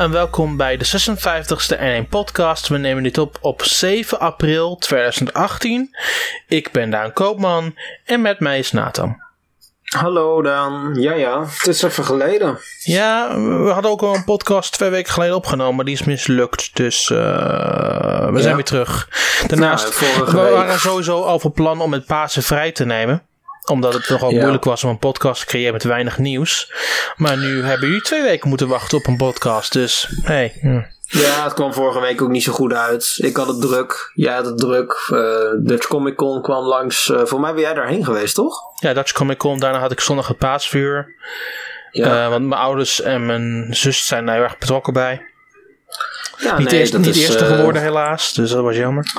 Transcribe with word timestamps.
en 0.00 0.10
welkom 0.10 0.56
bij 0.56 0.76
de 0.76 0.86
56e 0.86 2.04
N1 2.04 2.08
podcast. 2.08 2.68
We 2.68 2.76
nemen 2.78 3.02
dit 3.02 3.18
op 3.18 3.38
op 3.40 3.62
7 3.62 4.20
april 4.20 4.76
2018. 4.76 5.96
Ik 6.48 6.72
ben 6.72 6.90
Daan 6.90 7.12
Koopman 7.12 7.74
en 8.04 8.20
met 8.20 8.40
mij 8.40 8.58
is 8.58 8.72
Nathan. 8.72 9.22
Hallo 9.82 10.42
Daan. 10.42 10.94
Ja, 10.94 11.12
ja, 11.12 11.44
het 11.44 11.66
is 11.66 11.82
even 11.82 12.04
geleden. 12.04 12.58
Ja, 12.82 13.40
we 13.40 13.70
hadden 13.70 13.90
ook 13.90 14.02
al 14.02 14.14
een 14.14 14.24
podcast 14.24 14.72
twee 14.72 14.90
weken 14.90 15.12
geleden 15.12 15.36
opgenomen, 15.36 15.76
maar 15.76 15.84
die 15.84 15.94
is 15.94 16.04
mislukt. 16.04 16.76
Dus 16.76 17.08
uh, 17.08 17.18
we 18.30 18.40
zijn 18.40 18.54
weer 18.54 18.64
terug. 18.64 19.08
Daarnaast, 19.46 19.94
vorige 19.94 20.36
we 20.36 20.42
week. 20.42 20.52
waren 20.52 20.80
sowieso 20.80 21.22
al 21.22 21.38
van 21.38 21.52
plan 21.52 21.80
om 21.80 21.92
het 21.92 22.06
Pasen 22.06 22.42
vrij 22.42 22.72
te 22.72 22.84
nemen 22.84 23.22
omdat 23.70 23.92
het 23.94 24.08
nogal 24.08 24.30
Ja. 24.30 24.40
moeilijk 24.40 24.64
was 24.64 24.84
om 24.84 24.90
een 24.90 24.98
podcast 24.98 25.40
te 25.40 25.46
creëren 25.46 25.72
met 25.72 25.84
weinig 25.84 26.18
nieuws. 26.18 26.72
Maar 27.16 27.36
nu 27.36 27.62
hebben 27.62 27.88
jullie 27.88 28.02
twee 28.02 28.22
weken 28.22 28.48
moeten 28.48 28.68
wachten 28.68 28.98
op 28.98 29.06
een 29.06 29.16
podcast. 29.16 29.72
Dus, 29.72 30.08
hey. 30.22 30.52
hm. 30.60 30.80
Ja, 31.12 31.44
het 31.44 31.52
kwam 31.54 31.74
vorige 31.74 32.00
week 32.00 32.22
ook 32.22 32.28
niet 32.28 32.42
zo 32.42 32.52
goed 32.52 32.72
uit. 32.72 33.14
Ik 33.16 33.36
had 33.36 33.46
het 33.46 33.60
druk. 33.60 34.10
Jij 34.14 34.34
had 34.34 34.44
het 34.46 34.58
druk. 34.58 34.92
Eh 35.12 35.18
Dutch 35.58 35.86
Comic 35.86 36.16
Con 36.16 36.42
kwam 36.42 36.64
langs. 36.64 37.10
Eh, 37.10 37.20
voor 37.24 37.40
mij 37.40 37.52
ben 37.52 37.62
jij 37.62 37.74
daarheen 37.74 38.04
geweest, 38.04 38.34
toch? 38.34 38.60
Ja, 38.80 38.92
Dutch 38.94 39.12
Comic 39.12 39.38
Con. 39.38 39.58
Daarna 39.58 39.78
had 39.78 39.92
ik 39.92 40.00
zondag 40.00 40.28
het 40.28 40.38
paasvuur. 40.38 41.14
Ja. 41.90 42.24
Eh, 42.24 42.30
want 42.30 42.46
mijn 42.46 42.60
ouders 42.60 43.00
en 43.00 43.26
mijn 43.26 43.66
zus 43.70 44.06
zijn 44.06 44.26
daar 44.26 44.34
heel 44.34 44.44
erg 44.44 44.58
betrokken 44.58 44.92
bij. 44.92 45.22
ja 46.38 46.58
niet 46.58 46.70
nee, 46.70 46.80
eerst, 46.80 46.92
dat 46.92 47.00
niet 47.00 47.16
is, 47.16 47.22
eerste 47.22 47.44
geworden 47.44 47.82
helaas. 47.82 48.32
Dus 48.32 48.50
dat 48.50 48.62
was 48.62 48.76
jammer. 48.76 49.12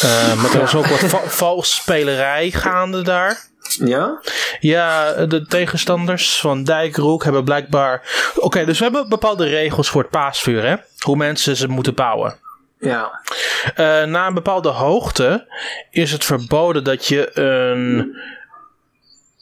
Eh, 0.00 0.42
maar 0.42 0.52
er 0.54 0.60
was 0.60 0.74
ook 0.74 0.86
wat 0.86 0.98
va 0.98 1.20
vals 1.26 1.74
spelerij 1.74 2.50
gaande 2.50 3.02
daar. 3.02 3.47
Ja? 3.68 4.20
Ja, 4.60 5.12
de 5.26 5.46
tegenstanders 5.46 6.40
van 6.40 6.64
Dijkroek 6.64 7.24
hebben 7.24 7.44
blijkbaar... 7.44 8.02
Oké, 8.36 8.64
dus 8.64 8.78
we 8.78 8.84
hebben 8.84 9.08
bepaalde 9.08 9.46
regels 9.46 9.88
voor 9.90 10.02
het 10.02 10.10
paasvuur, 10.10 10.62
hè? 10.64 10.76
Hoe 10.98 11.16
mensen 11.16 11.56
ze 11.56 11.68
moeten 11.68 11.94
bouwen. 11.94 12.38
Ja. 12.78 13.20
Eh, 13.74 14.02
na 14.02 14.26
een 14.26 14.34
bepaalde 14.34 14.68
hoogte 14.68 15.46
is 15.90 16.12
het 16.12 16.24
verboden 16.24 16.84
dat 16.84 17.06
je 17.06 17.38
een, 17.38 18.16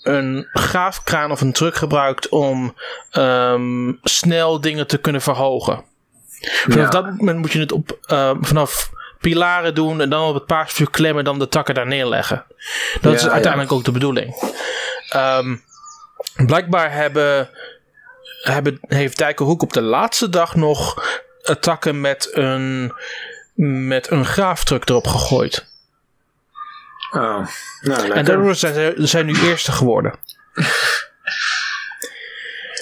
een 0.02 0.48
graafkraan 0.52 1.30
of 1.30 1.40
een 1.40 1.52
truck 1.52 1.74
gebruikt 1.74 2.28
om 2.28 2.74
ehm, 3.10 3.92
snel 4.02 4.60
dingen 4.60 4.86
te 4.86 4.98
kunnen 4.98 5.20
verhogen. 5.22 5.84
Vanaf 6.68 6.92
Ja. 6.92 7.00
dat 7.00 7.04
moment 7.16 7.38
moet 7.38 7.52
je 7.52 7.58
het 7.60 7.72
op, 7.72 7.98
eh, 8.06 8.30
vanaf 8.40 8.90
pilaren 9.20 9.74
doen 9.74 10.00
en 10.00 10.10
dan 10.10 10.28
op 10.28 10.34
het 10.34 10.46
paasvuur 10.46 10.90
klemmen 10.90 11.18
en 11.18 11.24
dan 11.24 11.38
de 11.38 11.48
takken 11.48 11.74
daar 11.74 11.86
neerleggen. 11.86 12.44
Dat 13.00 13.12
Ja, 13.12 13.18
is 13.18 13.28
uiteindelijk 13.28 13.72
ook 13.72 13.84
de 13.84 13.92
bedoeling. 13.92 14.54
Ehm, 15.08 15.56
blijkbaar 16.46 16.92
hebben, 16.92 17.50
hebben, 18.42 18.78
heeft 18.80 19.18
Dijkenhoek 19.18 19.62
op 19.62 19.72
de 19.72 19.82
laatste 19.82 20.28
dag 20.28 20.54
nog 20.54 21.04
takken 21.60 22.00
met 22.00 22.28
een, 22.32 22.92
met 23.86 24.10
een 24.10 24.24
graaftruck 24.24 24.88
erop 24.88 25.06
gegooid. 25.06 25.74
Oh. 27.10 27.46
Nou, 27.80 28.10
En 28.10 28.24
daardoor 28.24 28.54
zijn 28.54 28.74
ze 28.74 28.94
zijn 28.96 29.26
nu 29.26 29.34
eerste 29.40 29.72
geworden. 29.72 30.14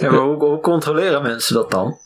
Ja, 0.00 0.10
maar 0.10 0.20
hoe, 0.20 0.44
hoe 0.44 0.60
controleren 0.60 1.22
mensen 1.22 1.54
dat 1.54 1.70
dan? 1.70 1.98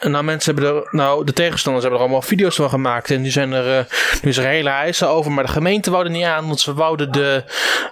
En 0.00 0.10
nou, 0.10 0.24
mensen 0.24 0.54
hebben 0.54 0.74
er, 0.74 0.88
nou, 0.90 1.24
de 1.24 1.32
tegenstanders 1.32 1.84
hebben 1.84 2.00
er 2.00 2.06
allemaal 2.06 2.28
video's 2.28 2.56
van 2.56 2.68
gemaakt. 2.68 3.10
En 3.10 3.20
nu 3.20 3.30
zijn 3.30 3.52
er, 3.52 3.78
eh, 3.78 3.84
nu 4.22 4.28
is 4.28 4.36
er 4.36 4.44
hele 4.44 4.70
eisen 4.70 5.08
over. 5.08 5.32
Maar 5.32 5.44
de 5.44 5.50
gemeente 5.50 5.90
wou 5.90 6.04
er 6.04 6.10
niet 6.10 6.24
aan, 6.24 6.46
want 6.46 6.60
ze 6.60 6.74
wouden, 6.74 7.12
de, 7.12 7.44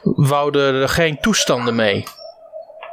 wouden 0.03 0.75
er 0.75 0.89
geen 0.89 1.21
toestanden 1.21 1.75
mee. 1.75 2.05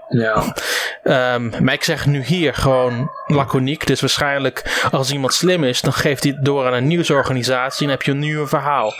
Ja. 0.09 0.55
Ehm, 1.03 1.63
maar 1.63 1.73
ik 1.73 1.83
zeg 1.83 2.05
nu 2.05 2.23
hier 2.23 2.53
gewoon 2.53 3.11
laconiek. 3.27 3.87
Dus 3.87 4.01
waarschijnlijk 4.01 4.85
als 4.91 5.11
iemand 5.11 5.33
slim 5.33 5.63
is, 5.63 5.81
dan 5.81 5.93
geeft 5.93 6.23
hij 6.23 6.31
het 6.31 6.45
door 6.45 6.65
aan 6.65 6.73
een 6.73 6.87
nieuwsorganisatie 6.87 7.85
en 7.85 7.91
heb 7.91 8.01
je 8.01 8.11
een 8.11 8.19
nieuw 8.19 8.47
verhaal. 8.47 8.93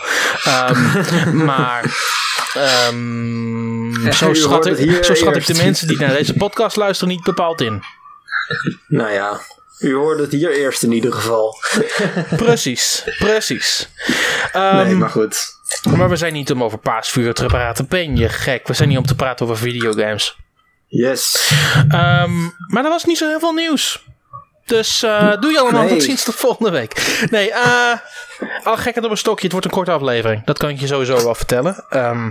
Ehm, 0.44 1.44
maar 1.46 1.84
ehm, 2.53 4.12
zo 4.12 4.34
schat, 4.34 4.66
ik, 4.66 5.03
zo 5.03 5.14
schat 5.14 5.36
ik 5.36 5.46
de 5.46 5.56
mensen 5.64 5.88
die 5.88 6.00
naar 6.00 6.14
deze 6.14 6.34
podcast 6.34 6.76
luisteren 6.76 7.14
niet 7.14 7.24
bepaald 7.24 7.62
in. 7.62 7.84
Nou 8.88 9.12
ja. 9.12 9.40
U 9.80 9.94
hoorde 9.94 10.22
het 10.22 10.31
hier 10.31 10.52
eerst 10.52 10.84
in 10.84 10.91
ieder 10.91 11.13
geval. 11.13 11.56
Precies, 12.46 13.03
precies. 13.19 13.90
Ehm, 14.52 14.75
nee, 14.86 14.96
maar 14.96 15.09
goed. 15.09 15.46
maar 15.97 16.09
we 16.09 16.16
zijn 16.16 16.34
niet 16.34 16.52
om 16.52 16.63
over 16.63 16.78
paasvuur 16.78 17.34
te 17.34 17.46
praten. 17.46 17.88
Ben 17.88 18.16
je 18.18 18.30
gek? 18.30 18.68
We 18.68 18.74
zijn 18.74 18.90
niet 18.90 18.97
om 18.97 19.06
te 19.06 19.16
praten 19.16 19.46
over 19.46 19.58
videogames. 19.58 20.38
Yes. 20.88 21.52
Ehm, 21.90 22.41
maar 22.68 22.84
er 22.84 22.90
was 22.90 23.03
niet 23.06 23.18
zo 23.18 23.28
heel 23.28 23.40
veel 23.40 23.53
nieuws. 23.53 24.03
Dus 24.66 25.03
eh, 25.03 25.40
doe 25.40 25.52
je 25.52 25.59
allemaal 25.59 25.81
Nee. 25.81 25.90
tot 25.90 26.03
ziens 26.03 26.24
tot 26.24 26.35
volgende 26.35 26.72
week. 26.72 27.25
Nee, 27.30 27.52
eh 27.52 27.94
al 28.64 28.78
gekken 28.78 29.03
op 29.03 29.12
een 29.12 29.18
stokje. 29.18 29.44
Het 29.44 29.52
wordt 29.52 29.66
een 29.68 29.74
korte 29.74 29.91
aflevering. 29.91 30.46
Dat 30.46 30.58
kan 30.58 30.69
ik 30.69 30.80
je 30.80 30.88
sowieso 30.88 31.24
wel 31.24 31.35
vertellen. 31.35 31.85
Ehm, 31.90 32.30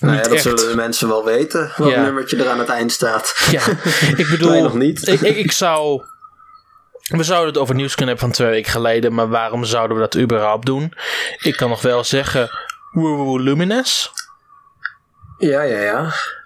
Nou 0.00 0.16
ja, 0.16 0.22
dat 0.22 0.32
echt. 0.32 0.42
zullen 0.42 0.68
de 0.68 0.74
mensen 0.76 1.08
wel 1.08 1.24
weten. 1.24 1.72
Wat 1.76 1.90
Ja. 1.90 2.02
nummertje 2.02 2.36
er 2.36 2.48
aan 2.48 2.58
het 2.58 2.68
eind 2.68 2.92
staat. 2.92 3.34
ja, 3.50 3.62
ik 4.22 4.26
bedoel... 4.30 4.50
Wij 4.50 4.60
nog 4.60 4.74
niet. 4.74 5.08
Ik, 5.08 5.20
ik, 5.20 5.36
ik 5.36 5.52
zou... 5.52 6.02
We 7.08 7.22
zouden 7.22 7.48
het 7.48 7.58
over 7.62 7.74
nieuws 7.74 7.94
kunnen 7.94 8.14
hebben 8.16 8.34
van 8.34 8.44
twee 8.44 8.54
weken 8.54 8.70
geleden. 8.72 9.14
Maar 9.14 9.28
waarom 9.28 9.64
zouden 9.64 9.96
we 9.96 10.02
dat 10.02 10.16
überhaupt 10.16 10.66
doen? 10.66 10.94
Ik 11.38 11.56
kan 11.56 11.68
nog 11.68 11.82
wel 11.82 12.04
zeggen... 12.04 12.50
Woewoe 12.90 13.40
Lumines. 13.42 14.10
Ja, 15.38 15.62
ja, 15.62 15.80
ja. 15.80 16.00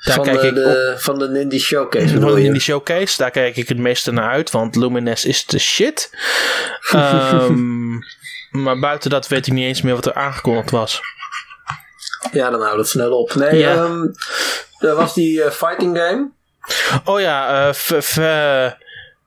Daar 0.04 0.14
van, 0.14 0.24
kijk 0.24 0.40
de, 0.40 0.46
ik 0.46 0.54
de- 0.54 0.94
van 0.98 1.18
de 1.18 1.28
Nindy 1.28 1.58
Showcase 1.58 2.18
je? 2.18 2.42
in 2.42 2.52
die 2.52 2.60
showcase, 2.60 3.16
daar 3.16 3.30
kijk 3.30 3.56
ik 3.56 3.68
het 3.68 3.78
meeste 3.78 4.12
naar 4.12 4.30
uit, 4.30 4.50
want 4.50 4.76
Lumines 4.76 5.24
is 5.24 5.46
de 5.46 5.58
shit. 5.58 6.10
Ehm, 6.90 7.92
maar 8.50 8.78
buiten 8.78 9.10
dat 9.10 9.28
weet 9.28 9.46
ik 9.46 9.52
niet 9.52 9.64
eens 9.64 9.82
meer 9.82 9.94
wat 9.94 10.06
er 10.06 10.14
aangekondigd 10.14 10.70
was. 10.70 11.00
Ja, 12.32 12.50
dan 12.50 12.60
houdt 12.62 12.76
het 12.78 12.88
snel 12.88 13.18
op. 13.18 13.34
Nee, 13.34 13.56
Ja. 13.58 13.72
ehm, 13.74 14.06
er 14.78 14.94
was 14.94 15.14
die 15.14 15.42
eh, 15.42 15.50
fighting 15.50 15.96
game. 15.98 16.30
Oh 17.04 17.20
ja, 17.20 17.68
eh, 17.68 18.70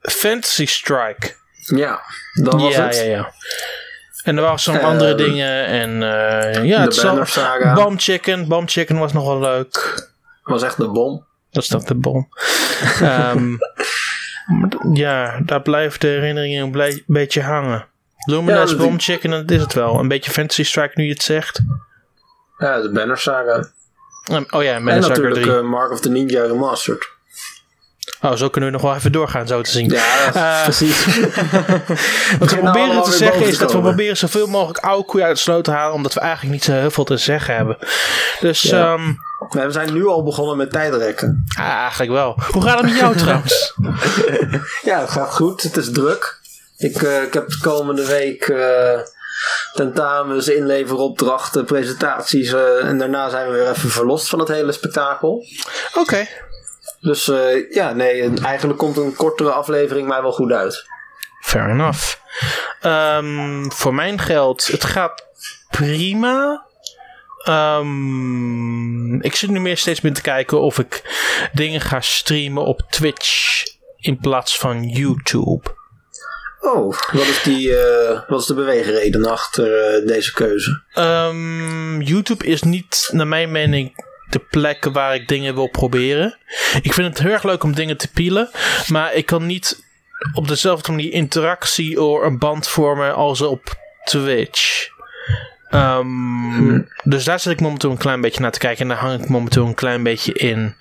Fantasy 0.02 0.66
Strike. 0.66 1.35
Ja, 1.75 2.02
dat 2.34 2.53
was 2.62 2.75
ja, 2.75 2.85
het. 2.85 2.96
ja, 2.96 3.03
ja. 3.03 3.31
En 4.24 4.35
er 4.38 4.44
waren 4.44 4.59
zo'n 4.59 4.81
andere 4.81 5.16
dingen. 5.16 5.66
En 5.66 5.90
eh, 6.03 6.63
ja, 6.66 6.78
de 6.78 6.84
het 6.84 6.94
is 6.94 7.00
al- 7.03 7.09
Banner 7.09 7.28
Saga. 7.28 7.74
Bomb 7.74 8.00
Chicken. 8.02 8.47
Bomb 8.47 8.69
Chicken 8.69 8.97
was 9.00 9.14
nog 9.14 9.25
wel 9.25 9.40
leuk. 9.40 10.06
was 10.44 10.64
echt 10.64 10.78
de 10.78 10.88
bom. 10.90 11.25
Dat 11.52 11.64
is 11.64 11.69
dat 11.69 11.88
de 11.88 11.96
bom. 11.96 12.28
Ehm, 13.02 13.56
ja, 14.94 15.40
daar 15.46 15.62
blijft 15.62 16.02
de 16.02 16.08
herinnering 16.08 16.75
een 16.75 17.02
beetje 17.08 17.41
hangen. 17.41 17.85
Luminous, 18.25 18.75
Bomb 18.75 19.02
Chicken, 19.02 19.29
dat 19.29 19.52
is 19.52 19.62
het 19.62 19.74
wel. 19.74 20.00
Een 20.00 20.08
beetje 20.08 20.31
Fantasy 20.31 20.64
Strike 20.64 20.91
nu 20.96 21.03
je 21.06 21.12
het 21.12 21.24
zegt. 21.24 21.59
Ja, 22.57 22.81
de 22.81 22.91
Banner 22.91 23.18
Saga. 23.18 23.68
Um, 24.31 24.45
oh 24.50 24.63
ja, 24.63 24.73
en 24.73 24.84
Menace 24.84 25.07
Sucker 25.07 25.23
natuurlijk 25.23 25.45
3. 25.45 25.57
eh, 25.57 25.69
Mark 25.69 25.91
of 25.91 26.00
the 26.00 26.09
Ninja 26.09 26.41
Remastered. 26.45 27.07
oh, 28.22 28.34
zo 28.35 28.50
kunnen 28.50 28.69
we 28.69 28.75
nog 28.75 28.85
wel 28.85 28.95
even 28.95 29.12
doorgaan, 29.12 29.47
zo 29.47 29.62
te 29.62 29.69
zien. 29.72 29.90
Ja, 29.90 30.31
Eh, 30.34 30.63
precies. 30.69 31.06
Wat 32.40 32.50
we 32.51 32.57
proberen 32.62 33.03
te 33.03 33.12
zeggen 33.12 33.46
is 33.46 33.57
dat 33.57 33.72
we 33.73 33.79
proberen 33.79 34.17
zoveel 34.17 34.47
mogelijk 34.47 34.78
oude 34.79 35.06
koeien 35.06 35.28
uit 35.28 35.35
de 35.35 35.41
sloot 35.41 35.63
te 35.63 35.72
halen, 35.72 35.94
omdat 35.94 36.13
we 36.13 36.19
eigenlijk 36.19 36.53
niet 36.53 36.63
zo 36.63 36.72
heel 36.72 36.91
veel 36.91 37.03
te 37.03 37.17
zeggen 37.17 37.56
hebben. 37.56 37.78
Dus 38.40 38.62
Ja. 38.62 38.93
ehm, 38.93 39.14
Nee, 39.52 39.66
we 39.66 39.72
zijn 39.72 39.93
nu 39.93 40.08
al 40.08 40.23
begonnen 40.23 40.58
met 40.58 40.72
tijdrekken. 40.72 41.46
ah, 41.59 41.66
eigenlijk 41.66 42.11
wel. 42.11 42.40
Hoe 42.52 42.61
gaat 42.64 42.78
het 42.78 42.85
met 42.90 42.97
jou 42.99 43.16
trouwens? 43.16 43.73
Ja, 44.84 44.99
het 44.99 45.09
gaat 45.09 45.34
goed. 45.34 45.61
Het 45.64 45.78
is 45.78 45.91
druk. 45.91 46.40
Ik, 46.78 47.02
eh, 47.02 47.22
ik 47.22 47.34
heb 47.34 47.47
de 47.49 47.58
komende 47.61 48.05
week 48.05 48.47
tentamens, 49.73 50.47
inleveropdrachten, 50.47 51.66
presentaties. 51.66 52.53
eh, 52.53 52.85
en 52.85 52.97
daarna 52.97 53.29
zijn 53.29 53.47
we 53.47 53.53
weer 53.53 53.69
even 53.69 53.89
verlost 53.89 54.29
van 54.29 54.39
het 54.39 54.47
hele 54.47 54.72
spektakel. 54.72 55.45
Oké. 55.93 56.28
Dus 56.99 57.28
eh, 57.28 57.72
ja, 57.72 57.93
nee, 57.93 58.22
en 58.22 58.37
eigenlijk 58.37 58.79
komt 58.79 58.97
een 58.97 59.16
kortere 59.16 59.51
aflevering 59.51 60.07
mij 60.07 60.22
wel 60.22 60.31
goed 60.31 60.51
uit. 60.51 60.85
Fair 61.41 61.69
enough. 61.69 62.16
Ehm, 62.81 63.69
voor 63.69 63.93
mijn 63.93 64.19
geld, 64.19 64.67
het 64.67 64.84
gaat 64.84 65.25
prima. 65.69 66.66
Ehm, 67.43 69.22
ik 69.22 69.35
zit 69.35 69.49
nu 69.49 69.59
meer 69.59 69.78
steeds 69.78 70.01
meer 70.01 70.13
te 70.13 70.22
kijken 70.22 70.61
of 70.61 70.79
ik 70.79 71.01
dingen 71.53 71.81
ga 71.81 72.01
streamen 72.01 72.66
op 72.66 72.81
Twitch 72.90 73.63
in 73.97 74.17
plaats 74.17 74.57
van 74.57 74.83
YouTube. 74.83 75.77
Oh, 76.73 76.93
wat 77.11 77.28
is, 77.28 77.43
die, 77.43 77.78
eh, 77.78 78.19
wat 78.28 78.41
is 78.41 78.46
de 78.46 78.53
beweegreden 78.53 79.25
achter 79.25 79.96
eh, 79.96 80.08
deze 80.08 80.34
keuze? 80.34 80.81
Ehm, 80.93 82.02
YouTube 82.02 82.46
is 82.46 82.61
niet, 82.61 83.09
naar 83.11 83.28
mijn 83.28 83.52
mening, 83.52 84.05
de 84.29 84.40
plek 84.40 84.84
waar 84.91 85.16
ik 85.16 85.28
dingen 85.28 85.55
wil 85.55 85.69
proberen. 85.69 86.37
Ik 86.81 86.93
vind 86.93 87.08
het 87.08 87.19
heel 87.19 87.31
erg 87.31 87.43
leuk 87.43 87.64
om 87.64 87.75
dingen 87.75 87.97
te 87.97 88.11
pielen, 88.11 88.49
maar 88.87 89.14
ik 89.14 89.25
kan 89.25 89.46
niet 89.46 89.84
op 90.34 90.47
dezelfde 90.47 90.91
manier 90.91 91.11
interactie 91.14 92.02
of 92.02 92.22
een 92.22 92.37
band 92.40 92.67
vormen 92.67 93.16
als 93.16 93.41
op 93.41 93.75
Twitch. 94.03 94.87
Ehm, 95.69 96.81
Dus 97.03 97.23
daar 97.23 97.40
zit 97.40 97.53
ik 97.53 97.61
momenteel 97.61 97.91
een 97.91 97.97
klein 97.97 98.22
beetje 98.22 98.41
naar 98.41 98.52
te 98.52 98.59
kijken 98.59 98.81
en 98.81 98.87
daar 98.87 98.97
hang 98.97 99.22
ik 99.22 99.29
momenteel 99.29 99.66
een 99.66 99.73
klein 99.73 100.03
beetje 100.03 100.34
in. 100.34 100.75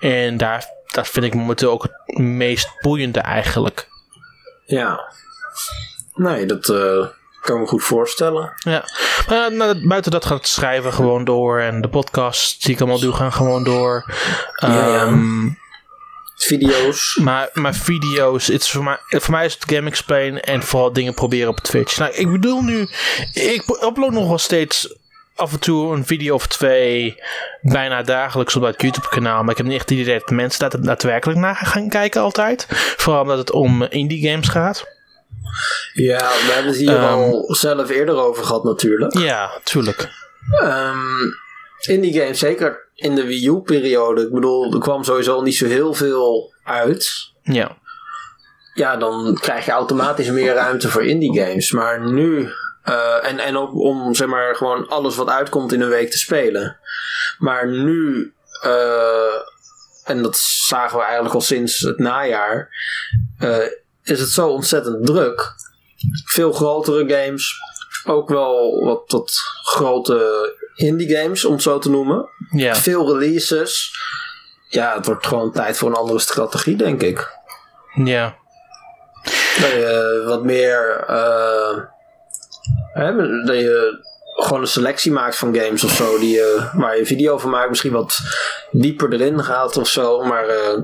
En 0.00 0.36
daar, 0.36 0.64
dat 0.86 1.08
vind 1.08 1.24
ik 1.24 1.34
momenteel 1.34 1.70
ook 1.70 1.82
het 1.82 2.18
meest 2.18 2.68
boeiende 2.80 3.20
eigenlijk. 3.20 3.88
Ja. 4.70 5.12
Nee, 6.14 6.46
dat 6.46 6.68
uh, 6.68 7.06
kan 7.40 7.54
ik 7.54 7.60
me 7.60 7.66
goed 7.66 7.82
voorstellen. 7.82 8.52
Ja. 8.58 8.84
Maar 9.28 9.52
nou, 9.52 9.86
buiten 9.88 10.10
dat 10.10 10.24
gaat 10.24 10.38
het 10.38 10.46
schrijven 10.46 10.92
gewoon 10.92 11.24
door. 11.24 11.60
En 11.60 11.80
de 11.80 11.88
podcasts 11.88 12.58
die 12.58 12.74
ik 12.74 12.80
allemaal 12.80 13.00
doe 13.00 13.12
gaan 13.12 13.32
gewoon 13.32 13.64
door. 13.64 14.04
Ja, 14.54 14.68
ja. 14.68 15.04
Ehm, 15.04 15.48
Video's. 16.42 17.18
Maar, 17.22 17.50
maar 17.52 17.74
video's, 17.74 18.46
het 18.46 18.62
is 18.62 18.70
voor, 18.70 18.84
mij, 18.84 18.98
voor 19.08 19.30
mij 19.30 19.44
is 19.44 19.54
het 19.54 19.72
Game 19.72 19.88
Explain 19.88 20.40
en 20.40 20.62
vooral 20.62 20.92
dingen 20.92 21.14
proberen 21.14 21.48
op 21.48 21.60
Twitch. 21.60 21.98
Nou, 21.98 22.12
ik 22.12 22.32
bedoel 22.32 22.62
nu, 22.62 22.88
ik 23.32 23.62
upload 23.82 24.12
nog 24.12 24.28
wel 24.28 24.38
steeds 24.38 24.94
af 25.40 25.52
en 25.52 25.58
toe 25.60 25.92
een 25.94 26.06
video 26.06 26.34
of 26.34 26.46
twee, 26.46 27.22
bijna 27.62 28.02
dagelijks 28.02 28.56
op 28.56 28.62
het 28.62 28.82
YouTube 28.82 29.08
kanaal. 29.08 29.42
Maar 29.42 29.50
ik 29.50 29.56
heb 29.56 29.66
niet 29.66 29.74
echt 29.74 29.88
het 29.90 29.98
idee 29.98 30.18
dat 30.18 30.30
mensen 30.30 30.70
daar 30.70 30.80
daadwerkelijk 30.82 31.38
naar 31.38 31.56
gaan 31.56 31.88
kijken 31.88 32.20
altijd. 32.20 32.66
Vooral 32.96 33.22
omdat 33.22 33.38
het 33.38 33.50
om 33.50 33.82
indie 33.82 34.28
games 34.30 34.48
gaat. 34.48 34.84
Ja, 35.92 36.18
we 36.18 36.50
hebben 36.52 36.70
het 36.72 36.80
hier 36.80 36.96
Ehm. 36.96 37.04
al 37.12 37.44
zelf 37.54 37.90
eerder 37.90 38.14
over 38.16 38.44
gehad 38.44 38.64
natuurlijk. 38.64 39.18
Ja, 39.18 39.50
tuurlijk. 39.64 40.08
Ehm, 40.62 40.98
indie 41.80 42.20
games, 42.20 42.38
zeker 42.38 42.88
in 42.94 43.14
de 43.14 43.24
Wii 43.26 43.46
U-periode. 43.48 44.22
Ik 44.22 44.32
bedoel, 44.32 44.72
er 44.72 44.80
kwam 44.80 45.04
sowieso 45.04 45.40
niet 45.42 45.56
zo 45.56 45.66
heel 45.66 45.94
veel 45.94 46.54
uit. 46.64 47.32
Ja. 47.42 47.76
Ja, 48.74 48.96
dan 48.96 49.38
krijg 49.40 49.64
je 49.64 49.70
automatisch 49.70 50.30
meer 50.30 50.54
ruimte 50.54 50.88
voor 50.88 51.04
indie 51.04 51.40
games. 51.40 51.72
Maar 51.72 52.10
nu, 52.12 52.48
eh, 52.90 53.30
en, 53.30 53.38
en 53.38 53.56
ook 53.56 53.74
om 53.74 54.14
zeg 54.14 54.28
maar 54.28 54.56
gewoon 54.56 54.88
alles 54.88 55.16
wat 55.16 55.28
uitkomt 55.28 55.72
in 55.72 55.80
een 55.80 55.88
week 55.88 56.10
te 56.10 56.18
spelen. 56.18 56.78
Maar 57.38 57.68
nu, 57.68 58.32
eh, 58.62 59.34
en 60.04 60.22
dat 60.22 60.36
zagen 60.66 60.98
we 60.98 61.04
eigenlijk 61.04 61.34
al 61.34 61.40
sinds 61.40 61.78
het 61.78 61.98
najaar, 61.98 62.68
eh, 63.38 63.66
is 64.02 64.20
het 64.20 64.28
zo 64.28 64.48
ontzettend 64.48 65.06
druk. 65.06 65.54
Veel 66.24 66.52
grotere 66.52 67.14
games, 67.14 67.54
ook 68.04 68.28
wel 68.28 68.84
wat, 68.84 69.02
wat 69.06 69.40
grote 69.62 70.52
indie 70.74 71.16
games, 71.16 71.44
om 71.44 71.52
het 71.52 71.62
zo 71.62 71.78
te 71.78 71.90
noemen. 71.90 72.28
Ja. 72.50 72.74
Veel 72.74 73.12
releases. 73.12 73.90
Ja, 74.68 74.94
het 74.94 75.06
wordt 75.06 75.26
gewoon 75.26 75.52
tijd 75.52 75.76
voor 75.76 75.88
een 75.88 75.94
andere 75.94 76.18
strategie, 76.18 76.76
denk 76.76 77.02
ik. 77.02 77.28
Ja. 78.04 78.36
Wat 80.24 80.44
meer. 80.44 81.04
Hè, 82.92 83.16
dat 83.44 83.56
je 83.56 83.98
gewoon 84.34 84.60
een 84.60 84.66
selectie 84.66 85.12
maakt 85.12 85.36
van 85.36 85.54
games 85.56 85.84
of 85.84 85.90
zo. 85.90 86.18
Die, 86.18 86.30
je 86.30 86.68
waar 86.74 86.96
je 86.98 87.06
video 87.06 87.38
van 87.38 87.50
maakt. 87.50 87.68
Misschien 87.68 87.92
wat 87.92 88.18
dieper 88.70 89.12
erin 89.12 89.44
gaat 89.44 89.76
of 89.76 89.88
zo. 89.88 90.24
Maar. 90.24 90.44
eh, 90.48 90.78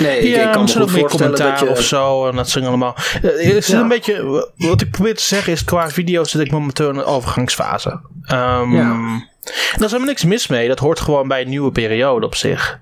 nee, 0.00 0.18
ik, 0.18 0.24
ik 0.24 0.34
ja, 0.34 0.50
kan 0.50 0.62
me 0.64 0.68
goed 0.70 0.90
voorstellen 0.90 1.08
commentaar 1.08 1.50
dat 1.50 1.60
je. 1.60 1.70
of 1.70 1.80
zo. 1.82 2.26
En 2.28 2.36
dat 2.36 2.48
zijn 2.48 2.64
allemaal. 2.64 2.94
Eh, 3.14 3.20
Het 3.22 3.38
is 3.40 3.66
Ja. 3.66 3.80
een 3.80 3.88
beetje. 3.88 4.48
Wat 4.56 4.80
ik 4.80 4.90
probeer 4.90 5.14
te 5.16 5.22
zeggen 5.22 5.52
is: 5.52 5.64
qua 5.64 5.90
video's 5.90 6.30
zit 6.30 6.40
ik 6.40 6.50
momenteel 6.50 6.88
in 6.88 6.96
een 6.96 7.04
overgangsfase. 7.04 8.00
Ehm, 8.26 8.72
Ja. 8.74 8.90
En 9.42 9.78
daar 9.78 9.84
is 9.84 9.90
helemaal 9.90 10.06
niks 10.06 10.24
mis 10.24 10.46
mee. 10.46 10.68
Dat 10.68 10.78
hoort 10.78 11.00
gewoon 11.00 11.28
bij 11.28 11.42
een 11.42 11.48
nieuwe 11.48 11.72
periode 11.72 12.26
op 12.26 12.34
zich. 12.34 12.78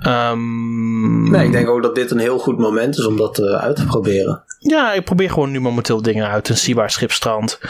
Ehm, 0.00 1.30
Nee, 1.30 1.46
ik 1.46 1.52
denk 1.52 1.68
ook 1.68 1.82
dat 1.82 1.94
dit 1.94 2.10
een 2.10 2.18
heel 2.18 2.38
goed 2.38 2.58
moment 2.58 2.98
is 2.98 3.06
om 3.06 3.16
dat 3.16 3.40
uit 3.42 3.76
te 3.76 3.84
proberen. 3.84 4.42
Ja, 4.62 4.92
ik 4.92 5.04
probeer 5.04 5.30
gewoon 5.30 5.50
nu 5.50 5.60
momenteel 5.60 6.02
dingen 6.02 6.28
uit 6.28 6.48
en 6.48 6.56
zie 6.56 6.74
waar 6.74 6.90
schip 6.90 7.12
strandt. 7.12 7.60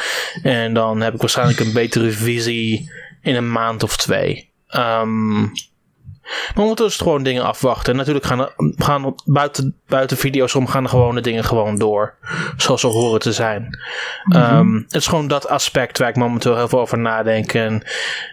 En 0.43 0.75
dan 0.75 1.01
heb 1.01 1.15
ik 1.15 1.21
waarschijnlijk 1.21 1.61
een 1.61 1.73
betere 1.73 2.11
visie 2.11 2.93
in 3.23 3.35
een 3.35 3.53
maand 3.53 3.83
of 3.83 3.97
twee. 3.97 4.51
Ehm 4.67 5.47
maar 6.55 6.67
is 6.67 6.79
het 6.79 6.95
gewoon 6.95 7.23
dingen 7.23 7.45
afwachten. 7.45 7.93
En 7.93 7.99
natuurlijk 7.99 8.27
gaan, 8.27 8.41
er, 8.41 8.55
gaan 8.77 9.15
buiten, 9.25 9.77
buiten 9.87 10.17
video's 10.17 10.55
om 10.55 10.67
gaan 10.67 10.83
de 10.83 10.89
gewone 10.89 11.21
dingen 11.21 11.45
gewoon 11.45 11.77
door. 11.77 12.15
Zoals 12.57 12.81
ze 12.81 12.87
horen 12.87 13.21
te 13.21 13.33
zijn. 13.33 13.79
Ehm, 14.33 14.75
het 14.75 14.95
is 14.95 15.07
gewoon 15.07 15.29
dat 15.29 15.49
aspect 15.49 15.99
waar 15.99 16.09
ik 16.09 16.17
momenteel 16.17 16.57
heel 16.57 16.69
veel 16.69 16.81
over 16.81 16.99
nadenk. 16.99 17.55
En 17.55 17.83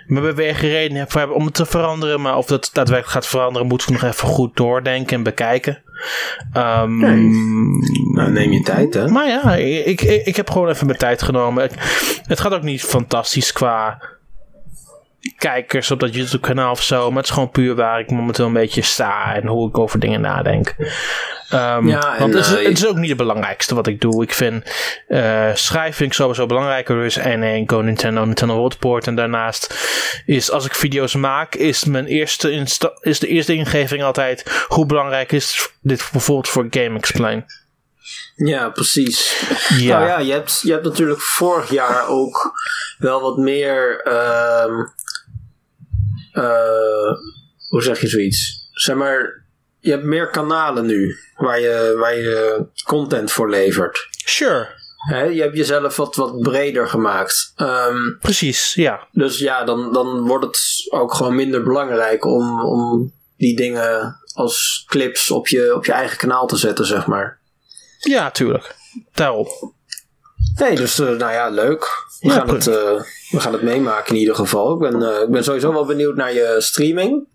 mijn 0.07 0.24
beweegreden 0.24 0.98
heb 0.98 1.12
voor- 1.12 1.30
om 1.30 1.45
het 1.45 1.53
te 1.53 1.65
veranderen. 1.65 2.21
Maar 2.21 2.38
of 2.38 2.45
dat 2.45 2.69
daadwerkelijk 2.74 3.13
gaat 3.13 3.27
veranderen, 3.27 3.68
moet 3.68 3.81
ik 3.81 3.89
nog 3.89 4.03
even 4.03 4.27
goed 4.27 4.56
doordenken 4.56 5.18
en 5.18 5.24
bekijken. 5.24 5.81
Nou, 8.14 8.32
neem 8.32 8.52
je 8.52 8.62
tijd, 8.62 8.94
hè? 8.94 9.08
maar 9.08 9.28
ja, 9.28 9.56
ik, 9.56 10.02
ik, 10.02 10.26
ik 10.26 10.36
heb 10.36 10.50
gewoon 10.50 10.70
even 10.70 10.86
mijn 10.86 10.98
tijd 10.98 11.22
genomen. 11.22 11.64
Ik- 11.64 12.20
het 12.28 12.40
gaat 12.40 12.54
ook 12.54 12.64
niet 12.64 12.84
fantastisch 12.84 13.52
qua 13.52 14.02
kijkers 15.38 15.91
op 15.91 16.00
dat 16.00 16.13
YouTube 16.15 16.47
kanaal 16.47 16.71
of 16.71 16.83
zo. 16.83 17.07
Maar 17.07 17.18
het 17.18 17.25
is 17.25 17.31
gewoon 17.31 17.50
puur 17.51 17.75
waar 17.75 18.00
ik 18.00 18.12
momenteel 18.12 18.45
een 18.45 18.53
beetje 18.53 18.81
sta 18.81 19.35
en 19.35 19.47
hoe 19.47 19.69
ik 19.69 19.77
over 19.77 20.00
dingen 20.00 20.21
nadenk. 20.21 20.75
Ehm, 21.50 21.88
Ja, 21.88 22.13
en, 22.13 22.19
want 22.19 22.33
het 22.33 22.45
is, 22.45 22.56
eh, 22.56 22.65
het 22.68 22.77
is 22.77 22.88
ook 22.88 22.95
niet 22.97 23.09
het 23.09 23.18
belangrijkste 23.18 23.75
wat 23.75 23.88
ik 23.88 24.01
doe. 24.01 24.24
Ik 24.24 24.33
vind 24.33 24.63
eh 25.07 25.50
schrijven 25.53 25.94
vind 25.95 26.09
ik 26.09 26.15
sowieso 26.15 26.45
belangrijker. 26.45 26.95
Dus 27.01 27.18
en 27.18 27.44
één 27.44 27.69
Go 27.69 27.81
Nintendo, 27.81 28.25
Nintendo 28.25 28.56
World 28.56 28.74
Report. 28.74 29.07
En 29.07 29.15
daarnaast 29.15 29.74
is 30.25 30.51
als 30.51 30.65
ik 30.65 30.74
video's 30.75 31.15
maak, 31.15 31.56
is, 31.56 31.83
mijn 31.85 32.06
eerste 32.06 32.51
insta- 32.51 32.97
is 33.01 33.19
de 33.19 33.27
eerste 33.27 33.53
ingeving 33.53 34.03
altijd 34.03 34.65
hoe 34.68 34.85
belangrijk 34.85 35.31
is 35.31 35.69
dit 35.81 36.09
bijvoorbeeld 36.12 36.50
voor 36.50 36.68
Game 36.69 36.97
Explain. 36.97 37.45
Ja, 38.35 38.69
precies. 38.69 39.44
Ja. 39.77 39.97
Nou 39.97 40.09
ja, 40.09 40.19
je 40.19 40.31
hebt, 40.31 40.59
je 40.63 40.71
hebt 40.71 40.83
natuurlijk 40.83 41.21
vorig 41.21 41.69
jaar 41.69 42.07
ook 42.07 42.51
wel 42.97 43.21
wat 43.21 43.38
meer. 43.38 44.01
ehm, 44.03 44.71
eh, 44.79 44.85
hoe 47.69 47.81
zeg 47.81 48.01
je 48.01 48.07
zoiets? 48.07 48.69
Zeg 48.72 48.95
maar, 48.95 49.45
je 49.80 49.92
hebt 49.92 50.04
meer 50.04 50.30
kanalen 50.30 50.86
nu 50.86 51.16
waar 51.36 51.60
je, 51.60 51.95
waar 51.98 52.16
je 52.16 52.66
content 52.86 53.31
voor 53.31 53.50
levert. 53.50 54.07
Sure. 54.25 54.75
Hè, 54.98 55.24
je 55.24 55.42
hebt 55.42 55.57
jezelf 55.57 55.95
wat, 55.95 56.16
wat 56.16 56.39
breder 56.39 56.88
gemaakt. 56.88 57.51
Ehm, 57.56 58.18
Precies, 58.19 58.74
ja. 58.74 59.07
dus 59.12 59.38
ja, 59.38 59.63
dan, 59.63 59.94
dan 59.94 60.28
wordt 60.28 60.45
het 60.45 60.60
ook 60.89 61.13
gewoon 61.13 61.36
minder 61.36 61.63
belangrijk 61.63 62.25
om, 62.25 62.65
om 62.65 63.13
die 63.38 63.56
dingen 63.56 64.15
als 64.34 64.84
clips 64.88 65.32
op 65.32 65.48
je, 65.48 65.75
op 65.75 65.86
je 65.86 65.91
eigen 65.91 66.17
kanaal 66.17 66.48
te 66.48 66.58
zetten, 66.58 66.86
zeg 66.86 67.06
maar. 67.06 67.39
Ja, 68.00 68.32
tuurlijk. 68.32 68.75
Daarop. 69.13 69.74
Nee, 70.56 70.75
dus 70.75 71.00
eh, 71.00 71.08
nou 71.08 71.32
ja, 71.32 71.50
leuk. 71.50 72.07
We, 72.19 72.27
Ja, 72.27 72.33
gaan 72.33 72.50
het, 72.50 72.67
eh, 72.67 73.01
we 73.29 73.39
gaan 73.39 73.53
het 73.53 73.62
meemaken 73.62 74.13
in 74.13 74.19
ieder 74.19 74.36
geval. 74.36 74.74
Ik 74.74 74.79
ben, 74.91 75.01
eh, 75.15 75.21
ik 75.21 75.29
ben 75.29 75.43
sowieso 75.43 75.74
wel 75.74 75.86
benieuwd 75.86 76.15
naar 76.15 76.33
je 76.33 76.55
streaming. 76.59 77.27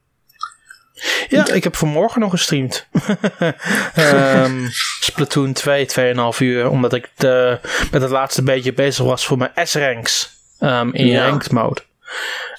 Ja, 1.28 1.48
ik 1.48 1.64
heb 1.64 1.76
vanmorgen 1.76 2.20
nog 2.20 2.30
gestreamd. 2.30 2.86
Ehm 3.94 4.66
Splatoon 5.00 5.52
2, 5.52 5.86
2,5 5.86 6.38
uur. 6.40 6.68
Omdat 6.68 6.92
ik 6.92 7.10
de, 7.16 7.58
met 7.90 8.02
het 8.02 8.10
laatste 8.10 8.42
beetje 8.42 8.72
bezig 8.72 9.04
was 9.04 9.26
voor 9.26 9.38
mijn 9.38 9.50
S-ranks. 9.54 10.30
ehm, 10.58 10.88
in 10.92 11.06
Ja. 11.06 11.28
ranked 11.28 11.50
mode. 11.50 11.80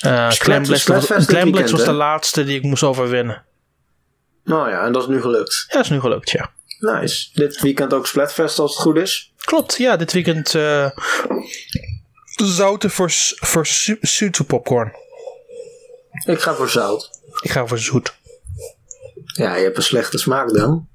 Uh, 0.05 0.29
Splat- 0.31 0.37
Clamblitz 0.37 0.87
was, 0.87 1.07
weekend, 1.07 1.69
was 1.69 1.83
de 1.83 1.91
laatste 1.91 2.43
die 2.43 2.57
ik 2.57 2.63
moest 2.63 2.83
overwinnen. 2.83 3.43
Nou 4.43 4.69
ja, 4.69 4.85
en 4.85 4.91
dat 4.91 5.01
is 5.01 5.07
nu 5.07 5.21
gelukt. 5.21 5.65
Ja, 5.69 5.79
is 5.79 5.89
nu 5.89 5.99
gelukt, 5.99 6.29
ja. 6.29 6.51
Nice. 6.79 7.29
Dit 7.33 7.61
weekend 7.61 7.93
ook 7.93 8.07
Splatfest 8.07 8.59
als 8.59 8.71
het 8.73 8.81
goed 8.81 8.97
is. 8.97 9.33
Klopt, 9.37 9.77
ja, 9.77 9.95
dit 9.97 10.13
weekend 10.13 10.55
eh 10.55 10.89
zouten 12.35 12.91
voor, 12.91 13.11
voor 13.35 13.67
zoete 14.01 14.43
popcorn. 14.43 14.91
Ik 16.25 16.39
ga 16.39 16.53
voor 16.53 16.69
zout. 16.69 17.09
Ik 17.41 17.51
ga 17.51 17.65
voor 17.65 17.79
zoet. 17.79 18.13
Ja, 19.25 19.55
je 19.55 19.63
hebt 19.63 19.77
een 19.77 19.83
slechte 19.83 20.17
smaak 20.17 20.53
dan. 20.53 20.87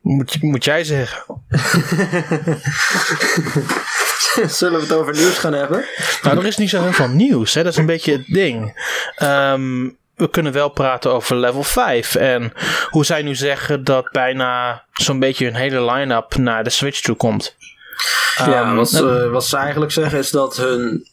Moet, 0.00 0.42
moet 0.42 0.64
jij 0.64 0.84
zeggen. 0.84 1.24
Zullen 4.46 4.78
we 4.80 4.86
het 4.86 4.92
over 4.92 5.12
nieuws 5.12 5.38
gaan 5.38 5.52
hebben? 5.52 5.84
Nou, 6.22 6.38
er 6.38 6.46
is 6.46 6.56
niet 6.56 6.70
zo 6.70 6.82
heel 6.82 6.92
veel 6.92 7.08
nieuws. 7.08 7.54
Hè? 7.54 7.62
Dat 7.62 7.72
is 7.72 7.78
een 7.78 7.86
beetje 7.86 8.12
het 8.12 8.26
ding. 8.26 8.84
Ehm, 9.16 9.88
we 10.14 10.30
kunnen 10.30 10.52
wel 10.52 10.68
praten 10.68 11.12
over 11.12 11.36
level 11.36 11.62
5. 11.62 12.14
En 12.14 12.52
hoe 12.90 13.04
zij 13.04 13.22
nu 13.22 13.34
zeggen 13.34 13.84
dat 13.84 14.10
bijna 14.12 14.84
zo'n 14.92 15.18
beetje 15.18 15.44
hun 15.44 15.54
hele 15.54 15.92
line-up 15.92 16.36
naar 16.36 16.64
de 16.64 16.70
Switch 16.70 17.00
toe 17.00 17.16
komt. 17.16 17.56
Ja, 18.36 18.62
Ehm, 18.62 18.74
wat, 18.76 18.88
ze- 18.88 19.28
wat 19.28 19.44
ze 19.44 19.56
eigenlijk 19.56 19.92
zeggen 19.92 20.18
is 20.18 20.30
dat 20.30 20.56
hun... 20.56 21.06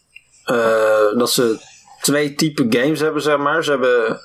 eh, 0.43 1.17
dat 1.17 1.31
ze 1.31 1.57
twee 2.01 2.35
typen 2.35 2.73
games 2.73 2.99
hebben, 2.99 3.21
zeg 3.21 3.37
maar. 3.37 3.63
Ze 3.63 3.69
hebben 3.71 4.19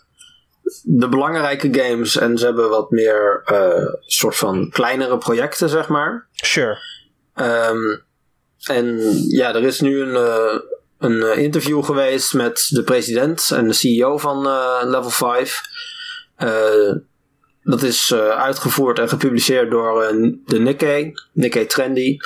de 0.83 1.09
belangrijke 1.09 1.69
games 1.73 2.17
en 2.17 2.39
ze 2.39 2.45
hebben 2.45 2.69
wat 2.71 2.91
meer 2.91 3.43
eh 3.45 3.87
soort 4.07 4.37
van 4.37 4.71
kleinere 4.71 5.19
projecten, 5.19 5.69
zeg 5.69 5.89
maar. 5.89 6.29
Sure. 6.33 6.79
Ehm, 7.35 7.97
en 8.65 8.99
ja, 9.29 9.55
er 9.55 9.63
is 9.65 9.81
nu 9.81 10.01
een, 10.01 10.17
eh, 10.17 10.59
een 10.99 11.39
interview 11.39 11.85
geweest 11.85 12.35
met 12.35 12.67
de 12.69 12.83
president 12.83 13.51
en 13.51 13.67
de 13.69 13.73
CEO 13.75 14.19
van 14.19 14.43
Level 14.89 15.11
5. 15.11 15.61
Dat 17.69 17.83
is 17.83 18.11
eh, 18.11 18.29
uitgevoerd 18.29 18.99
en 18.99 19.09
gepubliceerd 19.09 19.71
door 19.71 20.03
eh, 20.03 20.33
de 20.45 20.59
Nikkei, 20.59 21.13
Nikkei 21.33 21.67
Trendy. 21.67 22.17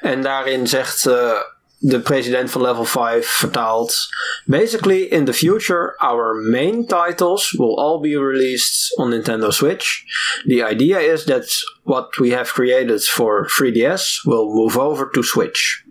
En 0.00 0.22
daarin 0.22 0.66
zegt 0.66 1.06
eh, 1.06 1.40
de 1.78 2.00
president 2.00 2.50
van 2.50 2.62
Level 2.62 2.84
5 2.84 3.26
vertaalt. 3.26 4.08
Basically, 4.44 5.00
in 5.00 5.24
the 5.24 5.32
future, 5.32 5.94
our 5.96 6.34
main 6.34 6.86
titles 6.86 7.50
will 7.50 7.76
all 7.76 8.00
be 8.00 8.18
released 8.18 8.96
on 8.96 9.10
Nintendo 9.10 9.48
Switch. 9.48 10.02
The 10.46 10.68
idea 10.70 10.98
is 10.98 11.24
that 11.24 11.46
what 11.82 12.16
we 12.16 12.34
have 12.34 12.52
created 12.52 13.04
for 13.04 13.50
3DS 13.50 14.22
will 14.22 14.46
move 14.46 14.80
over 14.80 15.10
to 15.10 15.22
Switch. 15.22 15.82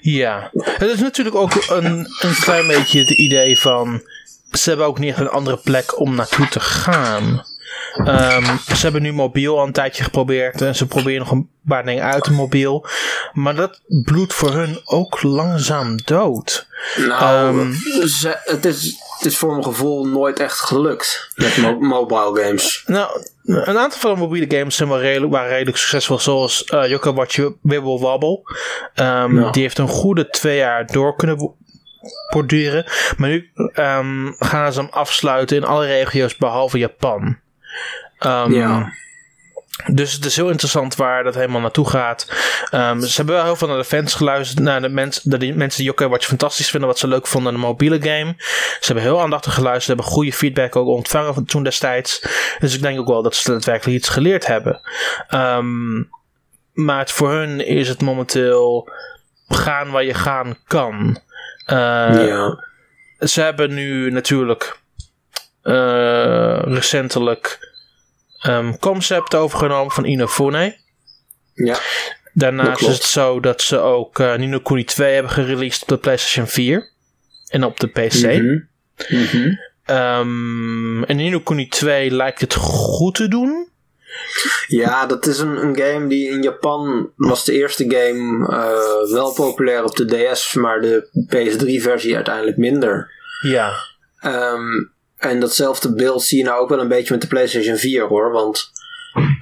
Ja, 0.00 0.50
het 0.52 0.90
is 0.90 1.00
natuurlijk 1.00 1.36
ook 1.36 1.52
een, 1.68 2.06
een 2.20 2.34
klein 2.40 2.66
beetje 2.66 2.98
het 2.98 3.10
idee 3.10 3.58
van. 3.58 4.02
Ze 4.50 4.68
hebben 4.68 4.86
ook 4.86 4.98
niet 4.98 5.10
echt 5.10 5.20
een 5.20 5.28
andere 5.28 5.56
plek 5.56 6.00
om 6.00 6.14
naartoe 6.14 6.48
te 6.48 6.60
gaan. 6.60 7.44
Um, 7.98 8.58
ze 8.74 8.78
hebben 8.82 9.02
nu 9.02 9.12
mobiel 9.12 9.58
al 9.58 9.66
een 9.66 9.72
tijdje 9.72 10.02
geprobeerd 10.04 10.60
en 10.60 10.74
ze 10.74 10.86
proberen 10.86 11.18
nog 11.18 11.30
een 11.30 11.48
paar 11.66 11.84
dingen 11.84 12.04
uit 12.04 12.24
de 12.24 12.32
mobiel. 12.32 12.86
Maar 13.32 13.54
dat 13.54 13.80
bloedt 13.86 14.34
voor 14.34 14.52
hun 14.52 14.80
ook 14.84 15.22
langzaam 15.22 15.96
dood. 16.04 16.66
Nou, 16.96 17.58
um, 17.58 17.74
ze, 18.06 18.40
het, 18.44 18.64
is, 18.64 18.96
het 19.18 19.26
is 19.26 19.36
voor 19.36 19.50
mijn 19.50 19.64
gevoel 19.64 20.04
nooit 20.04 20.40
echt 20.40 20.58
gelukt 20.58 21.30
met 21.34 21.56
mo 21.56 21.78
mobile 21.78 22.44
games. 22.44 22.82
Nou, 22.86 23.22
een 23.44 23.78
aantal 23.78 23.98
van 23.98 24.14
de 24.14 24.20
mobiele 24.20 24.56
games 24.56 24.76
zijn 24.76 24.88
wel 24.88 25.00
redelijk, 25.00 25.32
waren 25.32 25.50
redelijk 25.50 25.76
succesvol, 25.76 26.18
zoals 26.18 26.64
uh, 26.74 26.88
Yoka 26.88 27.12
Watch 27.12 27.36
Wibble 27.62 27.98
Wobble. 27.98 28.40
Um, 28.94 29.40
ja. 29.40 29.50
Die 29.50 29.62
heeft 29.62 29.78
een 29.78 29.88
goede 29.88 30.28
twee 30.28 30.56
jaar 30.56 30.86
door 30.86 31.16
kunnen 31.16 31.54
borduren. 32.30 32.84
Maar 33.16 33.28
nu 33.28 33.50
um, 33.74 34.34
gaan 34.38 34.72
ze 34.72 34.80
hem 34.80 34.90
afsluiten 34.90 35.56
in 35.56 35.64
alle 35.64 35.86
regio's 35.86 36.36
behalve 36.36 36.78
Japan. 36.78 37.38
Um, 38.20 38.52
ja. 38.52 38.92
Dus 39.86 40.12
het 40.12 40.24
is 40.24 40.36
heel 40.36 40.50
interessant 40.50 40.94
waar 40.94 41.24
dat 41.24 41.34
helemaal 41.34 41.60
naartoe 41.60 41.88
gaat. 41.88 42.26
Um, 42.74 43.00
ze 43.00 43.16
hebben 43.16 43.34
wel 43.34 43.44
heel 43.44 43.56
veel 43.56 43.68
naar 43.68 43.76
de 43.76 43.84
fans 43.84 44.14
geluisterd. 44.14 44.60
Naar 44.60 44.80
de, 44.80 44.88
mens, 44.88 45.20
de 45.22 45.38
mensen 45.38 45.78
die 45.78 45.86
Yokai 45.86 46.08
Watch 46.10 46.26
fantastisch 46.26 46.70
vinden. 46.70 46.88
Wat 46.88 46.98
ze 46.98 47.08
leuk 47.08 47.26
vonden 47.26 47.52
aan 47.52 47.60
de 47.60 47.66
mobiele 47.66 48.02
game. 48.02 48.34
Ze 48.38 48.78
hebben 48.80 49.04
heel 49.04 49.20
aandachtig 49.20 49.54
geluisterd. 49.54 49.98
Hebben 49.98 50.14
goede 50.14 50.32
feedback 50.32 50.76
ook 50.76 50.86
ontvangen 50.86 51.34
van 51.34 51.44
toen 51.44 51.62
destijds. 51.62 52.26
Dus 52.58 52.74
ik 52.74 52.82
denk 52.82 52.98
ook 52.98 53.08
wel 53.08 53.22
dat 53.22 53.34
ze 53.34 53.50
daadwerkelijk 53.50 53.96
iets 53.98 54.08
geleerd 54.08 54.46
hebben. 54.46 54.80
Um, 55.34 56.10
maar 56.72 56.98
het, 56.98 57.12
voor 57.12 57.30
hun 57.30 57.66
is 57.66 57.88
het 57.88 58.00
momenteel 58.00 58.88
gaan 59.48 59.90
waar 59.90 60.04
je 60.04 60.14
gaan 60.14 60.56
kan. 60.66 61.20
Uh, 61.72 62.26
ja. 62.26 62.64
Ze 63.18 63.40
hebben 63.40 63.74
nu 63.74 64.10
natuurlijk 64.10 64.78
uh, 65.62 66.62
recentelijk 66.64 67.58
um, 68.48 68.78
concept 68.78 69.34
overgenomen 69.34 69.92
van 69.92 70.04
Inofune. 70.04 70.76
Ja. 71.54 71.78
Daarnaast 72.32 72.80
is 72.80 72.94
het 72.94 73.02
zo 73.02 73.40
dat 73.40 73.62
ze 73.62 73.78
ook 73.78 74.18
uh, 74.18 74.34
Nino 74.34 74.58
Kuni 74.58 74.84
2 74.84 75.14
hebben 75.14 75.32
gereleased 75.32 75.82
op 75.82 75.88
de 75.88 75.98
PlayStation 75.98 76.46
4 76.46 76.90
en 77.48 77.64
op 77.64 77.80
de 77.80 77.86
PC. 77.86 78.24
Mm 78.24 78.68
-hmm. 79.24 79.58
um, 79.96 81.04
en 81.04 81.16
Nino 81.16 81.40
Kuni 81.40 81.68
2 81.68 82.10
lijkt 82.10 82.40
het 82.40 82.54
goed 82.54 83.14
te 83.14 83.28
doen. 83.28 83.69
Ja, 84.66 85.06
dat 85.06 85.26
is 85.26 85.38
een, 85.38 85.56
een 85.56 85.76
game 85.76 86.06
die 86.06 86.28
in 86.28 86.42
Japan 86.42 87.10
was 87.16 87.44
de 87.44 87.52
eerste 87.52 87.84
game 87.88 88.48
uh, 88.48 89.12
wel 89.12 89.32
populair 89.32 89.84
op 89.84 89.96
de 89.96 90.30
DS, 90.32 90.54
maar 90.54 90.80
de 90.80 91.08
PS3-versie 91.26 92.14
uiteindelijk 92.14 92.56
minder. 92.56 93.10
Ja. 93.42 93.72
Um, 94.24 94.92
en 95.16 95.40
datzelfde 95.40 95.94
beeld 95.94 96.22
zie 96.22 96.38
je 96.38 96.44
nou 96.44 96.60
ook 96.60 96.68
wel 96.68 96.80
een 96.80 96.88
beetje 96.88 97.12
met 97.12 97.22
de 97.22 97.28
PlayStation 97.28 97.76
4 97.76 98.06
hoor. 98.06 98.32
Want 98.32 98.70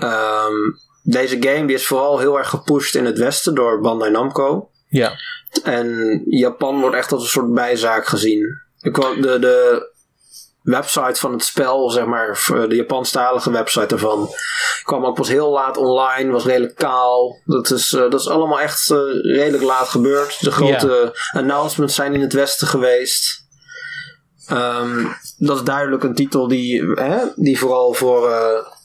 um, 0.00 0.78
deze 1.02 1.37
game 1.40 1.66
die 1.66 1.76
is 1.76 1.87
vooral 1.87 2.18
heel 2.18 2.38
erg 2.38 2.48
gepusht 2.48 2.94
in 2.94 3.04
het 3.04 3.18
westen 3.18 3.54
door 3.54 3.80
Bandai 3.80 4.10
Namco. 4.10 4.70
Ja. 4.88 5.12
En 5.62 6.20
Japan 6.25 6.80
wordt 6.80 6.96
echt 6.96 7.12
als 7.12 7.22
een 7.22 7.28
soort 7.28 7.52
bijzaak 7.52 8.06
gezien. 8.06 8.60
Ik 8.80 8.94
de, 8.94 9.38
de 9.38 9.87
website 10.68 11.20
van 11.20 11.32
het 11.32 11.44
spel, 11.44 11.90
zeg 11.90 12.04
maar, 12.04 12.44
de 12.68 12.75
Japanstalige 12.75 13.50
website 13.50 13.94
ervan, 13.94 14.28
kwam 14.82 15.04
ook 15.04 15.14
pas 15.14 15.28
heel 15.28 15.50
laat 15.50 15.76
online, 15.76 16.30
was 16.30 16.44
redelijk 16.44 16.75
kaal. 16.75 17.40
Dat 17.44 17.70
is, 17.70 17.92
uh, 17.92 18.00
dat 18.00 18.20
is 18.20 18.28
allemaal 18.28 18.60
echt 18.60 18.90
uh, 18.90 18.98
redelijk 19.37 19.62
laat 19.62 19.88
gebeurd. 19.88 20.40
De 20.40 20.50
grote 20.50 21.18
announcements 21.32 21.94
zijn 21.94 22.14
in 22.14 22.20
het 22.20 22.32
westen 22.32 22.66
geweest. 22.66 23.46
Um, 24.50 25.16
dat 25.38 25.56
is 25.56 25.62
duidelijk 25.62 26.02
een 26.02 26.14
titel 26.14 26.48
die, 26.48 26.82
hè, 26.94 27.18
die 27.37 27.58
vooral 27.58 27.92
voor 27.92 28.28
uh, 28.28 28.37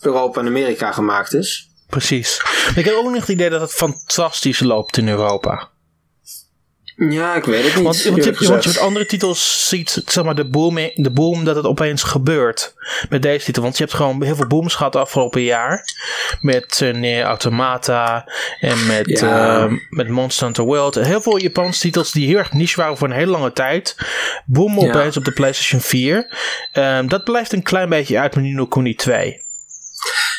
Europa 0.02 0.40
en 0.40 0.48
Amerika 0.48 0.92
gemaakt 0.92 1.34
is. 1.34 1.70
Precies. 1.90 2.42
Ik 2.76 2.86
heb 2.86 2.96
ook 2.96 3.04
nog 3.04 3.14
het 3.14 3.28
idee 3.28 3.50
dat 3.50 3.62
het 3.62 3.74
fantastisch 3.74 4.60
loopt 4.60 4.98
in 4.98 5.10
Europa. 5.10 5.70
Ja, 6.96 7.36
ik 7.36 7.44
weet 7.44 7.64
het 7.64 7.76
niet. 7.76 7.84
Want, 7.84 8.04
want, 8.04 8.24
je, 8.24 8.48
want 8.48 8.64
je 8.64 8.70
met 8.70 8.80
andere 8.80 9.06
titels 9.06 9.68
ziet, 9.70 10.02
zeg 10.06 10.24
maar, 10.24 10.36
de 10.36 10.46
boom, 10.46 10.76
de 10.94 11.12
boom 11.12 11.44
dat 11.44 11.56
het 11.56 11.66
opeens 11.66 12.04
gebeurt 12.04 12.74
met 13.10 13.22
deze 13.22 13.46
titel. 13.46 13.62
Want 13.62 13.78
je 13.78 13.84
hebt 13.84 13.96
gewoon 13.96 14.24
heel 14.24 14.36
veel 14.36 14.48
booms 14.48 14.76
gehad 14.76 14.96
afgelopen 14.96 15.42
jaar. 15.42 15.84
Met 16.42 16.80
uh, 16.84 17.22
Automata 17.22 18.30
en 18.60 18.88
met, 18.88 19.20
ja. 19.20 19.64
uh, 19.64 19.74
met 19.90 20.08
Monster 20.08 20.46
Hunter 20.46 20.64
World. 20.64 20.96
Heel 20.96 21.22
veel 21.22 21.38
Japanse 21.38 21.80
titels 21.80 22.12
die 22.12 22.28
heel 22.28 22.38
erg 22.38 22.54
niche 22.54 22.82
waren 22.82 22.98
voor 22.98 23.08
een 23.08 23.16
hele 23.16 23.32
lange 23.32 23.54
tijd. 23.54 23.96
Boom 24.46 24.80
opeens 24.80 25.18
op 25.18 25.26
de 25.26 25.32
PlayStation 25.32 25.82
4. 25.82 26.38
Um, 26.74 27.10
dat 27.10 27.24
blijft 27.24 27.54
een 27.54 27.64
klein 27.64 27.90
beetje 27.90 28.20
uit 28.20 28.36
met 28.36 28.44
Nino 28.44 28.66
Kuni 28.66 28.96
2. 28.96 29.42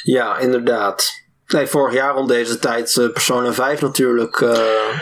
Ja, 0.03 0.39
inderdaad. 0.39 1.24
Nee, 1.55 1.67
vorig 1.67 1.95
jaar 1.95 2.15
rond 2.15 2.29
deze 2.29 2.59
tijd 2.59 2.97
uh, 2.97 3.13
Persona 3.13 3.53
5 3.53 3.81
natuurlijk. 3.81 4.41
Uh, 4.41 4.59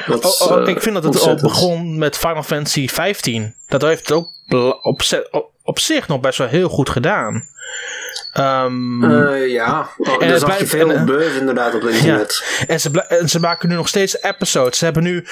wat, 0.06 0.40
oh, 0.40 0.50
oh, 0.50 0.68
ik 0.68 0.82
vind 0.82 0.94
dat 0.94 1.04
het 1.04 1.20
al 1.20 1.34
begon 1.34 1.98
met 1.98 2.16
Final 2.16 2.42
Fantasy 2.42 2.88
15. 2.88 3.54
Dat 3.68 3.82
heeft 3.82 4.00
het 4.00 4.12
ook 4.12 4.28
op, 4.82 5.02
op, 5.30 5.50
op 5.62 5.78
zich 5.78 6.08
nog 6.08 6.20
best 6.20 6.38
wel 6.38 6.46
heel 6.46 6.68
goed 6.68 6.90
gedaan. 6.90 7.48
Um, 8.38 9.04
uh, 9.04 9.48
ja, 9.52 9.90
oh, 9.98 10.22
en 10.22 10.30
er 10.30 10.38
zag 10.38 10.58
je 10.58 10.66
veel 10.66 10.90
en, 10.90 11.34
inderdaad 11.38 11.74
op 11.74 11.82
internet. 11.82 12.44
Ja. 12.58 12.66
En, 12.66 12.80
ze 12.80 13.02
en 13.02 13.28
ze 13.28 13.40
maken 13.40 13.68
nu 13.68 13.74
nog 13.74 13.88
steeds 13.88 14.22
episodes. 14.22 14.78
Ze 14.78 14.84
hebben 14.84 15.02
nu 15.02 15.26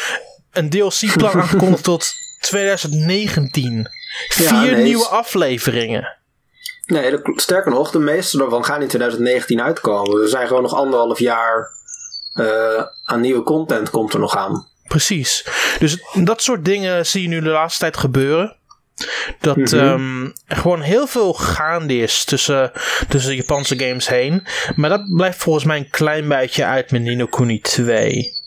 een 0.52 0.70
DLC-plan 0.70 1.32
aangekondigd 1.40 1.84
tot 1.84 2.12
2019. 2.40 3.88
Vier 4.28 4.46
ja, 4.46 4.60
nee, 4.60 4.74
nieuwe 4.74 5.06
afleveringen. 5.06 6.18
Nee, 6.90 7.18
sterker 7.36 7.70
nog, 7.70 7.90
de 7.90 7.98
meeste 7.98 8.36
daarvan 8.38 8.64
gaan 8.64 8.82
in 8.82 8.88
2019 8.88 9.62
uitkomen. 9.62 10.22
Er 10.22 10.28
zijn 10.28 10.46
gewoon 10.46 10.62
nog 10.62 10.74
anderhalf 10.74 11.18
jaar 11.18 11.70
uh, 12.34 12.84
aan 13.04 13.20
nieuwe 13.20 13.42
content 13.42 13.90
komt 13.90 14.12
er 14.12 14.20
nog 14.20 14.36
aan. 14.36 14.66
Precies. 14.88 15.46
Dus 15.78 16.02
dat 16.14 16.42
soort 16.42 16.64
dingen 16.64 17.06
zie 17.06 17.22
je 17.22 17.28
nu 17.28 17.40
de 17.40 17.48
laatste 17.48 17.80
tijd 17.80 17.96
gebeuren. 17.96 18.56
Dat 19.40 19.56
mm 19.56 19.64
-hmm. 19.64 20.32
er 20.46 20.56
gewoon 20.56 20.80
heel 20.80 21.06
veel 21.06 21.32
gaande 21.32 21.98
is 21.98 22.24
tussen, 22.24 22.72
tussen 23.08 23.34
Japanse 23.34 23.78
games 23.78 24.08
heen. 24.08 24.46
Maar 24.76 24.90
dat 24.90 25.14
blijft 25.16 25.38
volgens 25.38 25.64
mij 25.64 25.76
een 25.76 25.90
klein 25.90 26.28
beetje 26.28 26.64
uit 26.64 26.90
met 26.90 27.02
Nino 27.02 27.26
Kuni 27.26 27.60
2. 27.60 28.38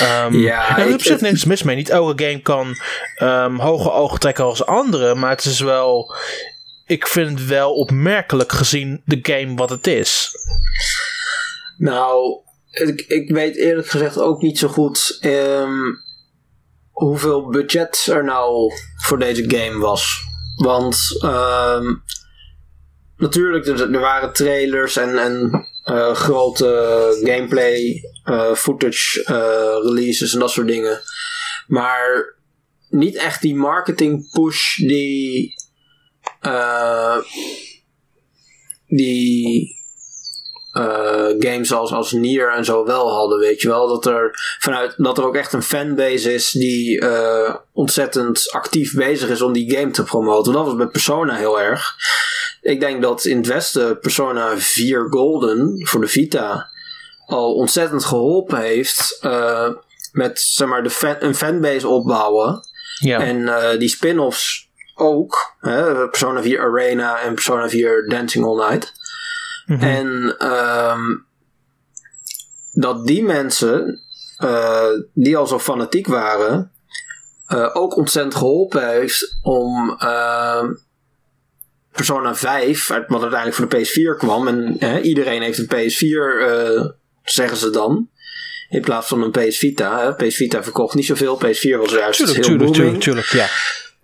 Um, 0.00 0.40
ja, 0.40 0.78
er 0.78 0.86
is 0.86 0.94
op 0.94 1.02
zich 1.02 1.20
niks 1.20 1.44
mis 1.44 1.62
mee. 1.62 1.76
Niet 1.76 1.90
elke 1.90 2.24
game 2.24 2.40
kan 2.40 2.76
um, 3.22 3.58
hoge 3.58 3.92
ogen 3.92 4.18
trekken 4.18 4.44
als 4.44 4.66
andere. 4.66 5.14
Maar 5.14 5.30
het 5.30 5.44
is 5.44 5.60
wel 5.60 6.14
ik 6.86 7.06
vind 7.06 7.38
het 7.38 7.48
wel 7.48 7.74
opmerkelijk 7.74 8.52
gezien 8.52 9.02
de 9.04 9.18
game 9.22 9.54
wat 9.54 9.70
het 9.70 9.86
is. 9.86 10.30
Nou, 11.76 12.40
ik, 12.70 13.00
ik 13.00 13.30
weet 13.30 13.56
eerlijk 13.56 13.88
gezegd 13.88 14.18
ook 14.18 14.42
niet 14.42 14.58
zo 14.58 14.68
goed 14.68 15.18
um, 15.24 15.96
hoeveel 16.90 17.48
budget 17.48 18.06
er 18.10 18.24
nou 18.24 18.72
voor 18.96 19.18
deze 19.18 19.44
game 19.50 19.78
was. 19.78 20.20
Want 20.56 20.98
um, 21.24 22.02
natuurlijk, 23.16 23.66
er, 23.66 24.00
waren 24.00 24.32
trailers 24.32 24.96
en, 24.96 25.18
en 25.18 25.66
uh, 25.84 26.14
grote 26.14 27.20
gameplay 27.24 28.02
uh, 28.24 28.54
footage 28.54 29.20
uh, 29.20 29.90
releases 29.90 30.32
en 30.32 30.40
dat 30.40 30.50
soort 30.50 30.66
dingen. 30.66 31.00
Maar 31.66 32.36
niet 32.88 33.16
echt 33.16 33.42
die 33.42 33.54
marketing 33.54 34.30
push 34.30 34.76
die 34.76 35.54
uh, 36.42 37.16
die 38.86 39.80
uh, 40.72 41.34
games 41.38 41.72
als, 41.72 41.92
als 41.92 42.12
Nier 42.12 42.52
en 42.52 42.64
zo 42.64 42.84
wel 42.84 43.10
hadden, 43.10 43.38
weet 43.38 43.60
je 43.60 43.68
wel. 43.68 43.88
Dat 43.88 44.06
er, 44.06 44.30
vanuit, 44.58 44.94
dat 44.96 45.18
er 45.18 45.24
ook 45.24 45.36
echt 45.36 45.52
een 45.52 45.62
fanbase 45.62 46.34
is 46.34 46.50
die 46.50 47.00
uh, 47.02 47.54
ontzettend 47.72 48.50
actief 48.50 48.94
bezig 48.94 49.28
is 49.28 49.42
om 49.42 49.52
die 49.52 49.76
game 49.76 49.90
te 49.90 50.02
promoten. 50.02 50.52
Dat 50.52 50.64
was 50.64 50.76
bij 50.76 50.86
Persona 50.86 51.34
heel 51.34 51.60
erg. 51.60 51.96
Ik 52.60 52.80
denk 52.80 53.02
dat 53.02 53.24
in 53.24 53.36
het 53.36 53.46
Westen 53.46 53.98
Persona 53.98 54.58
4 54.58 55.06
Golden 55.10 55.86
voor 55.86 56.00
de 56.00 56.08
Vita 56.08 56.70
al 57.26 57.54
ontzettend 57.54 58.04
geholpen 58.04 58.58
heeft 58.58 59.18
uh, 59.22 59.68
met 60.12 60.40
zeg 60.40 60.68
maar, 60.68 60.82
de 60.82 60.90
fan, 60.90 61.16
een 61.18 61.34
fanbase 61.34 61.88
opbouwen. 61.88 62.60
Ja. 62.98 63.20
En 63.20 63.78
die 63.78 63.88
spin-offs 63.88 64.70
ook. 65.02 65.56
Hè, 65.60 66.08
Persona 66.08 66.42
4 66.42 66.60
Arena 66.60 67.20
en 67.20 67.34
Persona 67.34 67.68
4 67.68 68.08
Dancing 68.08 68.44
All 68.44 68.68
Night. 68.68 68.92
Mhm. 69.66 69.82
En 69.82 70.36
um, 70.52 71.26
dat 72.72 73.06
die 73.06 73.22
mensen 73.22 74.02
eh, 74.42 74.88
die 75.14 75.36
al 75.36 75.46
zo 75.46 75.58
fanatiek 75.58 76.06
waren, 76.06 76.72
eh, 77.46 77.70
ook 77.72 77.96
ontzettend 77.96 78.34
geholpen 78.34 78.88
heeft 78.88 79.38
om 79.42 79.98
uh, 80.02 80.64
Persona 81.92 82.34
5, 82.34 82.86
wat 82.86 83.22
uiteindelijk 83.22 83.54
voor 83.54 83.68
de 83.68 83.86
PS4 83.86 84.18
kwam, 84.18 84.48
en 84.48 84.78
iedereen 85.02 85.42
heeft 85.42 85.58
een 85.58 85.66
PS4, 85.66 86.94
zeggen 87.24 87.56
ze 87.56 87.70
dan. 87.70 88.08
In 88.68 88.80
plaats 88.80 89.08
van 89.08 89.22
een 89.22 89.30
PS 89.30 89.58
Vita. 89.58 90.00
Hè. 90.00 90.26
PS 90.26 90.36
Vita 90.36 90.62
verkocht 90.62 90.94
niet 90.94 91.06
zoveel. 91.06 91.36
PS4 91.36 91.78
was 91.78 91.90
juist 91.90 92.18
tuurlijk, 92.18 92.46
heel 92.46 92.56
tuurlijk, 92.56 92.72
tuurlijk, 92.72 93.00
tuurlijk, 93.00 93.26
ja. 93.26 93.46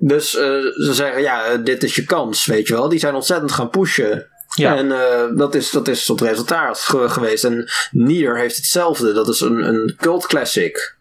Dus 0.01 0.31
ze 0.31 0.91
zeggen, 0.91 1.23
ja, 1.23 1.57
dit 1.57 1.83
is 1.83 1.95
je 1.95 2.05
kans, 2.05 2.47
weet 2.47 2.69
je 2.69 2.75
wel. 2.75 2.89
Die 2.89 2.99
zijn 2.99 3.15
ontzettend 3.15 3.53
gaan 3.53 3.71
pushen. 3.71 4.27
Ja. 4.55 4.77
En 4.77 4.87
uh, 4.87 5.39
dat, 5.39 5.55
is, 5.55 5.71
dat 5.71 5.89
is 5.89 6.05
tot 6.05 6.21
resultaat 6.21 6.79
geweest. 6.89 7.45
En 7.45 7.71
Nier 7.91 8.39
heeft 8.39 8.57
hetzelfde. 8.57 9.13
Dat 9.13 9.29
is 9.29 9.41
een, 9.41 9.69
een 9.69 9.97
cult 9.97 10.27
classic. 10.27 10.97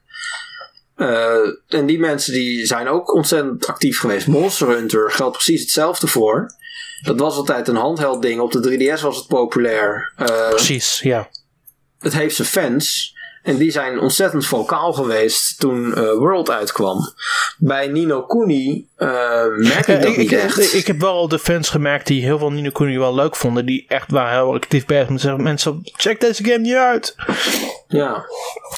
Uh, 0.98 1.54
en 1.68 1.86
die 1.86 2.00
mensen 2.00 2.34
die 2.34 2.66
zijn 2.66 2.88
ook 2.88 3.14
ontzettend 3.14 3.68
actief 3.68 4.00
geweest. 4.00 4.28
Monster 4.28 4.68
Hunter 4.68 5.12
geldt 5.12 5.34
precies 5.34 5.62
hetzelfde 5.62 6.08
voor. 6.08 6.52
Dat 7.02 7.20
was 7.20 7.36
altijd 7.36 7.68
een 7.68 7.76
handheld 7.76 8.22
ding. 8.22 8.40
Op 8.40 8.52
de 8.52 8.96
3DS 8.98 9.02
was 9.02 9.18
het 9.18 9.28
populair. 9.28 10.14
Precies, 10.50 11.00
ja. 11.00 11.30
Het 12.00 12.14
heeft 12.14 12.36
zijn 12.36 12.48
fans. 12.48 13.16
En 13.48 13.58
die 13.58 13.72
zijn 13.72 14.00
ontzettend 14.00 14.46
vocaal 14.46 14.94
geweest 14.94 15.60
toen 15.60 15.88
uh, 15.88 15.96
World 15.96 16.50
uitkwam. 16.50 17.14
Bij 17.58 17.88
Nino 17.88 18.22
Kuni 18.22 18.88
uh, 18.98 19.08
merk 19.58 19.88
ik 19.88 20.02
dat 20.02 20.18
niet 20.18 20.32
ik, 20.32 20.40
echt. 20.40 20.74
Ik, 20.74 20.88
heb 20.88 21.00
wel 21.00 21.28
de 21.28 21.40
fans 21.40 21.70
gemerkt 21.70 22.08
die 22.08 22.24
heel 22.24 22.38
veel 22.38 22.52
Nino 22.52 22.70
Kuni 22.70 23.00
wel 23.00 23.16
leuk 23.16 23.36
vonden. 23.36 23.66
Die 23.66 23.86
echt 23.88 24.12
waren 24.12 24.44
heel 24.44 24.54
actief 24.54 24.86
bezig 24.86 25.10
met 25.10 25.22
zeggen: 25.22 25.44
mensen, 25.44 25.82
check 25.84 26.20
deze 26.20 26.44
game 26.44 26.58
niet 26.58 26.76
uit. 26.76 27.16
Ja. 27.88 28.26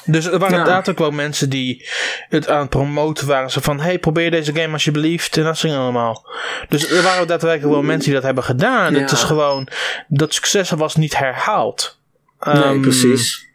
Dus 0.04 0.24
er 0.24 0.38
waren 0.38 0.54
ja. 0.54 0.58
inderdaad 0.58 0.88
ook 0.88 0.98
wel 0.98 1.10
mensen 1.10 1.50
die 1.50 1.88
het 2.28 2.48
aan 2.48 2.60
het 2.60 2.70
promoten 2.70 3.26
waren. 3.26 3.50
Zo 3.50 3.60
van, 3.60 3.80
hey, 3.80 3.98
probeer 3.98 4.30
deze 4.30 4.54
game 4.54 4.72
alsjeblieft. 4.72 5.36
En 5.36 5.44
dat 5.44 5.58
ging 5.58 5.74
allemaal. 5.74 6.26
Dus 6.68 6.90
er 6.90 7.02
waren 7.02 7.26
daadwerkelijk 7.26 7.72
wel 7.72 7.82
mensen 7.82 8.04
die 8.04 8.14
dat 8.14 8.22
hebben 8.22 8.44
gedaan. 8.44 8.94
Ja. 8.94 9.00
Het 9.00 9.10
is 9.10 9.22
gewoon, 9.22 9.68
dat 10.08 10.34
succes 10.34 10.70
was 10.70 10.96
niet 10.96 11.16
herhaald. 11.16 11.98
Nee, 12.40 12.62
um, 12.62 12.80
precies. 12.80 13.48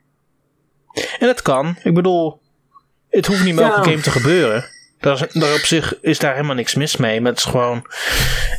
En 1.19 1.27
het 1.27 1.41
kan. 1.41 1.77
Ik 1.83 1.93
bedoel, 1.93 2.39
het 3.09 3.25
hoeft 3.25 3.43
niet 3.43 3.55
met 3.55 3.63
elke 3.63 3.89
game 3.89 4.01
te 4.01 4.11
gebeuren. 4.11 4.65
Daar, 4.99 5.27
daar 5.33 5.53
op 5.53 5.59
zich 5.59 5.99
is 6.01 6.19
daar 6.19 6.33
helemaal 6.33 6.55
niks 6.55 6.75
mis 6.75 6.97
mee. 6.97 7.21
Maar 7.21 7.31
het 7.31 7.39
is 7.39 7.45
gewoon. 7.45 7.85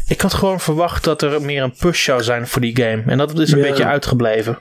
Ik 0.09 0.21
had 0.21 0.35
gewoon 0.35 0.61
verwacht 0.61 1.05
dat 1.05 1.23
er 1.23 1.43
meer 1.43 1.63
een 1.63 1.77
push 1.79 2.05
zou 2.05 2.23
zijn 2.23 2.47
voor 2.47 2.61
die 2.61 2.77
game. 2.77 3.03
En 3.07 3.19
dat 3.19 3.39
is 3.39 3.53
een 3.53 3.61
beetje 3.61 3.85
uitgebleven. 3.85 4.59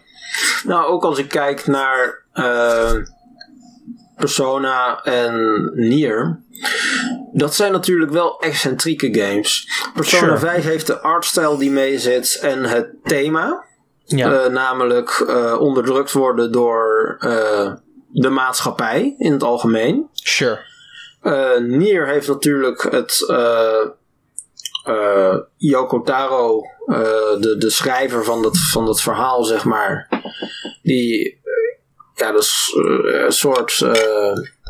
Nou, 0.63 0.85
ook 0.85 1.03
als 1.03 1.19
ik 1.19 1.27
kijk 1.27 1.67
naar 1.67 2.23
uh, 2.33 2.91
Persona 4.15 5.01
en 5.03 5.71
Nier. 5.73 6.39
Dat 7.33 7.55
zijn 7.55 7.71
natuurlijk 7.71 8.11
wel 8.11 8.39
excentrieke 8.39 9.19
games. 9.19 9.67
Persona 9.93 10.37
sure. 10.37 10.37
5 10.37 10.63
heeft 10.63 10.87
de 10.87 10.99
artstyle 10.99 11.57
die 11.57 11.71
mee 11.71 11.99
zit 11.99 12.37
en 12.41 12.63
het 12.63 12.87
thema. 13.03 13.63
Ja. 14.05 14.45
Uh, 14.45 14.51
namelijk 14.51 15.25
uh, 15.27 15.55
onderdrukt 15.59 16.11
worden 16.11 16.51
door 16.51 17.15
uh, 17.19 17.73
de 18.07 18.29
maatschappij 18.29 19.15
in 19.17 19.31
het 19.31 19.43
algemeen. 19.43 20.09
Sure. 20.13 20.59
Nier 21.59 22.07
heeft 22.07 22.27
natuurlijk 22.27 22.87
het 22.91 23.25
Yoko 25.57 26.01
Taro, 26.01 26.61
de, 27.39 27.55
de 27.57 27.69
schrijver 27.69 28.23
van 28.23 28.41
dat, 28.41 28.57
van 28.57 28.85
dat 28.85 29.01
verhaal, 29.01 29.43
zeg 29.43 29.65
maar. 29.65 30.23
Die 30.81 31.43
ja, 32.15 32.31
dat 32.31 32.41
is 32.41 32.71
een 33.25 33.31
soort 33.31 33.79
uh, 33.79 33.91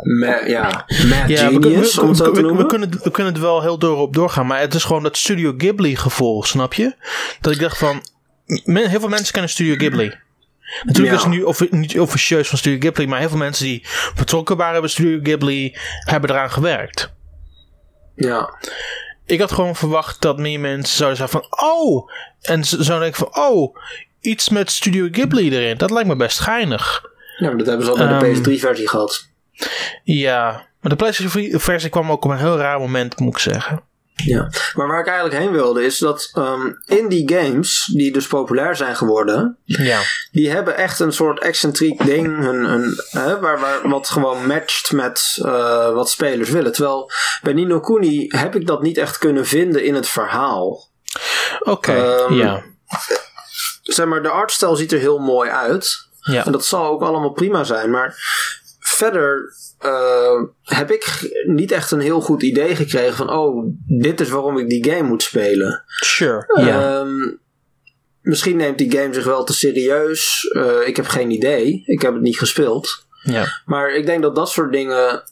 ma 0.04 0.45
ja, 0.45 0.86
mad 0.88 1.30
ja, 1.30 1.48
genius, 1.48 1.95
we, 1.95 2.02
we, 2.02 2.08
om 2.08 2.15
zo 2.15 2.32
te 2.32 2.41
noemen. 2.41 2.62
We 2.62 2.65
kunnen, 2.65 2.89
we 3.04 3.12
kunnen 3.12 3.34
het 3.34 3.41
wel 3.41 3.62
heel 3.62 3.78
door 3.78 3.98
op 3.98 4.13
doorgaan, 4.13 4.48
maar 4.48 4.60
het 4.60 4.74
is 4.74 4.84
gewoon 4.84 5.04
dat 5.04 5.17
Studio 5.17 5.54
Ghibli 5.58 5.95
gevoel, 5.95 6.43
snap 6.43 6.74
je? 6.74 6.95
Dat 7.41 7.54
ik 7.54 7.60
dacht 7.60 7.78
van, 7.78 8.02
heel 8.63 8.99
veel 8.99 9.10
mensen 9.10 9.31
kennen 9.31 9.51
Studio 9.51 9.75
Ghibli. 9.75 10.13
Natuurlijk 10.84 11.15
ja. 11.15 11.19
is 11.19 11.23
het 11.23 11.34
nu 11.34 11.43
of, 11.43 11.71
niet 11.71 11.99
officieus 11.99 12.47
van 12.47 12.58
Studio 12.58 12.79
Ghibli, 12.79 13.08
maar 13.08 13.19
heel 13.19 13.29
veel 13.29 13.38
mensen 13.38 13.65
die 13.65 13.86
betrokken 14.15 14.58
waren 14.58 14.81
bij 14.81 14.89
Studio 14.89 15.19
Ghibli 15.23 15.77
hebben 15.99 16.29
eraan 16.29 16.51
gewerkt. 16.51 17.13
Ja. 18.15 18.53
Ik 19.25 19.39
had 19.39 19.51
gewoon 19.51 19.75
verwacht 19.75 20.21
dat 20.21 20.38
meer 20.38 20.60
mensen 20.60 20.97
zouden 20.97 21.17
zeggen 21.17 21.39
van, 21.39 21.69
oh, 21.69 22.12
en 22.41 22.65
zouden 22.65 22.99
denken 22.99 23.27
van, 23.31 23.43
oh, 23.43 23.77
iets 24.21 24.49
met 24.49 24.71
Studio 24.71 25.08
Ghibli 25.12 25.49
erin. 25.51 25.77
Dat 25.77 25.91
lijkt 25.91 26.08
me 26.08 26.15
best 26.15 26.39
geinig. 26.39 27.03
Ja, 27.38 27.47
maar 27.47 27.58
dat 27.58 27.67
hebben 27.67 27.86
ze 27.86 27.91
al 27.91 27.97
bij 27.97 28.29
um, 28.29 28.43
de 28.43 28.49
ehm, 28.49 28.60
PS3-versie 28.60 28.89
gehad. 28.89 29.29
Ja, 30.03 30.67
maar 30.81 30.91
de 30.91 30.95
PlayStation-versie 30.95 31.89
kwam 31.89 32.12
ook 32.12 32.25
op 32.25 32.31
een 32.31 32.38
heel 32.38 32.58
raar 32.58 32.79
moment, 32.79 33.19
moet 33.19 33.34
ik 33.34 33.39
zeggen. 33.39 33.84
Ja, 34.23 34.49
maar 34.73 34.88
waar 34.88 34.99
ik 34.99 35.08
eigenlijk 35.08 35.38
heen 35.38 35.51
wilde 35.51 35.84
is 35.84 35.97
dat 35.97 36.32
um, 36.38 36.82
indie 36.86 37.30
games, 37.30 37.89
die 37.93 38.13
dus 38.13 38.28
populair 38.28 38.75
zijn 38.75 38.95
geworden, 38.95 39.58
ja. 39.63 40.01
die 40.32 40.49
hebben 40.49 40.78
echt 40.78 40.99
een 40.99 41.13
soort 41.13 41.39
excentriek 41.39 42.06
ding, 42.06 42.45
een, 42.45 42.63
een, 42.63 43.01
hè, 43.10 43.39
waar, 43.39 43.60
waar, 43.60 43.89
wat 43.89 44.10
gewoon 44.10 44.47
matcht 44.47 44.91
met 44.91 45.38
uh, 45.39 45.93
wat 45.93 46.10
spelers 46.10 46.49
willen. 46.49 46.71
Terwijl 46.71 47.12
bij 47.41 47.54
Nino 47.54 47.80
Kuni 47.80 48.25
heb 48.28 48.56
ik 48.56 48.67
dat 48.67 48.82
niet 48.82 48.97
echt 48.97 49.17
kunnen 49.17 49.45
vinden 49.45 49.84
in 49.84 49.95
het 49.95 50.08
verhaal. 50.08 50.89
Oké, 51.60 51.71
okay, 51.71 52.19
um, 52.19 52.34
ja. 52.34 52.63
Zeg 53.82 54.06
maar, 54.06 54.23
de 54.23 54.30
artstyle 54.30 54.75
ziet 54.75 54.91
er 54.91 54.99
heel 54.99 55.19
mooi 55.19 55.49
uit. 55.49 56.08
Ja. 56.19 56.45
En 56.45 56.51
dat 56.51 56.65
zal 56.65 56.86
ook 56.86 57.01
allemaal 57.01 57.32
prima 57.32 57.63
zijn, 57.63 57.89
maar 57.89 58.15
verder 58.80 59.54
uh, 59.86 60.43
heb 60.62 60.91
ik 60.91 61.32
niet 61.45 61.71
echt 61.71 61.91
een 61.91 62.00
heel 62.00 62.21
goed 62.21 62.43
idee 62.43 62.76
gekregen 62.76 63.15
van, 63.15 63.30
oh, 63.30 63.65
dit 63.88 64.19
is 64.19 64.30
waarom 64.30 64.58
ik 64.58 64.69
die 64.69 64.91
game 64.91 65.08
moet 65.08 65.24
spelen. 65.24 65.84
Sure, 65.86 66.62
ja. 66.65 67.00
Um, 67.00 67.39
misschien 68.21 68.58
neemt 68.58 68.78
die 68.78 68.91
game 68.91 69.13
zich 69.13 69.24
wel 69.24 69.43
te 69.43 69.54
serieus. 69.54 70.52
Uh, 70.56 70.88
ik 70.88 70.95
heb 70.95 71.08
geen 71.08 71.32
idee. 71.32 71.84
Ik 71.86 72.02
heb 72.02 72.13
het 72.13 72.21
niet 72.21 72.38
gespeeld. 72.38 73.06
Maar 73.65 73.89
ik 73.89 74.06
denk 74.06 74.21
dat 74.21 74.36
dat 74.36 74.50
soort 74.50 74.71
dingen 74.71 75.24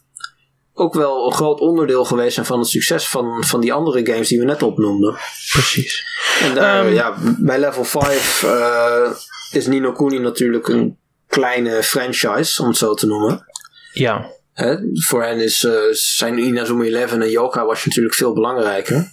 ook 0.73 0.93
wel 0.93 1.25
een 1.25 1.33
groot 1.33 1.59
onderdeel 1.59 2.05
geweest 2.05 2.33
zijn 2.33 2.45
van 2.45 2.59
het 2.59 2.67
succes 2.67 3.07
van, 3.07 3.43
van 3.43 3.61
die 3.61 3.73
andere 3.73 4.05
games 4.05 4.27
die 4.27 4.39
we 4.39 4.45
net 4.45 4.63
opnoemden. 4.63 5.13
Precies. 5.51 6.05
En 6.41 6.55
daar, 6.55 6.85
um, 6.85 6.93
ja, 6.93 7.15
bij 7.39 7.59
level 7.59 7.83
5 7.83 8.43
uh, 8.43 9.11
is 9.51 9.67
Nino 9.67 9.91
Kuni 9.91 10.19
natuurlijk 10.19 10.67
een 10.67 10.97
kleine 11.27 11.83
franchise, 11.83 12.61
om 12.61 12.67
het 12.67 12.77
zo 12.77 12.93
te 12.93 13.07
noemen. 13.07 13.45
Ja. 13.93 14.31
Hè? 14.53 14.75
Voor 15.07 15.23
hen 15.23 15.39
is, 15.39 15.63
uh, 15.63 15.73
zijn 15.91 16.37
Inazuma 16.37 16.85
11 16.85 17.11
en 17.11 17.29
Yoka 17.29 17.65
was 17.65 17.85
natuurlijk 17.85 18.15
veel 18.15 18.33
belangrijker. 18.33 19.11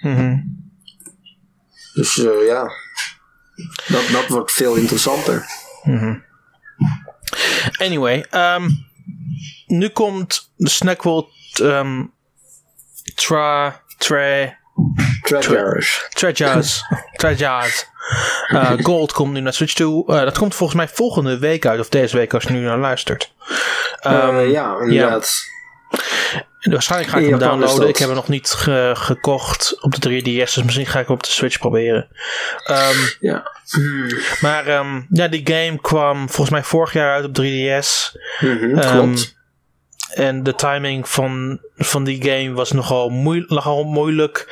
Mm 0.00 0.16
-hmm. 0.16 0.60
Dus 1.94 2.16
uh, 2.16 2.46
ja, 2.46 2.72
dat, 3.86 4.08
dat 4.12 4.26
wordt 4.28 4.52
veel 4.52 4.74
interessanter. 4.74 5.44
Mm 5.82 5.98
-hmm. 5.98 6.24
Anyway, 7.72 8.26
um, 8.30 8.86
nu 9.66 9.88
komt 9.88 10.52
de 10.56 10.68
Snackworld 10.68 11.30
um, 11.60 12.12
Tra... 13.14 13.82
Tra... 13.98 14.58
Treasures. 15.40 16.06
Treasures. 16.08 16.84
Treasures. 17.16 17.90
Uh, 18.52 18.72
Gold 18.82 19.12
komt 19.12 19.32
nu 19.32 19.40
naar 19.40 19.52
Switch 19.52 19.74
toe. 19.74 20.04
Uh, 20.10 20.20
dat 20.20 20.38
komt 20.38 20.54
volgens 20.54 20.78
mij 20.78 20.88
volgende 20.88 21.38
week 21.38 21.66
uit, 21.66 21.80
of 21.80 21.88
deze 21.88 22.16
week 22.16 22.34
als 22.34 22.42
je 22.42 22.50
nu 22.50 22.60
naar 22.60 22.78
luistert. 22.78 23.32
Um, 24.06 24.12
uh, 24.12 24.50
ja, 24.50 24.76
inderdaad. 24.80 25.40
Ja. 25.90 26.70
Waarschijnlijk 26.70 27.10
ga 27.10 27.18
ik 27.18 27.28
hem 27.28 27.38
downloaden. 27.38 27.88
Ik 27.88 27.96
heb 27.96 28.06
hem 28.06 28.16
nog 28.16 28.28
niet 28.28 28.50
ge 28.50 28.92
gekocht 28.94 29.82
op 29.82 30.00
de 30.00 30.22
3DS, 30.22 30.54
dus 30.54 30.62
misschien 30.62 30.86
ga 30.86 30.98
ik 30.98 31.06
hem 31.06 31.16
op 31.16 31.22
de 31.22 31.30
Switch 31.30 31.58
proberen. 31.58 32.08
Um, 32.70 33.10
ja. 33.20 33.50
Hmm. 33.70 34.18
Maar 34.40 34.68
um, 34.68 35.06
ja, 35.10 35.28
die 35.28 35.40
game 35.44 35.78
kwam 35.80 36.26
volgens 36.28 36.50
mij 36.50 36.62
vorig 36.62 36.92
jaar 36.92 37.14
uit 37.14 37.24
op 37.24 37.38
3DS. 37.42 38.16
Mm 38.40 38.58
-hmm, 38.58 38.80
klopt. 38.80 39.34
En 40.14 40.42
de 40.42 40.54
timing 40.54 41.08
van, 41.08 41.60
van 41.76 42.04
die 42.04 42.22
game 42.22 42.52
was 42.52 42.72
nogal, 42.72 43.08
moe 43.08 43.44
nogal 43.48 43.84
moeilijk. 43.84 44.46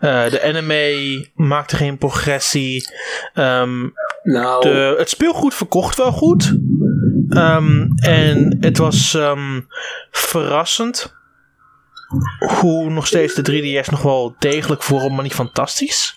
Uh, 0.00 0.30
de 0.30 0.42
anime 0.42 1.26
maakte 1.34 1.76
geen 1.76 1.98
progressie. 1.98 2.88
Um, 3.34 3.92
nou. 4.22 4.62
de, 4.62 4.94
het 4.98 5.08
speelgoed 5.08 5.54
verkocht 5.54 5.96
wel 5.96 6.12
goed. 6.12 6.54
Um, 7.28 7.92
en 7.96 8.56
het 8.60 8.78
was 8.78 9.14
um, 9.14 9.66
verrassend 10.10 11.14
hoe 12.60 12.90
nog 12.90 13.06
steeds 13.06 13.34
de 13.34 13.82
3DS 13.82 13.90
nog 13.90 14.02
wel 14.02 14.36
degelijk 14.38 14.82
voor 14.82 15.12
maar 15.12 15.22
niet 15.22 15.34
fantastisch. 15.34 16.14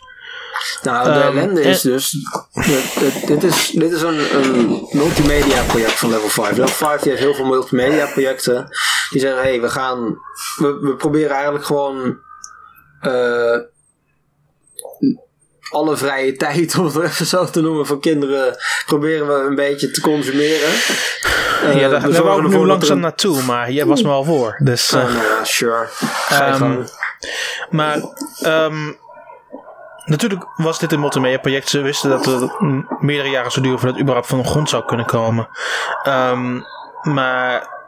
Nou, 0.84 1.14
de 1.14 1.20
um, 1.20 1.38
ellende 1.38 1.62
is 1.62 1.82
dus. 1.82 2.16
Dit, 2.54 3.28
dit, 3.28 3.44
is, 3.44 3.70
dit 3.70 3.92
is 3.92 4.02
een, 4.02 4.36
een 4.36 4.88
multimedia 4.92 5.64
project 5.64 5.92
van 5.92 6.10
Level 6.10 6.30
5. 6.30 6.50
Level 6.50 6.68
5 6.68 7.02
heeft 7.02 7.20
heel 7.20 7.34
veel 7.34 7.46
multimedia 7.46 8.06
projecten. 8.06 8.68
Die 9.10 9.22
zeggen: 9.22 9.42
hé, 9.42 9.50
hey, 9.50 9.62
we 9.62 9.70
gaan. 9.70 10.18
We, 10.58 10.80
we 10.82 10.96
proberen 10.96 11.32
eigenlijk 11.32 11.66
gewoon. 11.66 12.18
Uh, 13.02 13.58
alle 15.70 15.98
vrije 15.98 16.36
tijd, 16.36 16.76
om 16.78 16.86
het 16.86 17.00
even 17.00 17.26
zo 17.26 17.46
te 17.46 17.62
noemen, 17.62 17.86
van 17.86 18.00
kinderen 18.00 18.58
proberen 18.86 19.28
we 19.28 19.34
een 19.34 19.56
beetje 19.56 19.92
te 19.92 20.02
consumeren. 20.02 20.70
Uh, 21.64 21.80
ja, 21.80 21.90
daar, 21.90 22.24
wou 22.24 22.46
ik 22.46 22.50
nu 22.50 22.66
langzaam 22.66 23.00
naartoe, 23.00 23.44
maar 23.44 23.72
jij 23.72 23.86
was 23.86 24.02
me 24.02 24.10
al 24.10 24.24
voor. 24.24 24.60
Dus, 24.64 24.94
uh, 24.94 25.04
nou 25.04 25.14
ja, 25.14 25.44
sure. 25.44 25.88
Um, 26.62 26.86
maar 27.70 28.02
um, 28.46 28.98
natuurlijk 30.06 30.46
was 30.56 30.80
dit 30.80 30.92
een 30.92 31.00
multimedia 31.00 31.38
project. 31.38 31.70
Ze 31.70 31.82
wisten 31.82 32.10
dat 32.10 32.26
het 32.26 32.52
meerdere 33.02 33.30
jaren 33.30 33.52
zou 33.52 33.66
duren 33.66 33.80
voordat 33.80 33.98
het 33.98 34.08
überhaupt 34.08 34.30
van 34.30 34.42
de 34.42 34.48
grond 34.48 34.70
zou 34.70 34.86
kunnen 34.86 35.06
komen. 35.06 35.48
Um, 36.08 36.64
maar 37.04 37.79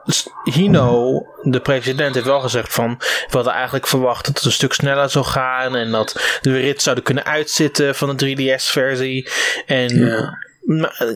Hino, 0.43 1.25
de 1.41 1.59
president, 1.59 2.13
heeft 2.13 2.25
wel 2.25 2.39
gezegd 2.39 2.73
van... 2.73 2.95
we 2.99 3.27
hadden 3.29 3.53
eigenlijk 3.53 3.87
verwacht 3.87 4.25
dat 4.25 4.35
het 4.35 4.45
een 4.45 4.51
stuk 4.51 4.73
sneller 4.73 5.09
zou 5.09 5.25
gaan... 5.25 5.75
en 5.75 5.91
dat 5.91 6.39
we 6.41 6.59
rit 6.59 6.81
zouden 6.81 7.03
kunnen 7.03 7.25
uitzitten 7.25 7.95
van 7.95 8.15
de 8.15 8.35
3DS-versie. 8.35 9.29
En 9.65 9.97
ja. 9.97 10.49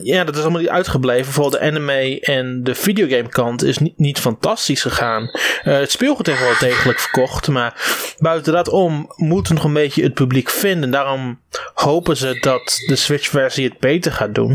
Ja. 0.02 0.24
dat 0.24 0.36
is 0.36 0.42
allemaal 0.42 0.60
niet 0.60 0.70
uitgebleven. 0.70 1.32
Vooral 1.32 1.50
de 1.50 1.60
anime 1.60 2.20
en 2.20 2.64
de 2.64 2.74
videogame 2.74 3.28
kant 3.28 3.62
is 3.62 3.78
niet, 3.78 3.98
niet 3.98 4.18
fantastisch 4.18 4.82
gegaan. 4.82 5.22
Uh, 5.22 5.78
het 5.78 5.90
speelgoed 5.90 6.26
heeft 6.26 6.40
wel 6.40 6.70
degelijk 6.70 7.00
verkocht... 7.00 7.48
maar 7.48 7.74
buiten 8.18 8.52
dat 8.52 8.68
om 8.68 9.12
moet 9.16 9.48
nog 9.48 9.64
een 9.64 9.72
beetje 9.72 10.02
het 10.02 10.14
publiek 10.14 10.50
vinden. 10.50 10.90
Daarom 10.90 11.40
hopen 11.74 12.16
ze 12.16 12.38
dat 12.40 12.82
de 12.86 12.96
Switch-versie 12.96 13.68
het 13.68 13.78
beter 13.78 14.12
gaat 14.12 14.34
doen. 14.34 14.50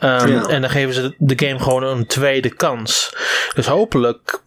Um, 0.00 0.46
En 0.46 0.60
dan 0.60 0.70
geven 0.70 0.94
ze 0.94 1.14
de 1.18 1.46
game 1.46 1.58
gewoon 1.58 1.82
een 1.82 2.06
tweede 2.06 2.54
kans. 2.54 3.16
Dus 3.54 3.66
hopelijk 3.66 4.40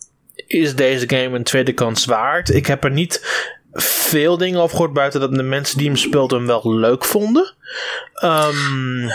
is 0.48 0.76
deze 0.76 1.10
game 1.10 1.36
een 1.36 1.44
tweede 1.44 1.74
kans 1.74 2.06
waard. 2.06 2.54
Ik 2.54 2.66
heb 2.66 2.84
er 2.84 2.92
niet 2.92 3.44
veel 3.78 4.38
dingen 4.38 4.60
over 4.60 4.76
gehoord 4.76 4.94
buiten 4.94 5.20
dat 5.20 5.32
de 5.32 5.44
mensen 5.44 5.78
die 5.78 5.88
hem 5.88 5.96
speelden 5.98 6.38
hem 6.38 6.48
wel 6.48 6.74
leuk 6.74 7.06
vonden. 7.06 7.54
Um, 8.24 9.10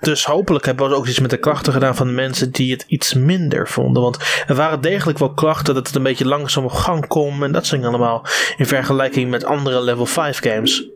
Dus 0.00 0.24
hopelijk 0.24 0.64
hebben 0.64 0.88
we 0.88 0.94
ook 0.94 1.06
iets 1.06 1.20
met 1.20 1.30
de 1.30 1.36
klachten 1.36 1.72
gedaan 1.72 1.96
van 1.96 2.06
de 2.06 2.12
mensen 2.12 2.50
die 2.50 2.72
het 2.72 2.84
iets 2.88 3.14
minder 3.14 3.68
vonden. 3.68 4.02
Want 4.02 4.18
er 4.46 4.54
waren 4.54 4.80
degelijk 4.80 5.18
wel 5.18 5.34
klachten 5.34 5.74
dat 5.74 5.86
het 5.86 5.96
een 5.96 6.02
beetje 6.02 6.26
langzaam 6.26 6.64
op 6.64 6.72
gang 6.72 7.06
komt 7.06 7.42
en 7.42 7.52
dat 7.52 7.66
soort 7.66 7.84
allemaal. 7.84 8.26
In 8.56 8.66
vergelijking 8.66 9.30
met 9.30 9.44
andere 9.44 9.80
level 9.80 10.06
5 10.06 10.40
games. 10.40 10.88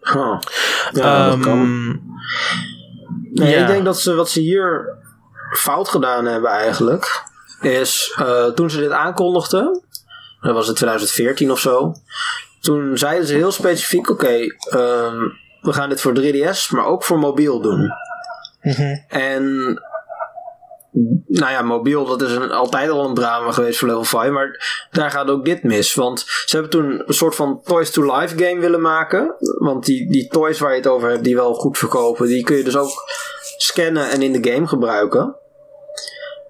Huh. 0.00 0.38
Ja, 0.92 1.28
dat 1.28 1.40
kan. 1.40 1.58
Ehm, 1.58 1.88
nee, 3.44 3.56
Ik 3.56 3.66
denk 3.66 3.84
dat 3.84 4.00
ze 4.00 4.14
wat 4.14 4.30
ze 4.30 4.40
hier 4.40 4.96
fout 5.56 5.88
gedaan 5.88 6.24
hebben 6.24 6.50
eigenlijk. 6.50 7.24
Is 7.60 8.16
uh, 8.20 8.44
toen 8.46 8.70
ze 8.70 8.78
dit 8.78 8.90
aankondigden. 8.90 9.82
Dat 10.42 10.54
was 10.54 10.66
het 10.66 10.76
2014 10.76 11.50
of 11.50 11.60
zo. 11.60 11.94
Toen 12.60 12.98
zeiden 12.98 13.26
ze 13.26 13.34
heel 13.34 13.52
specifiek: 13.52 14.10
oké, 14.10 14.24
okay, 14.24 14.42
um, 14.70 15.32
we 15.60 15.72
gaan 15.72 15.88
dit 15.88 16.00
voor 16.00 16.14
3DS, 16.20 16.70
maar 16.70 16.86
ook 16.86 17.04
voor 17.04 17.18
mobiel 17.18 17.60
doen. 17.60 17.92
Mm 18.60 18.72
-hmm. 18.72 19.04
En 19.08 19.42
nou 21.26 21.50
ja, 21.50 21.62
mobiel, 21.62 22.04
dat 22.04 22.22
is 22.22 22.32
een, 22.32 22.50
altijd 22.50 22.90
al 22.90 23.08
een 23.08 23.14
drama 23.14 23.52
geweest 23.52 23.78
voor 23.78 23.88
level 23.88 24.04
5. 24.04 24.30
Maar 24.30 24.86
daar 24.90 25.10
gaat 25.10 25.28
ook 25.28 25.44
dit 25.44 25.62
mis. 25.62 25.94
Want 25.94 26.20
ze 26.20 26.56
hebben 26.56 26.70
toen 26.70 27.02
een 27.06 27.14
soort 27.14 27.34
van 27.34 27.60
Toys 27.64 27.90
to 27.90 28.16
Life 28.16 28.44
game 28.44 28.60
willen 28.60 28.80
maken. 28.80 29.34
Want 29.58 29.84
die, 29.84 30.10
die 30.10 30.28
toys 30.28 30.58
waar 30.58 30.70
je 30.70 30.76
het 30.76 30.86
over 30.86 31.10
hebt, 31.10 31.24
die 31.24 31.36
wel 31.36 31.54
goed 31.54 31.78
verkopen, 31.78 32.26
die 32.26 32.44
kun 32.44 32.56
je 32.56 32.64
dus 32.64 32.76
ook 32.76 32.90
scannen 33.56 34.10
en 34.10 34.22
in 34.22 34.42
de 34.42 34.50
game 34.50 34.66
gebruiken. 34.66 35.36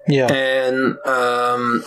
Ja. 0.03 0.27
En 0.27 0.99
um, 1.53 1.83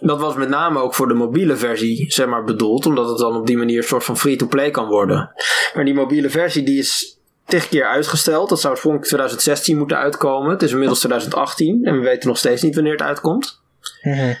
dat 0.00 0.20
was 0.20 0.34
met 0.34 0.48
name 0.48 0.78
ook 0.78 0.94
voor 0.94 1.08
de 1.08 1.14
mobiele 1.14 1.56
versie, 1.56 2.12
zeg 2.12 2.26
maar, 2.26 2.44
bedoeld. 2.44 2.86
Omdat 2.86 3.08
het 3.08 3.18
dan 3.18 3.36
op 3.36 3.46
die 3.46 3.56
manier 3.56 3.78
een 3.78 3.84
soort 3.88 4.04
van 4.04 4.18
free-to-play 4.18 4.70
kan 4.70 4.88
worden. 4.88 5.32
Maar 5.74 5.84
die 5.84 5.94
mobiele 5.94 6.30
versie, 6.30 6.62
die 6.62 6.78
is 6.78 7.20
tig 7.46 7.68
keer 7.68 7.86
uitgesteld. 7.86 8.48
Dat 8.48 8.60
zou 8.60 8.72
oorspronkelijk 8.72 9.08
2016 9.08 9.78
moeten 9.78 9.96
uitkomen. 9.96 10.50
Het 10.50 10.62
is 10.62 10.70
inmiddels 10.70 10.98
2018 10.98 11.84
en 11.84 11.94
we 11.94 12.00
weten 12.00 12.28
nog 12.28 12.38
steeds 12.38 12.62
niet 12.62 12.74
wanneer 12.74 12.92
het 12.92 13.02
uitkomt. 13.02 13.60
Mm 14.02 14.36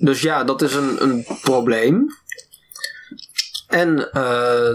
dus 0.00 0.20
ja, 0.20 0.44
dat 0.44 0.62
is 0.62 0.74
een, 0.74 1.02
een 1.02 1.26
probleem. 1.42 2.06
En 3.68 4.08
uh, 4.12 4.74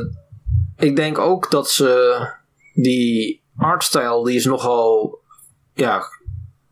ik 0.77 0.95
denk 0.95 1.17
ook 1.17 1.51
dat 1.51 1.69
ze 1.69 2.19
die 2.73 3.43
artstyle, 3.57 4.23
die 4.23 4.35
is 4.35 4.45
nogal 4.45 5.19
ja, 5.73 6.03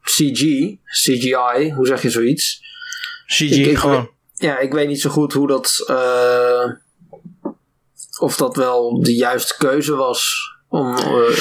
CG, 0.03 0.77
CGI, 0.85 1.71
hoe 1.75 1.87
zeg 1.87 2.01
je 2.01 2.09
zoiets? 2.09 2.61
CG 3.25 3.79
gewoon. 3.79 4.09
ja, 4.33 4.59
ik 4.59 4.73
weet 4.73 4.87
niet 4.87 5.01
zo 5.01 5.09
goed 5.09 5.33
hoe 5.33 5.47
dat. 5.47 5.85
Uh, 5.89 6.71
of 8.19 8.35
dat 8.35 8.55
wel 8.55 9.03
de 9.03 9.15
juiste 9.15 9.55
keuze 9.57 9.95
was. 9.95 10.51
Om, 10.67 10.97
uh, 10.97 11.37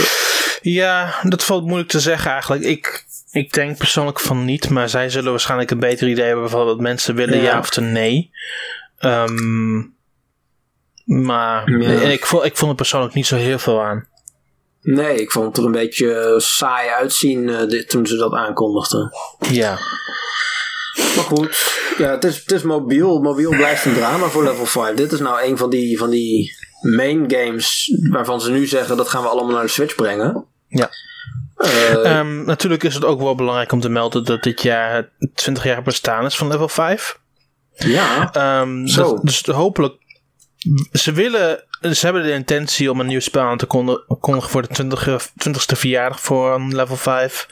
ja, 0.62 1.14
dat 1.22 1.44
valt 1.44 1.64
moeilijk 1.64 1.88
te 1.88 2.00
zeggen 2.00 2.30
eigenlijk. 2.30 2.62
Ik, 2.64 3.04
ik 3.30 3.52
denk 3.52 3.78
persoonlijk 3.78 4.20
van 4.20 4.44
niet, 4.44 4.68
maar 4.68 4.88
zij 4.88 5.10
zullen 5.10 5.30
waarschijnlijk 5.30 5.70
een 5.70 5.80
beter 5.80 6.08
idee 6.08 6.24
hebben 6.24 6.50
van 6.50 6.64
wat 6.64 6.80
mensen 6.80 7.14
willen, 7.14 7.36
ja, 7.36 7.42
ja 7.42 7.58
of 7.58 7.76
nee. 7.76 8.30
Um, 9.00 9.94
maar 11.04 11.70
ja. 11.70 12.00
ik, 12.00 12.26
vond, 12.26 12.44
ik 12.44 12.56
vond 12.56 12.70
er 12.70 12.76
persoonlijk 12.76 13.14
niet 13.14 13.26
zo 13.26 13.36
heel 13.36 13.58
veel 13.58 13.82
aan. 13.82 14.08
Nee, 14.82 15.20
ik 15.20 15.30
vond 15.30 15.46
het 15.46 15.56
er 15.56 15.64
een 15.64 15.72
beetje 15.72 16.34
saai 16.36 16.88
uitzien 16.88 17.48
uh, 17.48 17.66
dit, 17.68 17.88
toen 17.88 18.06
ze 18.06 18.16
dat 18.16 18.32
aankondigden. 18.32 19.10
Ja. 19.50 19.78
Maar 20.96 21.24
goed, 21.24 21.80
ja, 21.98 22.10
het 22.10 22.24
is, 22.24 22.36
het 22.36 22.52
is 22.52 22.62
mobiel. 22.62 23.20
Mobiel 23.20 23.50
blijft 23.50 23.84
een 23.84 23.94
drama 23.94 24.26
voor 24.26 24.44
level 24.44 24.66
5. 24.66 24.96
Dit 24.96 25.12
is 25.12 25.20
nou 25.20 25.42
een 25.42 25.56
van 25.56 25.70
die, 25.70 25.98
van 25.98 26.10
die 26.10 26.52
main 26.80 27.24
games 27.30 27.96
waarvan 28.10 28.40
ze 28.40 28.50
nu 28.50 28.66
zeggen 28.66 28.96
dat 28.96 29.08
gaan 29.08 29.22
we 29.22 29.28
allemaal 29.28 29.54
naar 29.54 29.62
de 29.62 29.68
Switch 29.68 29.94
brengen. 29.94 30.44
Ja. 30.68 30.90
Uh, 31.56 32.18
um, 32.18 32.44
natuurlijk 32.44 32.82
is 32.82 32.94
het 32.94 33.04
ook 33.04 33.20
wel 33.20 33.34
belangrijk 33.34 33.72
om 33.72 33.80
te 33.80 33.88
melden 33.88 34.24
dat 34.24 34.42
dit 34.42 34.62
jaar 34.62 35.10
20 35.34 35.64
jaar 35.64 35.82
bestaan 35.82 36.24
is 36.24 36.36
van 36.36 36.48
level 36.48 36.68
5. 36.68 37.20
Ja. 37.72 38.30
Um, 38.60 38.86
zo. 38.86 39.02
Dat, 39.02 39.22
dus 39.22 39.42
hopelijk. 39.46 39.94
Ze 40.92 41.12
willen 41.12 41.64
ze 41.90 42.04
hebben 42.04 42.22
de 42.22 42.32
intentie 42.32 42.90
om 42.90 43.00
een 43.00 43.06
nieuw 43.06 43.20
spel 43.20 43.42
aan 43.42 43.58
te 43.58 43.66
kondigen 44.20 44.50
voor 44.50 44.62
de 44.62 44.68
20, 44.68 45.28
20ste 45.48 45.76
verjaardag 45.76 46.20
voor 46.20 46.60
level 46.68 46.96
5. 46.96 47.46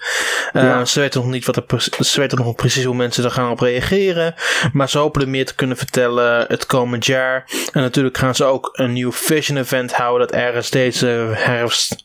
Uh, 0.53 0.63
ja. 0.63 0.85
Ze 0.85 1.01
weten 1.01 1.21
nog 1.21 1.31
niet 1.31 1.47
wat 1.47 1.57
er, 1.57 1.65
ze 2.05 2.21
weten 2.21 2.39
nog 2.39 2.55
precies 2.55 2.85
hoe 2.85 2.95
mensen 2.95 3.25
er 3.25 3.31
gaan 3.31 3.51
op 3.51 3.61
reageren. 3.61 4.35
Maar 4.73 4.89
ze 4.89 4.99
hopen 4.99 5.23
er 5.23 5.29
meer 5.29 5.47
te 5.47 5.55
kunnen 5.55 5.77
vertellen 5.77 6.45
het 6.49 6.67
komend 6.67 7.07
jaar. 7.07 7.45
En 7.73 7.83
natuurlijk 7.83 8.19
gaan 8.19 8.35
ze 8.35 8.45
ook 8.45 8.71
een 8.73 8.93
nieuw 8.93 9.13
Vision 9.13 9.59
event 9.59 9.93
houden 9.93 10.29
dat 10.29 10.37
ergens 10.37 10.71
deze 10.71 11.07
herfst 11.33 12.05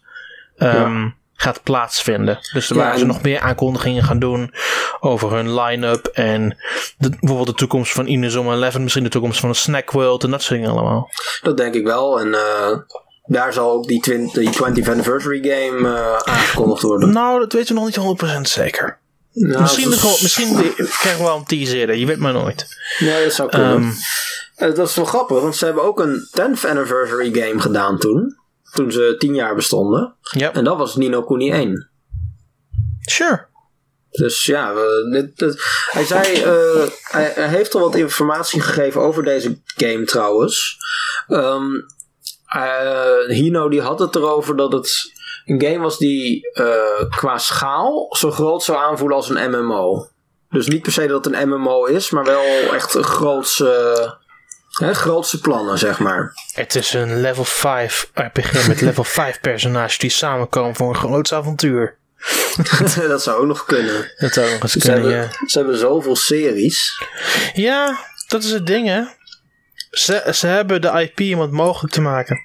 um, 0.58 0.68
ja 0.68 1.14
gaat 1.36 1.64
plaatsvinden. 1.64 2.40
Dus 2.54 2.70
er 2.70 2.76
waren 2.76 3.00
ze 3.00 3.06
nog 3.06 3.22
meer 3.22 3.40
aankondigingen 3.40 4.04
gaan 4.04 4.20
doen 4.20 4.54
over 5.00 5.32
hun 5.32 5.54
line-up 5.60 6.06
en 6.06 6.58
de, 6.98 7.10
bijvoorbeeld 7.10 7.48
de 7.48 7.54
toekomst 7.54 7.92
van 7.92 8.08
Inazuma 8.08 8.54
11, 8.54 8.80
misschien 8.80 9.04
de 9.04 9.10
toekomst 9.10 9.40
van 9.40 9.50
een 9.50 9.56
Snack 9.56 9.92
World 9.92 10.24
en 10.24 10.32
dat 10.32 10.42
soort 10.42 10.60
dingen 10.60 10.76
allemaal. 10.76 11.10
Dat 11.42 11.58
denk 11.58 11.74
ik 11.74 11.86
wel 11.86 12.20
en 12.20 12.28
uh, 12.28 12.78
daar 13.26 13.54
zal 13.54 13.72
ook 13.72 13.88
die, 13.88 14.02
20, 14.02 14.34
die 14.34 14.84
20th 14.84 14.90
anniversary 14.90 15.40
game 15.42 15.80
uh, 15.80 16.18
aangekondigd 16.18 16.82
worden. 16.82 17.12
Nou, 17.12 17.40
dat 17.40 17.54
weten 17.54 17.76
we 17.76 17.82
nog 17.82 18.18
niet 18.18 18.22
100% 18.38 18.42
zeker. 18.42 19.00
Nou, 19.34 19.62
misschien, 19.62 19.92
is... 19.92 20.00
gewoon, 20.00 20.18
misschien 20.22 20.74
krijgen 20.76 21.18
we 21.18 21.24
wel 21.24 21.38
een 21.38 21.46
teaser, 21.46 21.96
je 21.96 22.06
weet 22.06 22.20
maar 22.20 22.34
nooit. 22.34 22.66
Nee, 23.00 23.24
dat 23.24 23.34
zou 23.34 23.50
kunnen. 23.50 23.72
Um, 23.72 23.94
dat 24.76 24.90
is 24.90 24.96
wel 24.96 25.06
grappig, 25.06 25.42
want 25.42 25.56
ze 25.56 25.66
hebben 25.66 25.84
ook 25.84 26.00
een 26.00 26.30
10th 26.40 26.70
anniversary 26.70 27.34
game 27.34 27.62
gedaan 27.62 27.98
toen 27.98 28.38
toen 28.76 28.92
ze 28.92 29.16
tien 29.18 29.36
jaar 29.36 29.56
bestonden. 29.56 30.16
Yep. 30.22 30.56
En 30.56 30.64
dat 30.64 30.78
was 30.78 30.96
Nino 30.96 31.24
Kuni 31.24 31.52
1. 31.52 31.90
Sure. 33.02 33.46
Dus 34.10 34.46
ja, 34.46 34.74
dit, 35.12 35.38
dit, 35.38 35.62
hij 35.92 36.06
zei, 36.06 36.38
uh, 36.38 36.88
hij, 37.04 37.32
hij, 37.36 37.48
heeft 37.48 37.76
al 37.76 37.82
wat 37.82 37.96
informatie 37.96 38.62
gegeven 38.62 39.02
over 39.02 39.24
deze 39.24 39.62
game 39.76 40.04
trouwens. 40.04 40.78
Um, 41.28 41.86
uh, 42.56 43.28
Hino 43.28 43.70
die 43.70 43.82
had 43.82 44.00
het 44.00 44.16
erover 44.16 44.56
dat 44.56 44.72
het 44.72 45.14
een 45.46 45.62
game 45.62 45.80
was 45.80 45.98
die 45.98 46.50
uh, 46.54 47.10
qua 47.10 47.38
schaal 47.38 48.16
zo 48.18 48.32
groot 48.32 48.64
zou 48.64 48.78
aanvoelen 48.78 49.18
als 49.18 49.30
een 49.30 49.52
MMO. 49.52 50.08
Dus 50.50 50.68
niet 50.68 50.82
per 50.82 50.92
se 50.92 51.08
dat 51.08 51.26
het 51.26 51.34
een 51.34 51.50
MMO 51.50 51.86
is, 51.86 52.10
maar 52.10 52.24
wel 52.24 52.74
echt 52.74 52.94
een 52.94 53.04
grootse 53.04 54.18
Hè, 54.80 54.94
grootste 54.94 55.40
plannen, 55.40 55.78
zeg 55.78 56.00
maar. 56.00 56.34
Het 56.54 56.76
is 56.76 56.94
een 56.94 57.22
level 57.22 57.46
5 57.46 58.12
RPG 58.14 58.68
met 58.68 58.82
level 58.82 59.04
5 59.24 59.40
personages 59.40 59.98
die 59.98 60.10
samenkomen 60.10 60.76
voor 60.76 60.90
een 60.90 60.96
groot 60.96 61.32
avontuur. 61.32 61.98
dat 63.08 63.24
zou 63.24 63.42
ook 63.42 63.48
nog 63.48 63.66
kunnen. 63.66 64.12
Dat 64.18 64.34
zou 64.34 64.52
nog 64.52 64.62
eens 64.62 64.72
ze 64.72 64.80
kunnen, 64.80 65.02
hebben, 65.02 65.22
ja. 65.22 65.48
Ze 65.48 65.58
hebben 65.58 65.78
zoveel 65.78 66.16
series. 66.16 67.04
Ja, 67.54 68.00
dat 68.28 68.44
is 68.44 68.52
het 68.52 68.68
ding, 68.68 68.88
hè. 68.88 69.04
Ze, 69.90 70.30
ze 70.34 70.48
hebben 70.48 70.82
de 70.82 71.12
IP 71.14 71.36
om 71.36 71.42
het 71.42 71.52
mogelijk 71.52 71.94
te 71.94 72.02
maken. 72.02 72.40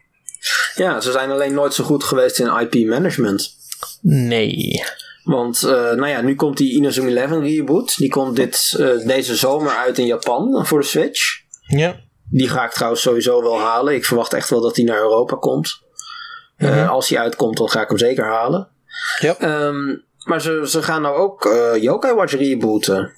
Ja, 0.75 1.01
ze 1.01 1.13
zijn 1.13 1.31
alleen 1.31 1.55
nooit 1.55 1.75
zo 1.75 1.85
goed 1.85 2.05
geweest 2.05 2.39
in 2.39 2.57
IP 2.61 2.89
management. 2.89 3.57
Nee. 4.01 4.83
Want, 5.25 5.63
uh, 5.63 5.71
nou 5.71 6.07
ja, 6.07 6.21
nu 6.21 6.35
komt 6.35 6.57
die 6.57 6.73
Inazuma 6.73 7.21
11 7.21 7.43
reboot. 7.43 7.97
Die 7.97 8.11
komt 8.11 8.37
dit, 8.37 8.77
uh, 8.79 9.07
deze 9.07 9.37
zomer 9.37 9.77
uit 9.77 9.99
in 9.99 10.07
Japan 10.07 10.67
voor 10.67 10.81
de 10.81 10.87
Switch. 10.87 11.41
Ja. 11.67 12.01
Die 12.31 12.49
ga 12.49 12.65
ik 12.65 12.71
trouwens 12.71 13.03
sowieso 13.03 13.43
wel 13.43 13.61
halen. 13.61 13.95
Ik 13.95 14.05
verwacht 14.05 14.33
echt 14.33 14.51
wel 14.51 14.61
dat 14.61 14.77
hij 14.77 14.85
naar 14.85 14.99
Europa 15.01 15.37
komt. 15.37 15.83
Eh, 16.57 16.71
Mhm. 16.71 16.89
als 16.89 17.09
hij 17.09 17.19
uitkomt, 17.19 17.57
dan 17.57 17.71
ga 17.71 17.81
ik 17.83 17.89
hem 17.89 17.99
zeker 17.99 18.25
halen. 18.25 18.69
Ehm, 19.39 19.97
maar 20.25 20.41
ze, 20.41 20.63
ze 20.69 20.83
gaan 20.83 21.03
nou 21.03 21.17
ook 21.17 21.47
eh 21.47 21.83
Yokai 21.83 22.15
Watch 22.15 22.33
rebooten. 22.35 23.13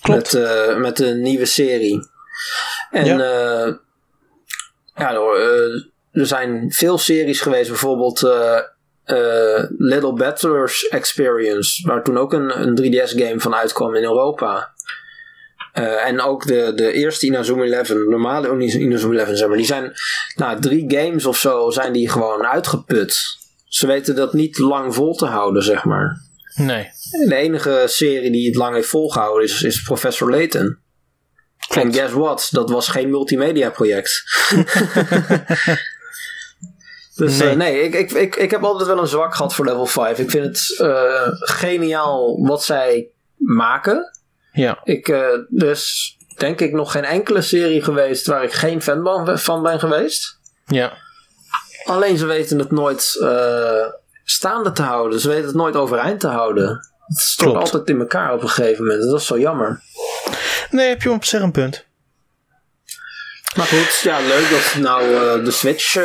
Klopt. 0.00 0.32
Met, 0.32 0.44
eh, 0.44 0.76
met 0.76 1.00
een 1.00 1.22
nieuwe 1.22 1.44
serie. 1.46 2.08
En 2.90 3.04
Ja. 3.04 3.18
er 6.12 6.26
zijn 6.26 6.72
veel 6.72 6.98
series 6.98 7.40
geweest. 7.40 7.68
Bijvoorbeeld 7.68 8.20
Little 9.78 10.12
Battlers 10.12 10.88
Experience. 10.88 11.88
Waar 11.88 12.02
toen 12.02 12.18
ook 12.18 12.32
een, 12.32 12.60
een 12.60 12.74
3DS 12.74 13.12
game 13.12 13.40
van 13.40 13.54
uitkwam 13.54 13.94
in 13.94 14.02
Europa. 14.02 14.74
Eh, 15.72 16.06
en 16.06 16.20
ook 16.20 16.46
de, 16.46 16.72
de 16.74 16.92
eerste 16.92 17.26
Inazuma 17.26 17.64
11, 17.64 17.88
normale 17.88 18.64
Inazuma 18.66 19.14
11, 19.18 19.36
zeg 19.36 19.48
maar, 19.48 19.56
die 19.56 19.66
zijn, 19.66 19.92
nou, 20.36 20.60
drie 20.60 20.84
games 20.88 21.26
of 21.26 21.38
zo 21.38 21.70
zijn 21.70 21.92
die 21.92 22.08
gewoon 22.08 22.46
uitgeput. 22.46 23.38
Ze 23.64 23.86
weten 23.86 24.14
dat 24.14 24.32
niet 24.32 24.58
lang 24.58 24.94
vol 24.94 25.14
te 25.14 25.26
houden, 25.26 25.62
zeg 25.62 25.84
maar. 25.84 26.20
Nee. 26.54 26.90
De 27.28 27.34
enige 27.34 27.82
serie 27.86 28.30
die 28.30 28.46
het 28.46 28.56
lang 28.56 28.74
heeft 28.74 28.88
volgehouden 28.88 29.44
is, 29.44 29.62
is 29.62 29.82
Professor 29.82 30.30
Layton. 30.30 30.78
En 31.68 31.92
guess 31.92 32.12
what? 32.12 32.48
Dat 32.50 32.70
was 32.70 32.88
geen 32.88 33.10
multimedia 33.10 33.70
project. 33.70 34.24
dus 37.16 37.38
Nee. 37.38 37.56
nee, 37.56 37.56
nee 37.56 37.82
ik, 37.82 37.94
ik, 37.94 38.10
ik, 38.10 38.36
ik 38.36 38.50
heb 38.50 38.62
altijd 38.62 38.88
wel 38.88 38.98
een 38.98 39.06
zwak 39.06 39.34
gehad 39.34 39.54
voor 39.54 39.64
level 39.64 39.86
5. 39.86 40.18
Ik 40.18 40.30
vind 40.30 40.44
het 40.44 40.78
eh, 40.80 41.28
geniaal 41.30 42.46
wat 42.46 42.64
zij 42.64 43.08
maken. 43.36 44.19
Ja. 44.52 44.80
Ik, 44.84 45.08
eh, 45.08 45.18
er 45.62 45.70
is 45.70 46.16
denk 46.36 46.60
ik 46.60 46.72
nog 46.72 46.92
geen 46.92 47.04
enkele 47.04 47.42
serie 47.42 47.82
geweest 47.82 48.26
waar 48.26 48.42
ik 48.44 48.52
geen 48.52 48.82
fan 48.82 49.02
van- 49.02 49.38
van 49.38 49.62
ben 49.62 49.80
geweest. 49.80 50.38
Ja. 50.66 50.92
Alleen 51.84 52.18
ze 52.18 52.26
weten 52.26 52.58
het 52.58 52.70
nooit 52.70 53.16
eh, 53.22 53.86
staande 54.24 54.72
te 54.72 54.82
houden. 54.82 55.20
Ze 55.20 55.28
weten 55.28 55.46
het 55.46 55.54
nooit 55.54 55.76
overeind 55.76 56.20
te 56.20 56.26
houden. 56.28 56.68
Het 57.06 57.18
stort 57.18 57.56
altijd 57.56 57.88
in 57.88 57.98
elkaar 58.00 58.32
op 58.34 58.42
een 58.42 58.48
gegeven 58.48 58.84
moment. 58.84 59.02
Dat 59.10 59.20
is 59.20 59.26
zo 59.26 59.38
jammer. 59.38 59.80
Nee, 60.70 60.88
heb 60.88 61.02
je 61.02 61.10
op 61.10 61.24
zich 61.24 61.40
een 61.40 61.50
punt. 61.52 61.86
Maar 63.56 63.66
goed, 63.66 64.00
ja, 64.02 64.20
leuk 64.20 64.50
dat 64.50 64.60
ze 64.60 64.80
nou 64.80 65.14
eh, 65.14 65.44
de 65.44 65.50
Switch 65.50 65.96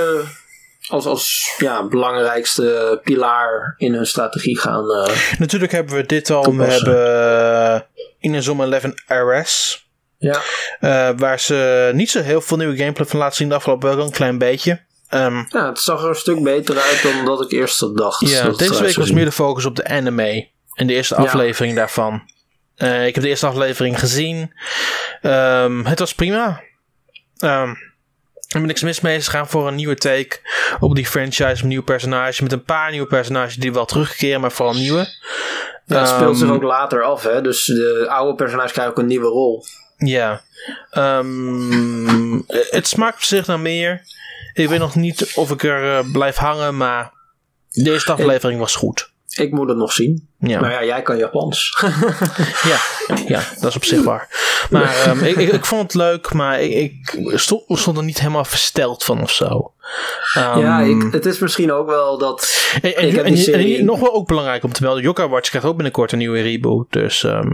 als, 0.88 1.06
als 1.06 1.54
ja, 1.58 1.88
belangrijkste 1.88 3.00
pilaar 3.04 3.74
in 3.78 3.94
hun 3.94 4.06
strategie 4.08 4.60
gaan. 4.60 4.92
eh, 4.92 5.16
Natuurlijk 5.40 5.72
hebben 5.72 5.96
we 5.96 6.06
dit 6.06 6.30
al. 6.30 6.56
We 6.56 6.64
hebben 6.64 7.88
Inazuma 8.20 8.66
11 8.68 8.84
RS. 9.08 9.88
ja, 10.18 10.42
eh, 10.80 11.10
waar 11.18 11.40
ze 11.40 11.92
niet 11.94 12.10
zo 12.10 12.22
heel 12.22 12.42
veel 12.42 12.58
nieuwe 12.58 12.78
gameplay 12.78 13.08
van 13.08 13.20
laten 13.20 13.36
zien 13.36 13.50
de 13.50 13.56
afgelopen 13.56 13.96
week. 13.96 14.06
Een 14.06 14.12
klein 14.12 14.38
beetje. 14.38 14.82
Ehm, 15.10 15.36
ja, 15.50 15.68
het 15.68 15.80
zag 15.80 16.02
er 16.04 16.10
een 16.10 16.16
stuk 16.16 16.44
beter 16.44 16.80
uit 16.80 17.02
dan 17.04 17.26
dat 17.26 17.42
ik 17.42 17.52
eerst 17.52 17.80
had 17.80 17.98
dacht. 17.98 18.20
ja, 18.30 18.44
dat 18.44 18.60
deze 18.60 18.84
week 18.84 18.96
was 18.96 19.12
meer 19.12 19.26
de 19.26 19.32
focus 19.32 19.66
op 19.66 19.76
de 19.76 19.88
anime. 19.88 20.48
En 20.74 20.88
de 20.88 20.94
eerste 20.94 21.16
Ja. 21.16 21.22
aflevering 21.22 21.76
daarvan. 21.76 22.22
Eh, 22.76 23.06
ik 23.08 23.14
heb 23.16 23.24
de 23.24 23.30
eerste 23.30 23.46
aflevering 23.48 24.00
gezien. 24.00 24.54
Ehm, 25.22 25.86
het 25.86 26.00
was 26.00 26.14
prima. 26.16 26.62
Ehm 27.38 27.74
er 28.56 28.62
is 28.62 28.68
niks 28.68 28.82
mis 28.82 29.02
mee. 29.02 29.20
Ze 29.20 29.30
gaan 29.30 29.48
voor 29.48 29.68
een 29.68 29.76
nieuwe 29.76 29.96
take 29.96 30.40
op 30.80 30.96
die 30.96 31.06
franchise. 31.06 31.62
Een 31.64 31.68
nieuw 31.68 31.84
personage. 31.84 32.44
Met 32.44 32.52
een 32.52 32.64
paar 32.64 32.92
nieuwe 32.92 33.08
personages 33.08 33.56
die 33.56 33.74
wel 33.74 33.86
terugkeren. 33.86 34.42
Maar 34.42 34.52
vooral 34.52 34.76
nieuwe. 34.76 35.08
Het 35.86 36.08
speelt 36.08 36.38
zich 36.38 36.48
Ehm, 36.48 36.56
ook 36.56 36.64
later 36.64 37.04
af, 37.04 37.24
hè? 37.24 37.42
Dus 37.42 37.66
de 37.66 38.06
oude 38.10 38.36
personages 38.36 38.72
krijgen 38.72 38.94
ook 38.94 39.00
een 39.00 39.08
nieuwe 39.08 39.28
rol. 39.28 39.66
Ja. 39.98 40.42
Ehm, 40.92 42.42
het 42.48 42.88
smaakt 42.88 43.16
op 43.16 43.22
zich 43.22 43.48
naar 43.48 43.60
meer. 43.60 44.02
Ik 44.54 44.70
weet 44.70 44.80
nog 44.80 44.96
niet 44.96 45.32
of 45.36 45.52
ik 45.52 45.64
er 45.64 45.98
eh, 45.98 46.12
blijf 46.12 46.36
hangen, 46.36 46.78
maar 46.78 47.12
de 47.70 47.92
eerste 47.92 48.12
aflevering 48.12 48.60
was 48.60 48.76
goed. 48.76 49.14
Ik 49.36 49.52
moet 49.52 49.68
het 49.68 49.78
nog 49.78 49.92
zien. 49.92 50.28
Ja. 50.40 50.60
Maar 50.60 50.72
ja, 50.72 50.84
jij 50.84 51.02
kan 51.02 51.18
Japans. 51.18 51.78
Ja, 52.64 52.78
ja, 53.28 53.42
dat 53.60 53.70
is 53.70 53.76
op 53.76 53.86
zich 53.86 54.04
waar. 54.04 54.28
Maar 54.70 54.96
ehm, 55.06 55.24
ik, 55.24 55.36
ik, 55.36 55.52
ik 55.52 55.66
vond 55.66 55.82
het 55.82 55.94
leuk, 55.94 56.34
maar 56.34 56.62
ik, 56.62 56.72
ik 56.74 57.00
stond, 57.40 57.64
stond 57.68 57.98
er 57.98 58.04
niet 58.04 58.20
helemaal 58.20 58.46
versteld 58.46 59.04
van 59.04 59.22
of 59.22 59.32
zo. 59.32 59.72
Ehm, 60.34 60.60
ja, 60.60 60.80
ik, 60.80 61.08
het 61.12 61.26
is 61.26 61.40
misschien 61.40 61.72
ook 61.72 61.88
wel 61.88 62.18
dat. 62.18 62.68
en, 62.82 62.96
en, 62.96 63.08
ik 63.08 63.16
heb 63.16 63.26
en- 63.26 63.34
die 63.34 63.44
serie- 63.44 63.78
en 63.78 63.86
nog 63.86 64.00
wel 64.00 64.14
ook 64.14 64.28
belangrijk 64.28 64.64
om 64.64 64.72
te 64.74 64.84
melden: 64.84 65.04
Yokai 65.04 65.28
Watch 65.30 65.50
krijgt 65.50 65.68
ook 65.68 65.76
binnenkort 65.76 66.12
een 66.12 66.18
nieuwe 66.18 66.42
reboot. 66.42 66.92
Dus 66.92 67.24
ehm, 67.24 67.52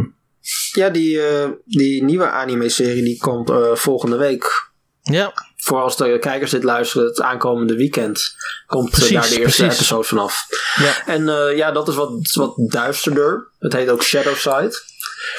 Ja, 0.74 0.90
die, 0.90 1.22
eh, 1.28 1.50
die 1.66 2.04
nieuwe 2.04 2.30
anime-serie 2.30 3.04
die 3.04 3.18
komt 3.18 3.50
eh, 3.50 3.74
volgende 3.74 4.18
week. 4.18 4.70
ja, 5.02 5.34
Voor 5.64 5.82
als 5.82 5.98
de 5.98 6.18
kijkers 6.20 6.52
dit 6.52 6.64
luisteren, 6.64 7.08
het 7.08 7.22
aankomende 7.22 7.76
weekend 7.76 8.36
komt 8.68 8.90
eh, 8.90 8.94
Precies, 8.94 9.12
daar 9.12 9.22
de 9.22 9.40
eerste 9.40 9.62
precies. 9.62 9.80
episode 9.80 10.04
vanaf. 10.04 10.46
ja. 10.76 11.06
En 11.14 11.30
eh, 11.30 11.58
ja, 11.58 11.72
dat 11.72 11.88
is 11.88 11.96
wat, 11.96 12.12
wat 12.34 12.54
duisterder. 12.58 13.48
Het 13.60 13.74
heet 13.74 13.90
ook 13.90 14.04
Shadow 14.04 14.36
Side. 14.36 14.74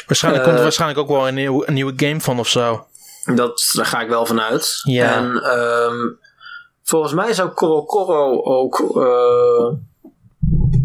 Waarschijnlijk 0.07 0.43
Eh, 0.45 0.49
komt 0.49 0.57
er 0.57 0.63
waarschijnlijk 0.63 1.01
ook 1.01 1.09
wel 1.09 1.29
een, 1.29 1.35
nieuw, 1.35 1.67
een 1.67 1.75
nieuwe 1.75 1.93
game 1.97 2.21
van 2.21 2.39
of 2.39 2.49
zo. 2.49 2.87
Dat, 3.35 3.71
daar 3.73 3.87
ga 3.87 4.01
ik 4.01 4.09
wel 4.09 4.27
van 4.27 4.41
uit. 4.41 4.81
Ja. 4.83 5.15
En 5.17 5.43
ehm, 5.43 5.97
volgens 6.83 7.13
mij 7.13 7.33
zou 7.33 7.53
Coro 7.53 7.85
Coro 7.85 8.43
ook 8.43 8.97
eh, 8.97 9.79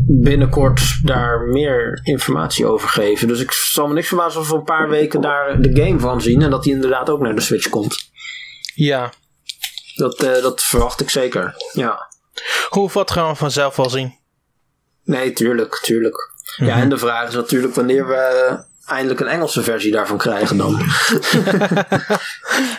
binnenkort 0.07 0.81
daar 1.03 1.41
meer 1.41 1.99
informatie 2.03 2.65
over 2.65 2.89
geven. 2.89 3.27
Dus 3.27 3.39
ik 3.39 3.51
zal 3.51 3.87
me 3.87 3.93
niks 3.93 4.07
verbazen 4.07 4.39
als 4.39 4.49
we 4.49 4.55
een 4.55 4.63
paar 4.63 4.89
weken 4.89 5.21
daar 5.21 5.61
de 5.61 5.83
game 5.83 5.99
van 5.99 6.21
zien. 6.21 6.41
En 6.41 6.49
dat 6.49 6.63
die 6.63 6.73
inderdaad 6.73 7.09
ook 7.09 7.19
naar 7.19 7.35
de 7.35 7.41
Switch 7.41 7.69
komt. 7.69 8.09
Ja. 8.75 9.11
Dat, 9.97 10.23
eh, 10.23 10.41
dat 10.41 10.61
verwacht 10.61 11.01
ik 11.01 11.09
zeker. 11.09 11.55
Ja. 11.73 12.07
Hoe 12.69 12.89
wat 12.93 13.11
gaan 13.11 13.29
we 13.29 13.35
vanzelf 13.35 13.75
wel 13.75 13.89
zien? 13.89 14.15
Nee, 15.03 15.33
tuurlijk, 15.33 15.79
tuurlijk. 15.81 16.31
Ja, 16.57 16.65
Mhm. 16.73 16.81
en 16.81 16.89
de 16.89 16.97
vraag 16.97 17.27
is 17.27 17.33
natuurlijk 17.35 17.75
wanneer 17.75 18.07
we 18.07 18.57
eindelijk 18.85 19.19
een 19.19 19.27
Engelse 19.27 19.63
versie 19.63 19.91
daarvan 19.91 20.17
krijgen 20.17 20.57
dan. 20.57 20.79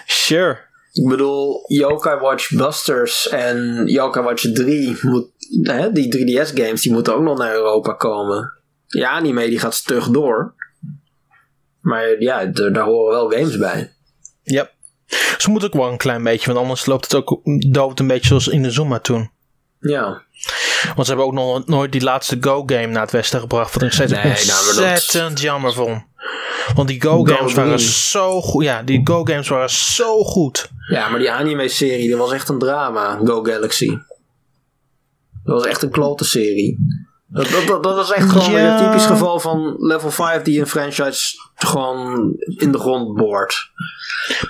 Sure. 0.06 0.58
Ik 0.92 1.08
bedoel, 1.08 1.64
Yokai 1.66 2.18
Watch 2.20 2.50
Busters 2.50 3.28
en 3.28 3.86
Yokai 3.86 4.24
Watch 4.24 4.52
3, 4.52 4.98
moet, 5.00 5.26
hè, 5.62 5.92
die 5.92 6.08
3DS 6.08 6.50
games, 6.54 6.82
die 6.82 6.92
moeten 6.92 7.14
ook 7.14 7.22
nog 7.22 7.38
naar 7.38 7.52
Europa 7.54 7.92
komen. 7.92 8.52
Die 8.86 9.06
anime 9.06 9.48
die 9.48 9.58
gaat 9.58 9.74
stug 9.74 10.08
door. 10.08 10.54
Maar 11.80 12.20
ja, 12.20 12.44
daar 12.44 12.84
horen 12.84 13.12
wel 13.14 13.30
games 13.30 13.58
bij. 13.58 13.92
Ja. 14.42 14.70
Ze 15.38 15.50
moeten 15.50 15.68
ook 15.68 15.80
wel 15.80 15.90
een 15.90 15.96
klein 15.96 16.22
beetje, 16.22 16.46
want 16.46 16.58
anders 16.58 16.86
loopt 16.86 17.04
het 17.04 17.14
ook 17.14 17.40
dood 17.68 18.00
een 18.00 18.06
beetje 18.06 18.26
zoals 18.28 18.48
in 18.48 18.62
de 18.62 18.70
Zuma 18.70 18.98
toen. 18.98 19.30
Ja, 19.80 20.22
Want 20.94 21.06
ze 21.06 21.12
hebben 21.14 21.24
ook 21.26 21.32
nog 21.32 21.66
nooit 21.66 21.92
die 21.92 22.00
laatste 22.02 22.36
Go-game 22.40 22.86
naar 22.86 23.02
het 23.02 23.10
westen 23.10 23.40
gebracht. 23.40 23.74
Wat 23.74 23.82
ik 23.82 23.92
steeds 23.92 24.12
Nee, 24.12 24.22
nou, 24.22 24.34
dat- 24.36 24.66
ontzettend 24.66 25.40
jammer 25.40 25.72
vond. 25.72 26.02
Want 26.74 26.88
die 26.88 27.02
Go-games 27.02 27.52
Go 27.52 27.58
waren 27.60 27.80
zo 27.80 28.40
goed. 28.40 28.64
Ja, 28.64 28.82
die 28.82 29.00
Go-games 29.04 29.48
waren 29.48 29.70
zo 29.70 30.22
goed. 30.24 30.70
ja 30.90 31.08
maar 31.08 31.18
die 31.18 31.30
anime-serie, 31.30 32.10
dat 32.10 32.18
was 32.18 32.32
echt 32.32 32.48
een 32.48 32.58
drama, 32.58 33.20
Go 33.24 33.42
Galaxy. 33.42 33.88
Dat 35.44 35.56
was 35.60 35.66
echt 35.66 35.82
een 35.82 35.90
klote 35.90 36.24
serie. 36.24 36.78
Dat, 37.30 37.48
dat, 37.48 37.66
dat, 37.66 37.82
dat 37.82 37.94
was 37.94 38.12
echt 38.12 38.30
gewoon 38.30 38.50
weer 38.52 38.62
Ja. 38.62 38.78
een 38.80 38.86
typisch 38.86 39.06
geval 39.06 39.40
van 39.40 39.74
level 39.78 40.10
5 40.10 40.42
die 40.42 40.60
een 40.60 40.66
franchise 40.66 41.36
gewoon 41.54 42.32
in 42.46 42.72
de 42.72 42.78
grond 42.78 43.16
boort. 43.16 43.70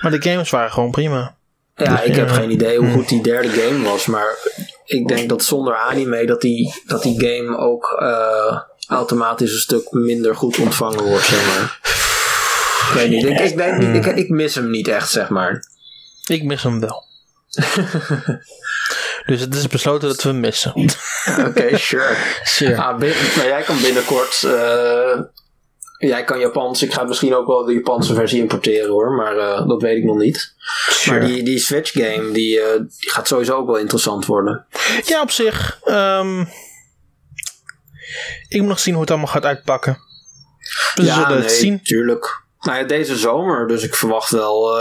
Maar 0.01 0.11
de 0.11 0.21
games 0.21 0.49
waren 0.49 0.71
gewoon 0.71 0.91
prima. 0.91 1.35
Ja, 1.75 2.01
ik 2.01 2.15
heb 2.15 2.29
geen 2.29 2.51
idee 2.51 2.77
hoe 2.77 2.91
goed 2.91 3.09
die 3.09 3.23
derde 3.31 3.49
game 3.49 3.83
was, 3.83 4.05
maar 4.05 4.35
ik 4.85 5.07
denk 5.07 5.29
dat 5.29 5.43
zonder 5.43 5.75
anime 5.75 6.25
dat 6.25 6.41
die, 6.41 6.73
dat 6.85 7.03
die 7.03 7.19
game 7.19 7.57
ook 7.57 7.95
eh, 7.99 8.59
automatisch 8.87 9.51
een 9.51 9.59
stuk 9.59 9.91
minder 9.91 10.35
goed 10.35 10.59
ontvangen 10.59 11.03
wordt, 11.03 11.25
zeg 11.25 11.45
maar. 11.47 11.79
Ik 12.89 12.95
weet 12.95 13.09
niet, 13.09 13.23
ik, 13.25 13.39
ik, 13.39 13.57
denk 13.57 14.05
ik, 14.05 14.15
ik 14.15 14.29
mis 14.29 14.55
hem 14.55 14.69
niet 14.69 14.87
echt, 14.87 15.09
zeg 15.09 15.29
maar. 15.29 15.63
Ik 16.27 16.43
mis 16.43 16.63
hem 16.63 16.79
wel. 16.79 17.03
dus 19.29 19.41
het 19.41 19.55
is 19.55 19.67
besloten 19.67 20.07
dat 20.07 20.23
we 20.23 20.29
hem 20.29 20.39
missen. 20.39 20.73
Oké, 21.47 21.77
sure. 21.77 22.15
Sure. 22.43 22.77
Ah, 22.77 22.99
maar 22.99 23.45
jij 23.45 23.61
kan 23.61 23.81
binnenkort, 23.81 24.43
eh, 24.43 25.21
jij 25.97 26.23
kan 26.23 26.39
Japans, 26.39 26.83
ik 26.83 26.93
ga 26.93 27.03
misschien 27.03 27.35
ook 27.35 27.47
wel 27.47 27.65
de 27.65 27.73
Japanse 27.73 28.13
versie 28.13 28.39
importeren 28.41 28.89
hoor, 28.89 29.11
maar 29.11 29.37
eh, 29.37 29.67
dat 29.67 29.81
weet 29.81 29.97
ik 29.97 30.03
nog 30.03 30.17
niet. 30.17 30.53
Sure. 30.89 31.19
Maar 31.19 31.27
die, 31.27 31.43
die 31.43 31.59
Switch 31.59 31.91
game, 31.91 32.31
die, 32.31 32.61
eh, 32.61 32.79
die 32.99 33.09
gaat 33.11 33.27
sowieso 33.27 33.55
ook 33.55 33.67
wel 33.67 33.77
interessant 33.77 34.25
worden. 34.25 34.65
Ja, 35.05 35.21
op 35.21 35.31
zich. 35.31 35.79
ehm, 35.83 36.41
ik 38.47 38.59
moet 38.59 38.67
nog 38.67 38.79
zien 38.79 38.93
hoe 38.93 39.01
het 39.01 39.11
allemaal 39.11 39.31
gaat 39.31 39.45
uitpakken. 39.45 39.97
We 40.95 41.03
zullen 41.05 41.41
het 41.41 41.51
zien. 41.51 41.83
tuurlijk. 41.83 42.43
Nou 42.59 42.77
ja, 42.77 42.83
deze 42.83 43.17
zomer, 43.17 43.67
dus 43.67 43.83
ik 43.83 43.95
verwacht 43.95 44.31
wel. 44.31 44.77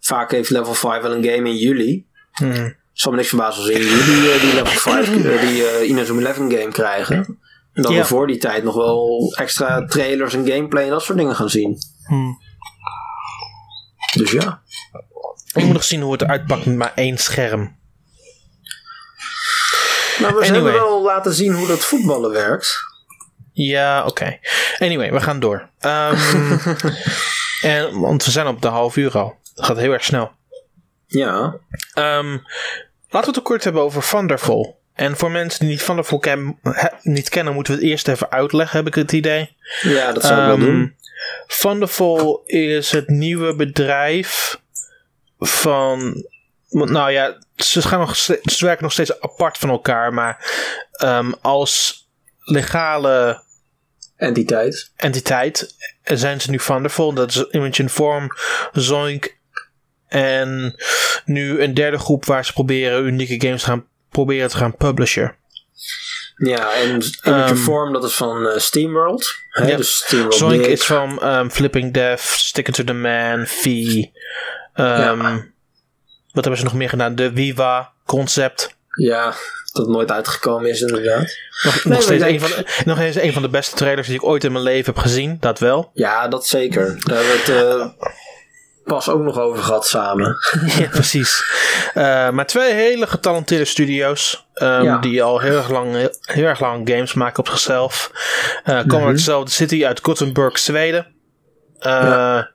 vaak 0.00 0.30
heeft 0.30 0.50
Level 0.50 0.74
5 0.74 1.02
wel 1.02 1.12
een 1.12 1.24
game 1.24 1.48
in 1.48 1.56
juli. 1.56 2.06
Hmm. 2.32 2.82
Zal 2.94 3.10
me 3.10 3.16
niks 3.16 3.28
verbazen 3.28 3.62
als 3.62 3.70
in 3.70 3.80
juli 3.82 4.30
eh, 4.32 4.40
die 4.40 4.54
Level 4.54 4.72
5, 4.72 5.08
eh, 5.08 5.40
die 5.40 5.66
eh, 5.68 5.88
Inazuma 5.88 6.20
11 6.26 6.36
game 6.36 6.68
krijgen. 6.72 7.16
En 7.72 7.82
dat 7.82 7.92
Ja. 7.92 7.98
we 7.98 8.04
voor 8.04 8.26
die 8.26 8.38
tijd 8.38 8.64
nog 8.64 8.74
wel 8.74 9.32
extra 9.36 9.84
trailers 9.86 10.34
en 10.34 10.46
gameplay 10.46 10.84
en 10.84 10.90
dat 10.90 11.02
soort 11.02 11.18
dingen 11.18 11.34
gaan 11.36 11.48
zien. 11.50 11.78
Hmm. 12.06 12.38
Dus 14.14 14.30
ja. 14.30 14.62
Ik 15.54 15.64
moet 15.64 15.72
nog 15.72 15.84
zien 15.84 16.00
hoe 16.02 16.12
het 16.12 16.22
eruit 16.22 16.46
pakt 16.46 16.64
met 16.66 16.76
maar 16.76 16.92
één 16.94 17.18
scherm. 17.18 17.76
Nou, 20.20 20.34
we 20.34 20.40
Anyway. 20.40 20.46
hebben 20.62 20.72
wel 20.72 21.02
laten 21.02 21.32
zien 21.34 21.52
hoe 21.54 21.66
dat 21.66 21.78
voetballen 21.84 22.30
werkt. 22.30 22.76
Ja, 23.52 24.04
oké. 24.06 24.38
Anyway, 24.78 25.12
we 25.12 25.20
gaan 25.20 25.40
door. 25.40 25.68
Ehm, 25.78 26.16
en, 27.62 28.00
want 28.00 28.24
we 28.24 28.30
zijn 28.30 28.46
op 28.46 28.62
de 28.62 28.68
half 28.68 28.96
uur 28.96 29.18
al. 29.18 29.38
Dat 29.54 29.64
gaat 29.66 29.76
heel 29.76 29.92
erg 29.92 30.04
snel. 30.04 30.30
Ja. 31.14 31.56
Ehm, 31.94 32.38
laten 33.08 33.30
we 33.30 33.36
het 33.36 33.42
kort 33.42 33.64
hebben 33.64 33.82
over 33.82 34.02
Thunderful. 34.08 34.82
En 34.94 35.16
voor 35.16 35.30
mensen 35.30 35.60
die 35.66 35.68
niet 35.68 36.18
ken, 36.20 36.58
he- 36.62 36.88
niet 37.02 37.28
kennen, 37.28 37.54
moeten 37.54 37.72
we 37.74 37.80
het 37.80 37.88
eerst 37.88 38.08
even 38.08 38.30
uitleggen, 38.30 38.76
heb 38.76 38.86
ik 38.86 38.94
het 38.94 39.12
idee. 39.12 39.56
Ja, 39.82 40.12
dat 40.12 40.22
zou 40.24 40.40
ik 40.40 40.46
wel 40.46 40.54
Ehm, 40.56 40.64
doen. 40.64 40.96
Thunderful 41.46 42.42
is 42.46 42.90
het 42.90 43.08
nieuwe 43.08 43.54
bedrijf 43.54 44.58
van. 45.38 46.24
Nou 46.68 47.10
ja, 47.10 47.38
ze, 47.56 47.82
gaan 47.82 47.98
nog, 47.98 48.16
ze 48.16 48.40
werken 48.58 48.82
nog 48.82 48.92
steeds 48.92 49.20
apart 49.20 49.58
van 49.58 49.68
elkaar, 49.70 50.12
maar 50.14 50.44
ehm, 50.92 51.32
als 51.40 52.02
legale 52.38 53.42
Entiteit. 54.16 54.92
entiteit 54.96 55.74
zijn 56.02 56.40
ze 56.40 56.50
nu 56.50 56.58
Thunderful. 56.58 57.12
Dat 57.12 57.28
is 57.30 57.44
Image 57.50 57.82
Inform, 57.82 58.28
Zoink 58.72 59.36
en 60.14 60.74
nu 61.24 61.60
een 61.62 61.74
derde 61.74 61.98
groep 61.98 62.24
waar 62.24 62.44
ze 62.44 62.52
proberen 62.52 63.04
unieke 63.06 63.40
games 63.46 63.60
te 63.62 63.66
gaan 63.68 63.86
proberen 64.10 64.48
te 64.48 64.56
gaan 64.56 64.76
publishen. 64.76 65.36
Ja, 66.36 66.74
en 66.74 66.88
Image 66.90 67.12
Ehm, 67.22 67.56
Form, 67.56 67.92
dat 67.92 68.04
is 68.04 68.14
van 68.14 68.48
eh, 68.48 68.58
SteamWorld. 68.58 69.34
Hè? 69.50 69.76
Dus 69.76 69.94
SteamWorld 69.96 70.50
Dig. 70.50 70.66
is 70.66 70.84
van 70.84 71.22
ehm, 71.22 71.48
Flipping 71.48 71.92
Death, 71.92 72.20
Sticking 72.20 72.76
to 72.76 72.84
the 72.84 72.92
Man, 72.92 73.46
V. 73.46 73.64
ehm, 73.64 74.02
Ja. 74.76 75.32
Wat 76.32 76.44
hebben 76.44 76.56
ze 76.56 76.64
nog 76.64 76.74
meer 76.74 76.88
gedaan? 76.88 77.14
De 77.14 77.30
Viva 77.34 77.92
concept. 78.06 78.76
Ja, 79.00 79.34
dat 79.72 79.88
nooit 79.88 80.10
uitgekomen 80.10 80.70
is 80.70 80.80
inderdaad. 80.80 81.36
Nog, 81.64 81.84
Nee, 81.84 81.94
nog, 81.94 82.02
steeds 82.02 82.24
een 82.24 82.40
van 82.40 82.48
de, 82.50 82.82
nog 82.84 82.98
eens 82.98 83.16
een 83.16 83.32
van 83.32 83.42
de 83.42 83.48
beste 83.48 83.76
trailers 83.76 84.06
die 84.06 84.16
ik 84.16 84.24
ooit 84.24 84.44
in 84.44 84.52
mijn 84.52 84.64
leven 84.64 84.94
heb 84.94 85.02
gezien. 85.02 85.36
Dat 85.40 85.58
wel. 85.58 85.90
Ja, 85.94 86.28
dat 86.28 86.46
zeker. 86.46 87.00
Daar 87.04 87.24
eh, 87.46 87.86
pas 88.84 89.08
ook 89.08 89.22
nog 89.22 89.38
over 89.38 89.62
gehad 89.62 89.86
samen. 89.86 90.36
ja, 90.78 90.88
precies. 90.88 91.42
Eh, 91.94 92.30
maar 92.30 92.46
twee 92.46 92.72
hele 92.74 93.06
getalenteerde 93.06 93.64
studio's. 93.64 94.46
ehm, 94.54 94.82
Ja. 94.82 94.98
Die 94.98 95.22
al 95.22 95.40
heel 95.40 95.56
erg, 95.56 95.70
lang, 95.70 95.92
heel, 95.94 96.14
heel 96.20 96.44
erg 96.46 96.60
lang 96.60 96.88
games 96.90 97.14
maken 97.14 97.38
op 97.38 97.48
zichzelf. 97.48 98.10
Eh 98.64 98.80
komen 98.86 99.06
uit 99.06 99.16
dezelfde 99.16 99.50
city 99.50 99.86
uit 99.86 100.00
Gothenburg, 100.02 100.58
Zweden. 100.58 101.06
Ja. 101.78 102.50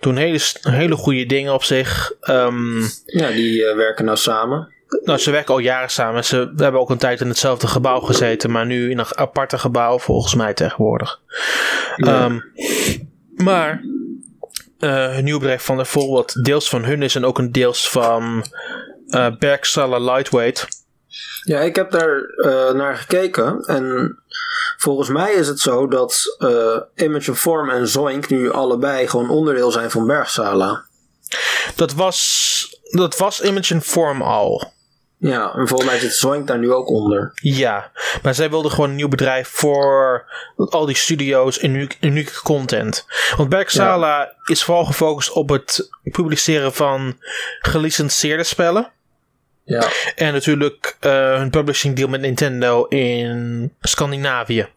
Doen 0.00 0.16
hele, 0.16 0.40
hele 0.60 0.94
goede 0.96 1.26
dingen 1.26 1.52
op 1.52 1.64
zich. 1.64 2.12
Ehm, 2.20 2.80
Ja, 3.04 3.28
die 3.28 3.62
werken 3.76 4.04
nou 4.04 4.16
samen. 4.16 4.68
nou, 5.04 5.18
ze 5.18 5.30
werken 5.30 5.54
al 5.54 5.60
jaren 5.60 5.90
samen. 5.90 6.24
Ze 6.24 6.52
we 6.56 6.62
hebben 6.62 6.80
ook 6.80 6.90
een 6.90 6.98
tijd 6.98 7.20
in 7.20 7.28
hetzelfde 7.28 7.66
gebouw 7.66 8.00
gezeten. 8.00 8.50
Maar 8.50 8.66
nu 8.66 8.90
in 8.90 8.98
een 8.98 9.16
aparte 9.16 9.58
gebouw 9.58 9.98
volgens 9.98 10.34
mij 10.34 10.54
tegenwoordig. 10.54 11.20
Ja. 11.96 12.06
Ehm, 12.24 12.38
maar 13.36 13.80
eh 14.78 15.14
hun 15.14 15.24
nieuwe 15.24 15.40
bedrijf 15.40 15.62
van 15.64 15.86
Vol, 15.86 16.12
wat 16.12 16.38
deels 16.42 16.68
van 16.68 16.84
hun 16.84 17.02
is 17.02 17.14
en 17.14 17.24
ook 17.24 17.38
een 17.38 17.52
deels 17.52 17.88
van 17.88 18.44
eh 19.08 19.36
Bergsala 19.38 19.98
Lightweight. 19.98 20.66
Ja, 21.42 21.60
ik 21.60 21.76
heb 21.76 21.90
daar 21.90 22.20
eh, 22.20 22.72
naar 22.72 22.96
gekeken. 22.96 23.60
En 23.66 24.16
volgens 24.76 25.08
mij 25.08 25.32
is 25.32 25.48
het 25.48 25.60
zo 25.60 25.86
dat 25.86 26.36
eh, 26.38 26.80
Image 26.94 27.30
of 27.30 27.40
Form 27.40 27.70
en 27.70 27.88
Zoink 27.88 28.28
nu 28.28 28.50
allebei 28.52 29.08
gewoon 29.08 29.30
onderdeel 29.30 29.70
zijn 29.70 29.90
van 29.90 30.06
Bergsala. 30.06 30.84
Dat 31.76 31.92
was, 31.92 32.80
dat 32.90 33.16
was 33.16 33.40
Image 33.40 33.74
and 33.74 33.84
Form 33.84 34.22
al. 34.22 34.72
Ja, 35.20 35.54
en 35.54 35.68
volgens 35.68 35.90
mij 35.90 35.98
zit 35.98 36.14
Zoink 36.14 36.46
daar 36.46 36.58
nu 36.58 36.72
ook 36.72 36.88
onder. 36.88 37.30
Ja, 37.34 37.90
maar 38.22 38.34
zij 38.34 38.50
wilden 38.50 38.70
gewoon 38.70 38.90
een 38.90 38.96
nieuw 38.96 39.08
bedrijf 39.08 39.48
voor 39.48 40.24
al 40.56 40.86
die 40.86 40.96
studio's 40.96 41.58
en 41.58 41.74
unieke, 41.74 41.96
unieke 42.00 42.42
content. 42.42 43.06
Want 43.36 43.48
Bergsala 43.48 44.32
is 44.44 44.62
vooral 44.62 44.84
gefocust 44.84 45.32
op 45.32 45.48
het 45.48 45.88
publiceren 46.02 46.72
van 46.74 47.16
gelicenseerde 47.60 48.44
spellen. 48.44 48.90
Ja, 49.64 49.88
En 50.14 50.32
natuurlijk 50.32 50.96
eh, 51.00 51.36
hun 51.36 51.50
publishing 51.50 51.96
deal 51.96 52.08
met 52.08 52.20
Nintendo 52.20 52.84
in 52.84 53.72
Scandinavië. 53.80 54.68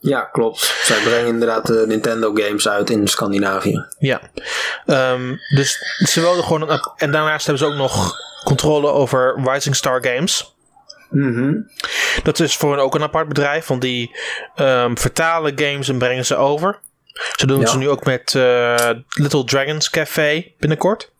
ja 0.00 0.20
klopt. 0.20 0.74
Zij 0.82 1.02
brengen 1.02 1.26
inderdaad 1.26 1.66
de 1.66 1.84
Nintendo 1.86 2.32
games 2.34 2.68
uit 2.68 2.90
in 2.90 3.08
Scandinavië. 3.08 3.84
Ja. 3.98 4.20
Ehm, 4.86 5.36
dus 5.54 5.78
ze 5.98 6.20
wilden 6.20 6.44
gewoon... 6.44 6.70
Een, 6.70 6.80
en 6.96 7.10
daarnaast 7.10 7.46
hebben 7.46 7.66
ze 7.66 7.72
ook 7.72 7.78
nog 7.78 8.14
controle 8.48 8.86
over 8.92 9.40
Rising 9.44 9.76
Star 9.76 10.04
Games. 10.04 10.56
Mhm. 11.10 11.54
Dat 12.22 12.40
is 12.40 12.56
voor 12.56 12.70
hen 12.74 12.82
ook 12.82 12.94
een 12.94 13.02
apart 13.02 13.28
bedrijf, 13.28 13.66
want 13.66 13.80
die 13.80 14.16
ehm, 14.54 14.94
vertalen 14.96 15.58
games 15.58 15.88
en 15.88 15.98
brengen 15.98 16.26
ze 16.26 16.36
over. 16.36 16.78
Ze 17.36 17.46
doen 17.46 17.60
Ja. 17.60 17.66
ze 17.66 17.78
nu 17.78 17.88
ook 17.88 18.04
met 18.04 18.34
eh, 18.34 18.90
Little 19.08 19.44
Dragons 19.44 19.90
Café 19.90 20.52
binnenkort. 20.58 21.12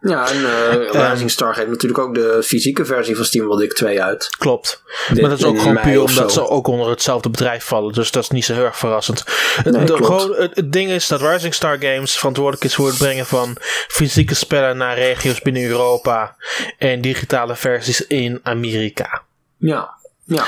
Ja, 0.00 0.28
en 0.30 0.44
eh, 0.44 1.10
Rising 1.10 1.30
Star 1.30 1.54
geeft 1.54 1.68
natuurlijk 1.68 2.00
ook 2.00 2.14
de 2.14 2.42
fysieke 2.44 2.84
versie 2.84 3.16
van 3.16 3.24
SteamWorld 3.24 3.60
Dig 3.60 3.72
2 3.72 4.02
uit. 4.02 4.28
Klopt. 4.38 4.82
Dit 5.08 5.20
maar 5.20 5.30
dat 5.30 5.38
is 5.38 5.44
ook 5.44 5.58
gewoon 5.58 5.80
puur 5.80 6.00
omdat 6.02 6.32
ze 6.32 6.48
ook 6.48 6.66
onder 6.66 6.88
hetzelfde 6.90 7.30
bedrijf 7.30 7.64
vallen. 7.64 7.92
Dus 7.92 8.10
dat 8.10 8.22
is 8.22 8.28
niet 8.30 8.44
zo 8.44 8.54
heel 8.54 8.64
erg 8.64 8.76
verrassend. 8.78 9.24
Het, 9.56 9.64
Nee, 9.74 9.84
de- 9.84 9.92
klopt. 9.92 10.04
gewoon, 10.22 10.34
het, 10.40 10.56
het 10.56 10.72
ding 10.72 10.90
is 10.90 11.06
dat 11.08 11.20
Rising 11.20 11.54
Star 11.54 11.76
Games 11.80 12.16
verantwoordelijk 12.16 12.64
is 12.64 12.74
voor 12.74 12.86
het 12.86 12.98
brengen 12.98 13.26
van 13.26 13.56
fysieke 13.88 14.34
spellen 14.34 14.76
naar 14.76 14.94
regio's 14.98 15.40
binnen 15.40 15.62
Europa. 15.64 16.36
En 16.78 17.00
digitale 17.00 17.56
versies 17.56 18.06
in 18.06 18.40
Amerika. 18.42 19.22
Ja, 19.56 19.97
ja. 20.28 20.44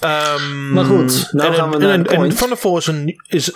Ehm, 0.00 0.72
Maar 0.72 0.84
goed, 0.84 1.28
nou 1.32 1.48
en, 1.48 1.54
gaan 1.54 1.70
we 1.70 1.74
en, 1.74 1.80
naar 1.82 1.90
en, 1.90 2.02
de 2.02 2.08
en 2.08 2.16
point. 2.16 2.38
Thunderful 2.38 2.76
is, 2.76 2.86
een, 2.86 3.20
is, 3.28 3.50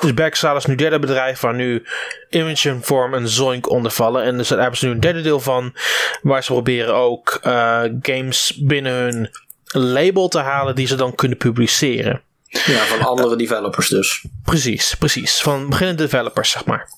is 0.56 0.66
nu 0.66 0.74
derde 0.74 0.98
bedrijf 0.98 1.40
waar 1.40 1.54
nu 1.54 1.84
Image 2.30 2.76
Form 2.82 3.14
en 3.14 3.28
Zoink 3.28 3.70
onder 3.70 3.90
vallen. 3.90 4.22
En 4.22 4.36
dus 4.36 4.48
daar 4.48 4.60
hebben 4.60 4.78
ze 4.78 4.86
nu 4.86 4.92
een 4.92 5.00
derde 5.00 5.20
deel 5.20 5.40
van 5.40 5.74
waar 6.22 6.44
ze 6.44 6.52
proberen 6.52 6.94
ook 6.94 7.38
eh, 7.42 7.82
games 8.02 8.58
binnen 8.60 8.92
hun 8.92 9.30
label 9.64 10.28
te 10.28 10.38
halen 10.38 10.74
die 10.74 10.86
ze 10.86 10.94
dan 10.94 11.14
kunnen 11.14 11.38
publiceren. 11.38 12.22
Ja, 12.48 12.84
van 12.84 13.06
andere 13.06 13.36
developers 13.36 13.88
dus. 13.88 14.24
Precies, 14.44 14.94
precies. 14.94 15.40
Van 15.40 15.68
beginnende 15.68 16.02
developers, 16.02 16.50
zeg 16.50 16.64
maar. 16.64 16.88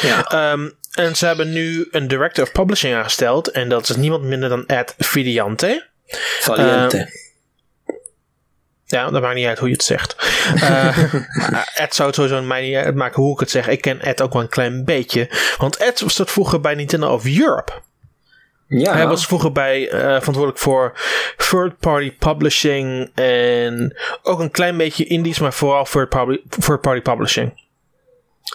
Ja, 0.00 0.24
Ehm, 0.24 0.68
en 0.90 1.16
ze 1.16 1.26
hebben 1.26 1.52
nu 1.52 1.88
een 1.90 2.08
director 2.08 2.44
of 2.44 2.52
publishing 2.52 2.94
aangesteld. 2.94 3.50
En 3.50 3.68
dat 3.68 3.88
is 3.88 3.96
niemand 3.96 4.22
minder 4.22 4.48
dan 4.48 4.66
Ed 4.66 4.94
Vidiante. 4.98 5.88
Valiente. 6.40 7.29
Ja, 8.90 9.10
dat 9.10 9.22
maakt 9.22 9.34
niet 9.34 9.46
uit 9.46 9.58
hoe 9.58 9.68
je 9.68 9.74
het 9.74 9.84
zegt. 9.84 10.16
Eh, 10.54 10.98
Ed 11.82 11.94
zou 11.94 12.08
het 12.08 12.14
sowieso 12.16 12.42
mij 12.42 12.62
niet 12.62 12.74
uitmaken 12.76 13.22
hoe 13.22 13.32
ik 13.32 13.40
het 13.40 13.50
zeg. 13.50 13.68
Ik 13.68 13.80
ken 13.80 14.00
Ed 14.00 14.20
ook 14.22 14.32
wel 14.32 14.42
een 14.42 14.48
klein 14.48 14.84
beetje. 14.84 15.30
Want 15.58 15.76
Ed 15.76 16.00
was 16.00 16.16
dat 16.16 16.30
vroeger 16.30 16.60
bij 16.60 16.74
Nintendo 16.74 17.12
of 17.12 17.24
Europe. 17.38 17.72
ja, 18.68 18.92
Hij 18.92 19.06
was 19.06 19.26
vroeger 19.26 19.52
bij, 19.52 19.88
eh, 19.88 20.00
verantwoordelijk 20.00 20.58
voor 20.58 20.92
third-party 21.36 22.12
publishing. 22.16 23.10
En 23.14 23.96
ook 24.22 24.38
een 24.40 24.50
klein 24.50 24.76
beetje 24.76 25.04
indies, 25.04 25.38
maar 25.38 25.52
vooral 25.54 25.84
third-party 25.84 26.38
third-party 26.48 27.00
publishing. 27.00 27.68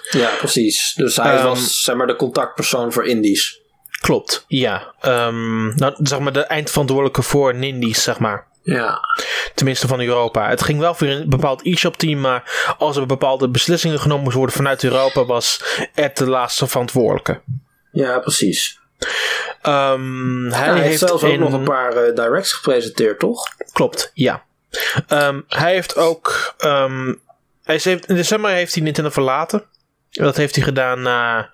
ja, 0.09 0.29
precies. 0.37 0.93
Dus 0.95 1.15
hij 1.15 1.35
Ehm, 1.35 1.43
was 1.43 1.81
zeg 1.81 1.95
maar 1.95 2.07
de 2.07 2.15
contactpersoon 2.15 2.91
voor 2.93 3.05
indies. 3.07 3.59
Klopt, 4.01 4.45
ja. 4.47 4.93
Ehm, 4.99 5.75
nou, 5.75 5.95
zeg 5.97 6.19
maar 6.19 6.33
de 6.33 6.41
eindverantwoordelijke 6.41 7.21
voor 7.21 7.55
Nindies, 7.55 8.03
zeg 8.03 8.19
maar. 8.19 8.47
Ja, 8.67 8.99
Tenminste 9.55 9.87
van 9.87 9.99
Europa. 10.01 10.49
Het 10.49 10.61
ging 10.63 10.79
wel 10.79 10.93
voor 10.93 11.07
een 11.07 11.29
bepaald 11.29 11.65
e-shop 11.65 11.97
team, 11.97 12.19
maar 12.19 12.75
als 12.77 12.97
er 12.97 13.05
bepaalde 13.05 13.49
beslissingen 13.49 13.99
genomen 13.99 14.21
moesten 14.23 14.39
worden 14.39 14.55
vanuit 14.57 14.83
Europa, 14.83 15.25
was 15.25 15.63
Ed 15.93 16.17
de 16.17 16.27
laatste 16.29 16.67
verantwoordelijke. 16.67 17.41
ja 17.91 18.19
precies. 18.19 18.79
Ehm, 19.61 20.49
hij, 20.51 20.67
hij 20.69 20.79
heeft 20.79 20.99
zelfs 20.99 21.23
ook 21.23 21.31
in- 21.31 21.39
nog 21.39 21.53
een 21.53 21.63
paar 21.63 21.95
eh, 21.95 22.15
directs 22.15 22.53
gepresenteerd, 22.53 23.19
toch? 23.19 23.47
Klopt, 23.73 24.11
ja. 24.13 24.43
Ehm, 25.07 25.41
hij 25.47 25.73
heeft 25.73 25.97
ook. 25.97 26.53
ehm, 26.57 27.13
hij 27.63 27.79
heeft, 27.83 28.05
in 28.07 28.15
december 28.15 28.51
heeft 28.51 28.73
hij 28.73 28.83
Nintendo 28.83 29.09
verlaten. 29.09 29.63
Dat 30.09 30.35
heeft 30.37 30.55
hij 30.55 30.63
gedaan 30.63 31.01
na 31.01 31.49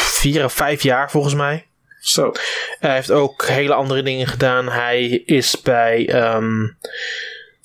vier 0.00 0.44
of 0.44 0.52
vijf 0.52 0.82
jaar 0.82 1.10
volgens 1.10 1.34
mij. 1.34 1.66
Zo. 2.04 2.32
Hij 2.78 2.94
heeft 2.94 3.10
ook 3.10 3.46
hele 3.46 3.74
andere 3.74 4.02
dingen 4.02 4.26
gedaan. 4.26 4.68
Hij 4.68 5.08
is 5.10 5.60
bij, 5.60 6.08
ehm, 6.08 6.68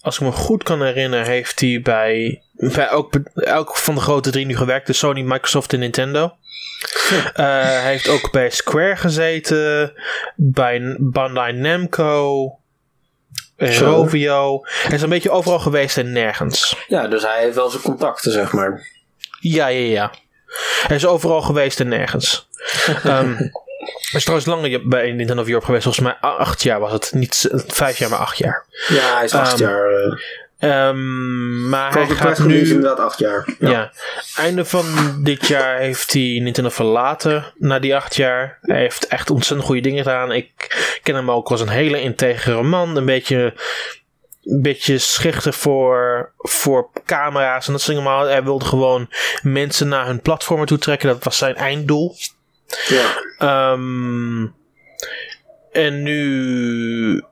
als 0.02 0.16
ik 0.16 0.22
me 0.22 0.32
goed 0.32 0.64
kan 0.64 0.84
herinneren, 0.84 1.26
heeft 1.26 1.60
hij 1.60 1.82
bij, 1.84 2.44
bij 2.54 2.88
elk, 2.88 3.14
elk 3.36 3.78
van 3.78 3.96
de 3.96 4.02
grote 4.02 4.32
drie 4.32 4.46
nu 4.46 4.56
gewerkt. 4.56 4.88
Dus 4.88 4.98
Sony, 4.98 5.22
Microsoft 5.22 5.74
en 5.74 5.80
Nintendo. 5.80 6.34
Eh, 7.34 7.46
hij 7.62 7.92
heeft 7.92 8.08
ook 8.08 8.32
bij 8.32 8.50
Square 8.50 8.96
gezeten, 8.96 9.94
bij 10.36 10.96
Bandai 11.00 11.54
Namco. 11.54 12.54
Rovio. 13.58 14.60
Hij 14.64 14.96
is 14.96 15.02
een 15.02 15.10
beetje 15.10 15.32
overal 15.32 15.60
geweest 15.60 15.98
en 15.98 16.12
nergens. 16.12 16.86
Ja, 16.88 17.08
dus 17.08 17.24
hij 17.24 17.42
heeft 17.42 17.56
wel 17.56 17.70
zijn 17.70 17.84
contacten, 17.84 18.32
zeg 18.32 18.52
maar. 18.52 18.88
Ja, 19.40 19.68
ja, 19.68 19.92
ja. 19.92 20.14
Hij 20.88 20.96
is 20.96 21.06
overal 21.06 21.42
geweest 21.42 21.80
en 21.80 21.88
nergens. 21.88 22.48
Ehm 23.94 24.16
is 24.18 24.24
trouwens 24.24 24.50
langer 24.50 24.88
bij 24.88 25.12
Nintendo 25.12 25.42
of 25.42 25.48
Europe 25.48 25.66
geweest. 25.66 25.84
Volgens 25.84 26.06
mij 26.06 26.16
acht 26.30 26.64
jaar 26.64 26.80
was 26.80 26.92
het. 26.92 27.12
Niet 27.14 27.50
vijf 27.68 27.98
jaar, 27.98 28.10
maar 28.10 28.20
acht 28.20 28.38
jaar. 28.38 28.66
Ja, 28.88 29.16
hij 29.16 29.24
is 29.24 29.34
acht 29.34 29.62
Ehm, 29.62 29.70
jaar. 29.70 30.22
Um, 30.62 31.70
maar 31.70 31.94
hij 31.94 32.06
gaat 32.08 32.40
nu 32.40 32.60
inderdaad 32.60 33.00
acht 33.00 33.20
jaar. 33.20 33.48
Ja. 33.60 33.92
einde 34.36 34.66
van 34.66 34.86
dit 35.24 35.48
jaar 35.48 35.78
heeft 35.78 36.14
hij 36.14 36.40
Nintendo 36.44 36.70
verlaten. 36.70 37.54
Na 37.58 37.80
die 37.80 37.96
acht 37.96 38.16
jaar. 38.16 38.58
Hij 38.62 38.80
heeft 38.80 39.08
echt 39.08 39.30
ontzettend 39.30 39.68
goede 39.68 39.82
dingen 39.82 40.04
gedaan. 40.04 40.32
Ik 40.32 40.52
ken 41.04 41.16
hem 41.16 41.32
ook 41.32 41.50
als 41.50 41.62
een 41.62 41.70
hele 41.70 42.02
integere 42.02 42.64
man. 42.64 42.96
Een 42.96 43.06
beetje, 43.06 43.54
een 44.44 44.62
beetje 44.62 44.98
schichtig 44.98 45.56
voor, 45.56 46.32
voor 46.38 46.90
camera's 47.06 47.66
en 47.66 47.72
dat 47.72 47.82
soort 47.82 47.98
dingen. 47.98 48.12
Maar 48.12 48.26
hij 48.26 48.44
wilde 48.44 48.66
gewoon 48.66 49.10
mensen 49.42 49.88
naar 49.88 50.06
hun 50.06 50.22
platformen 50.22 50.68
toe 50.68 50.78
trekken. 50.78 51.10
Dat 51.10 51.24
was 51.24 51.38
zijn 51.38 51.56
einddoel. 51.56 52.16
Ja. 52.88 53.24
Ehm, 53.38 54.48
en 55.72 56.04
nu 56.04 57.24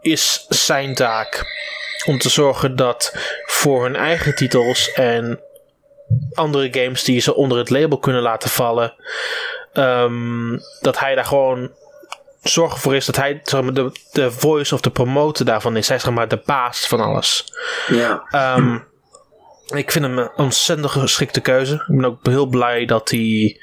is 0.00 0.46
zijn 0.48 0.94
taak 0.94 1.44
om 2.06 2.18
te 2.18 2.28
zorgen 2.28 2.76
dat 2.76 3.16
voor 3.46 3.82
hun 3.82 3.96
eigen 3.96 4.34
titels 4.34 4.92
en 4.92 5.40
andere 6.32 6.68
games 6.70 7.04
die 7.04 7.20
ze 7.20 7.34
onder 7.34 7.58
het 7.58 7.70
label 7.70 7.98
kunnen 7.98 8.22
laten 8.22 8.50
vallen, 8.50 8.94
ehm, 9.72 10.58
dat 10.80 10.98
hij 10.98 11.14
daar 11.14 11.24
gewoon 11.24 11.70
zorgen 12.42 12.80
voor 12.80 12.96
is 12.96 13.06
dat 13.06 13.16
hij 13.16 13.40
zeg 13.44 13.62
maar, 13.62 13.74
de, 13.74 13.92
de 14.12 14.30
voice 14.30 14.74
of 14.74 14.80
de 14.80 14.90
promoter 14.90 15.44
daarvan 15.44 15.76
is. 15.76 15.88
Hij 15.88 15.96
is 15.96 16.02
zeg 16.02 16.12
maar 16.12 16.28
de 16.28 16.42
baas 16.44 16.86
van 16.86 17.00
alles. 17.00 17.44
ja. 17.86 18.22
Ehm, 18.30 18.78
ik 19.66 19.90
vind 19.90 20.04
hem 20.04 20.18
een 20.18 20.30
ontzettend 20.36 20.90
geschikte 20.90 21.40
keuze. 21.40 21.74
Ik 21.74 21.84
ben 21.86 22.04
ook 22.04 22.26
heel 22.26 22.46
blij 22.46 22.84
dat 22.84 23.10
hij 23.10 23.60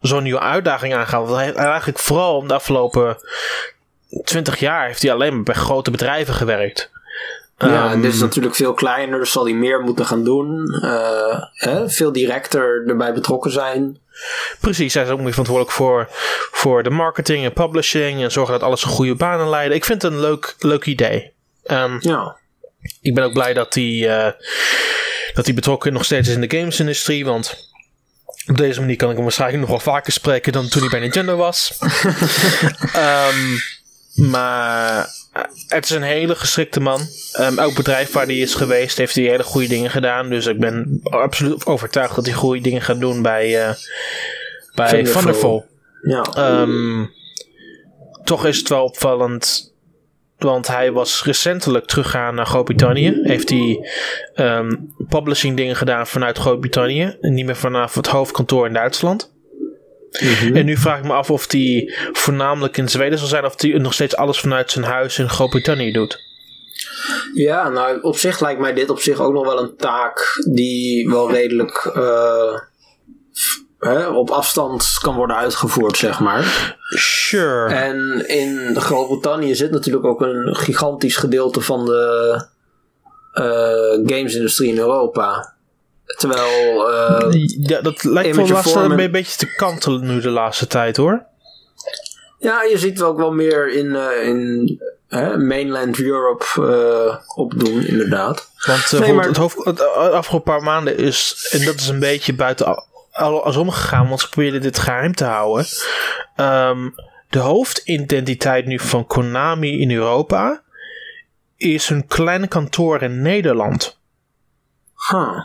zo'n 0.00 0.22
nieuwe 0.22 0.40
uitdaging 0.40 0.94
aangaat. 0.94 1.24
Want 1.24 1.34
hij 1.36 1.44
heeft 1.44 1.56
eigenlijk 1.56 1.98
vooral 1.98 2.46
de 2.46 2.54
afgelopen 2.54 3.16
20 4.24 4.58
jaar 4.58 4.86
heeft 4.86 5.02
hij 5.02 5.12
alleen 5.12 5.34
maar 5.34 5.42
bij 5.42 5.54
grote 5.54 5.90
bedrijven 5.90 6.34
gewerkt. 6.34 6.90
Ja, 7.58 7.90
Ehm, 7.90 8.00
dit 8.00 8.12
is 8.12 8.20
natuurlijk 8.20 8.54
veel 8.54 8.74
kleiner, 8.74 9.18
dus 9.18 9.32
zal 9.32 9.44
hij 9.44 9.54
meer 9.54 9.80
moeten 9.80 10.06
gaan 10.06 10.24
doen. 10.24 10.78
Eh, 10.82 11.42
hè, 11.52 11.88
veel 11.90 12.12
directer 12.12 12.84
erbij 12.86 13.12
betrokken 13.12 13.50
zijn. 13.50 13.98
Precies, 14.60 14.94
hij 14.94 15.02
is 15.02 15.08
ook 15.10 15.20
meer 15.20 15.30
verantwoordelijk 15.30 15.76
voor, 15.76 16.06
voor 16.52 16.82
de 16.82 16.90
marketing 16.90 17.44
en 17.44 17.52
publishing 17.52 18.22
en 18.22 18.30
zorgen 18.30 18.52
dat 18.52 18.62
alles 18.62 18.82
een 18.84 18.90
goede 18.90 19.14
banen 19.14 19.48
leidt. 19.48 19.74
Ik 19.74 19.84
vind 19.84 20.02
het 20.02 20.12
een 20.12 20.20
leuk, 20.20 20.54
leuk 20.58 20.84
idee. 20.84 21.32
Ehm, 21.64 21.96
Ja, 22.00 22.36
ik 23.00 23.14
ben 23.14 23.24
ook 23.24 23.32
blij 23.32 23.52
dat 23.54 23.74
hij, 23.74 24.08
eh, 24.18 24.32
dat 25.34 25.44
hij 25.44 25.54
betrokken 25.54 25.92
nog 25.92 26.04
steeds 26.04 26.28
is 26.28 26.34
in 26.34 26.48
de 26.48 26.56
gamesindustrie, 26.58 27.24
want 27.24 27.67
op 28.48 28.56
deze 28.56 28.80
manier 28.80 28.96
kan 28.96 29.08
ik 29.08 29.14
hem 29.14 29.24
waarschijnlijk 29.24 29.60
nog 29.60 29.70
wel 29.70 29.94
vaker 29.94 30.12
spreken 30.12 30.52
dan 30.52 30.68
toen 30.68 30.80
hij 30.80 30.90
bij 30.90 31.00
Nintendo 31.00 31.36
was. 31.36 31.78
Ehm, 32.92 33.56
maar 34.14 34.98
eh, 35.32 35.42
het 35.68 35.84
is 35.84 35.90
een 35.90 36.02
hele 36.02 36.34
geschikte 36.34 36.80
man. 36.80 37.00
Ehm, 37.32 37.58
elk 37.58 37.74
bedrijf 37.74 38.12
waar 38.12 38.26
hij 38.26 38.38
is 38.38 38.54
geweest 38.54 38.96
heeft 38.96 39.14
hij 39.14 39.24
hele 39.24 39.42
goede 39.42 39.68
dingen 39.68 39.90
gedaan. 39.90 40.28
Dus 40.28 40.46
ik 40.46 40.58
ben 40.58 41.00
absoluut 41.02 41.66
overtuigd 41.66 42.14
dat 42.14 42.26
hij 42.26 42.34
goede 42.34 42.60
dingen 42.60 42.82
gaat 42.82 43.00
doen 43.00 43.22
bij, 43.22 43.66
eh 43.66 43.74
bij. 44.74 45.02
Thunderful. 45.02 45.66
ja. 46.02 46.22
Ehm, 46.34 47.04
toch 48.24 48.46
is 48.46 48.58
het 48.58 48.68
wel 48.68 48.84
opvallend. 48.84 49.72
Want 50.38 50.66
hij 50.66 50.92
was 50.92 51.24
recentelijk 51.24 51.86
teruggegaan 51.86 52.34
naar 52.34 52.46
Groot-Brittannië. 52.46 53.18
Heeft 53.22 53.50
hij 53.50 53.88
ehm, 54.34 54.76
publishing 55.08 55.56
dingen 55.56 55.76
gedaan 55.76 56.06
vanuit 56.06 56.38
Groot-Brittannië. 56.38 57.16
En 57.20 57.34
niet 57.34 57.46
meer 57.46 57.56
vanaf 57.56 57.94
het 57.94 58.06
hoofdkantoor 58.06 58.66
in 58.66 58.72
Duitsland. 58.72 59.32
Mhm. 60.10 60.56
En 60.56 60.64
nu 60.64 60.76
vraag 60.76 60.98
ik 60.98 61.04
me 61.04 61.12
af 61.12 61.30
of 61.30 61.52
hij 61.52 61.94
voornamelijk 62.12 62.76
in 62.76 62.88
Zweden 62.88 63.18
zal 63.18 63.28
zijn. 63.28 63.44
Of 63.44 63.60
hij 63.60 63.70
nog 63.70 63.94
steeds 63.94 64.16
alles 64.16 64.40
vanuit 64.40 64.70
zijn 64.70 64.84
huis 64.84 65.18
in 65.18 65.28
Groot-Brittannië 65.28 65.92
doet. 65.92 66.26
ja, 67.34 67.68
nou 67.68 68.00
op 68.00 68.16
zich 68.16 68.40
lijkt 68.40 68.60
mij 68.60 68.74
dit 68.74 68.90
op 68.90 68.98
zich 68.98 69.20
ook 69.20 69.32
nog 69.32 69.44
wel 69.44 69.62
een 69.62 69.76
taak 69.76 70.42
die 70.52 71.08
wel 71.08 71.30
redelijk 71.30 71.90
eh, 71.94 72.60
hè, 73.78 74.06
op 74.06 74.30
afstand 74.30 74.98
kan 75.02 75.14
worden 75.14 75.36
uitgevoerd, 75.36 75.96
zeg 75.96 76.20
maar. 76.20 76.76
Sure. 76.96 77.74
En 77.74 78.28
in 78.28 78.76
Groot-Brittannië 78.80 79.54
zit 79.54 79.70
natuurlijk 79.70 80.06
ook 80.06 80.20
een 80.20 80.56
gigantisch 80.56 81.16
gedeelte 81.16 81.60
van 81.60 81.84
de 81.84 82.44
eh, 83.32 84.14
gamesindustrie 84.16 84.68
in 84.68 84.78
Europa. 84.78 85.54
Terwijl, 86.04 86.90
eh, 86.92 87.32
ja, 87.62 87.80
dat 87.80 88.04
lijkt 88.04 88.36
wel 88.36 88.48
lastig 88.48 88.82
een 88.82 89.10
beetje 89.10 89.36
te 89.36 89.54
kantelen 89.54 90.06
nu 90.06 90.20
de 90.20 90.30
laatste 90.30 90.66
tijd 90.66 90.96
hoor. 90.96 91.24
ja, 92.38 92.62
je 92.62 92.78
ziet 92.78 92.98
wel 92.98 93.08
ook 93.08 93.16
wel 93.16 93.32
meer 93.32 93.72
in, 93.72 93.96
eh, 93.96 94.26
in 94.26 94.80
mainland 95.46 96.00
Europe 96.00 96.44
opdoen, 97.34 97.86
inderdaad. 97.86 98.50
Want 98.66 98.92
uh, 98.92 99.00
Nee, 99.00 99.12
maar- 99.12 99.26
het, 99.26 99.36
hoofd, 99.36 99.64
het 99.64 99.80
uh, 99.80 99.86
afgelopen 99.94 100.52
paar 100.52 100.62
maanden 100.62 100.96
is, 100.98 101.48
en 101.50 101.64
dat 101.64 101.74
is 101.74 101.88
een 101.88 101.98
beetje 101.98 102.34
buiten 102.34 102.84
als 103.18 103.56
omgegaan, 103.56 104.08
want 104.08 104.20
ze 104.20 104.28
probeerden 104.28 104.62
dit 104.62 104.78
geheim 104.78 105.14
te 105.14 105.24
houden. 105.24 105.66
Ehm, 106.36 106.88
de 107.28 107.38
hoofdidentiteit 107.38 108.66
nu 108.66 108.78
van 108.78 109.06
Konami 109.06 109.80
in 109.80 109.90
Europa 109.90 110.62
is 111.56 111.88
hun 111.88 112.06
kleine 112.06 112.46
kantoor 112.46 113.02
in 113.02 113.22
Nederland. 113.22 113.98
Huh. 115.10 115.40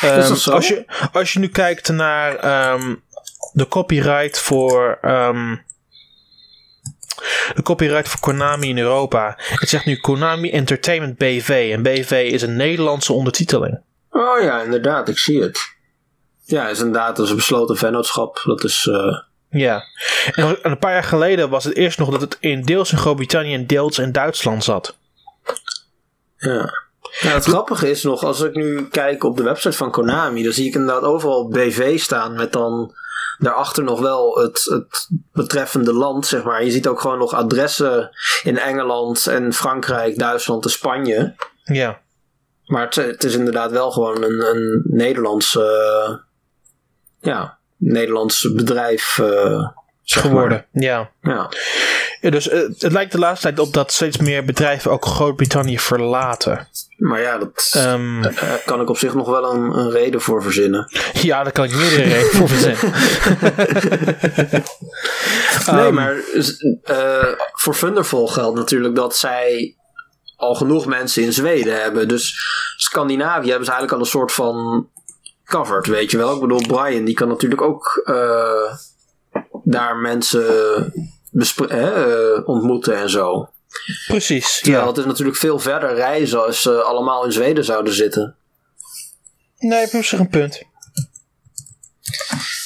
Ehm, 0.00 0.18
Is 0.18 0.28
dat 0.28 0.38
zo? 0.38 0.52
Als, 0.52 0.68
je, 0.68 0.84
als 1.12 1.32
je 1.32 1.38
nu 1.38 1.48
kijkt 1.48 1.88
naar 1.88 2.36
ehm, 2.36 2.94
de 3.52 3.68
copyright 3.68 4.38
voor. 4.38 4.98
de 7.54 7.62
copyright 7.62 8.08
voor 8.08 8.20
Konami 8.20 8.68
in 8.68 8.78
Europa. 8.78 9.38
Het 9.38 9.68
zegt 9.68 9.84
nu 9.84 9.96
Konami 9.96 10.50
Entertainment 10.50 11.18
BV. 11.18 11.70
En 11.72 11.82
BV 11.82 12.28
is 12.32 12.42
een 12.42 12.56
Nederlandse 12.56 13.12
ondertiteling. 13.12 13.80
Oh 14.10 14.42
ja, 14.42 14.62
inderdaad, 14.62 15.08
ik 15.08 15.18
zie 15.18 15.42
het. 15.42 15.74
Ja, 16.44 16.68
is 16.68 16.78
inderdaad 16.78 17.16
dat 17.16 17.24
is 17.24 17.30
een 17.30 17.36
besloten 17.36 17.76
vennootschap. 17.76 18.42
Dat 18.44 18.64
is. 18.64 18.86
eh, 18.90 19.18
Ja. 19.60 19.82
En 20.34 20.56
een 20.62 20.78
paar 20.78 20.92
jaar 20.92 21.04
geleden 21.04 21.50
was 21.50 21.64
het 21.64 21.74
eerst 21.76 21.98
nog 21.98 22.10
dat 22.10 22.20
het 22.20 22.36
in 22.40 22.62
deels 22.62 22.92
in 22.92 22.98
Groot-Brittannië 22.98 23.54
en 23.54 23.66
deels 23.66 23.98
in 23.98 24.12
Duitsland 24.12 24.64
zat. 24.64 24.96
ja. 26.36 26.82
Ja, 27.20 27.28
het 27.28 27.44
grappige 27.44 27.90
is 27.90 28.02
nog, 28.02 28.24
als 28.24 28.40
ik 28.40 28.54
nu 28.54 28.88
kijk 28.88 29.24
op 29.24 29.36
de 29.36 29.42
website 29.42 29.76
van 29.76 29.90
Konami, 29.90 30.42
dan 30.42 30.52
zie 30.52 30.66
ik 30.68 30.74
inderdaad 30.74 31.02
overal 31.02 31.48
BV 31.48 31.98
staan 32.00 32.34
met 32.34 32.52
dan 32.52 32.94
daarachter 33.38 33.84
nog 33.84 34.00
wel 34.00 34.38
het, 34.38 34.64
het 34.64 35.08
betreffende 35.32 35.92
land, 35.92 36.26
zeg 36.26 36.42
maar. 36.42 36.64
Je 36.64 36.70
ziet 36.70 36.86
ook 36.86 37.00
gewoon 37.00 37.18
nog 37.18 37.34
adressen 37.34 38.10
in 38.42 38.58
Engeland 38.58 39.26
en 39.26 39.52
Frankrijk, 39.52 40.18
Duitsland 40.18 40.64
en 40.64 40.70
Spanje. 40.70 41.34
Ja. 41.64 42.00
Maar 42.64 42.82
het, 42.84 42.94
het 42.94 43.24
is 43.24 43.34
inderdaad 43.34 43.70
wel 43.70 43.90
gewoon 43.90 44.22
een, 44.22 44.40
een 44.54 44.82
Nederlands, 44.84 45.56
eh, 45.56 46.14
ja, 47.24 47.58
Nederlands 47.76 48.52
bedrijf 48.52 49.18
eh, 49.18 49.68
zeg 50.02 50.22
Geworden. 50.22 50.66
Ja. 50.72 51.10
Maar. 51.20 51.34
Ja. 51.34 51.50
ja. 52.20 52.30
Dus 52.30 52.48
eh, 52.48 52.60
het 52.78 52.92
lijkt 52.92 53.12
de 53.12 53.18
laatste 53.18 53.46
tijd 53.46 53.58
op 53.58 53.72
dat 53.72 53.92
steeds 53.92 54.16
meer 54.16 54.44
bedrijven 54.44 54.90
ook 54.90 55.04
Groot-Brittannië 55.04 55.78
verlaten. 55.78 56.68
Maar 56.96 57.20
ja, 57.20 57.38
dat 57.38 57.72
Ehm, 57.76 58.22
daar 58.22 58.62
kan 58.64 58.80
ik 58.80 58.88
op 58.88 58.98
zich 58.98 59.14
nog 59.14 59.28
wel 59.28 59.54
een, 59.54 59.78
een 59.78 59.90
reden 59.90 60.20
voor 60.20 60.42
verzinnen. 60.42 60.90
ja, 61.12 61.42
daar 61.42 61.52
kan 61.52 61.64
ik 61.64 61.74
meerdere 61.74 62.02
redenen 62.02 62.30
voor 62.30 62.48
verzinnen. 62.48 62.92
nee, 65.66 65.84
Ehm, 65.84 65.94
maar 65.94 66.16
eh, 66.82 67.32
voor 67.52 67.76
Thunderful 67.76 68.26
geldt 68.26 68.58
natuurlijk 68.58 68.94
dat 68.94 69.16
zij 69.16 69.76
al 70.36 70.54
genoeg 70.54 70.86
mensen 70.86 71.22
in 71.22 71.32
Zweden 71.32 71.82
hebben. 71.82 72.08
Dus 72.08 72.34
Scandinavië 72.76 73.48
hebben 73.48 73.66
ze 73.66 73.72
eigenlijk 73.72 73.92
al 73.92 73.98
een 73.98 74.18
soort 74.20 74.32
van 74.32 74.88
covered, 75.44 75.86
weet 75.86 76.10
je 76.10 76.16
wel. 76.16 76.34
Ik 76.34 76.40
bedoel, 76.40 76.66
Brian 76.66 77.04
die 77.04 77.14
kan 77.14 77.28
natuurlijk 77.28 77.62
ook 77.62 78.02
eh, 78.04 78.76
daar 79.64 79.96
mensen 79.96 80.42
hè, 81.68 82.34
eh, 82.36 82.48
ontmoeten 82.48 82.96
en 82.96 83.10
zo. 83.10 83.48
Precies. 84.06 84.58
Terwijl 84.60 84.82
Ja. 84.82 84.88
het 84.88 84.98
is 84.98 85.04
natuurlijk 85.04 85.36
veel 85.36 85.58
verder 85.58 85.94
reizen 85.94 86.44
als 86.44 86.62
ze 86.62 86.82
allemaal 86.82 87.24
in 87.24 87.32
Zweden 87.32 87.64
zouden 87.64 87.92
zitten. 87.94 88.36
Nee, 89.58 89.78
heb 89.80 89.92
op 89.92 90.04
zich 90.04 90.18
een 90.18 90.28
punt. 90.28 90.62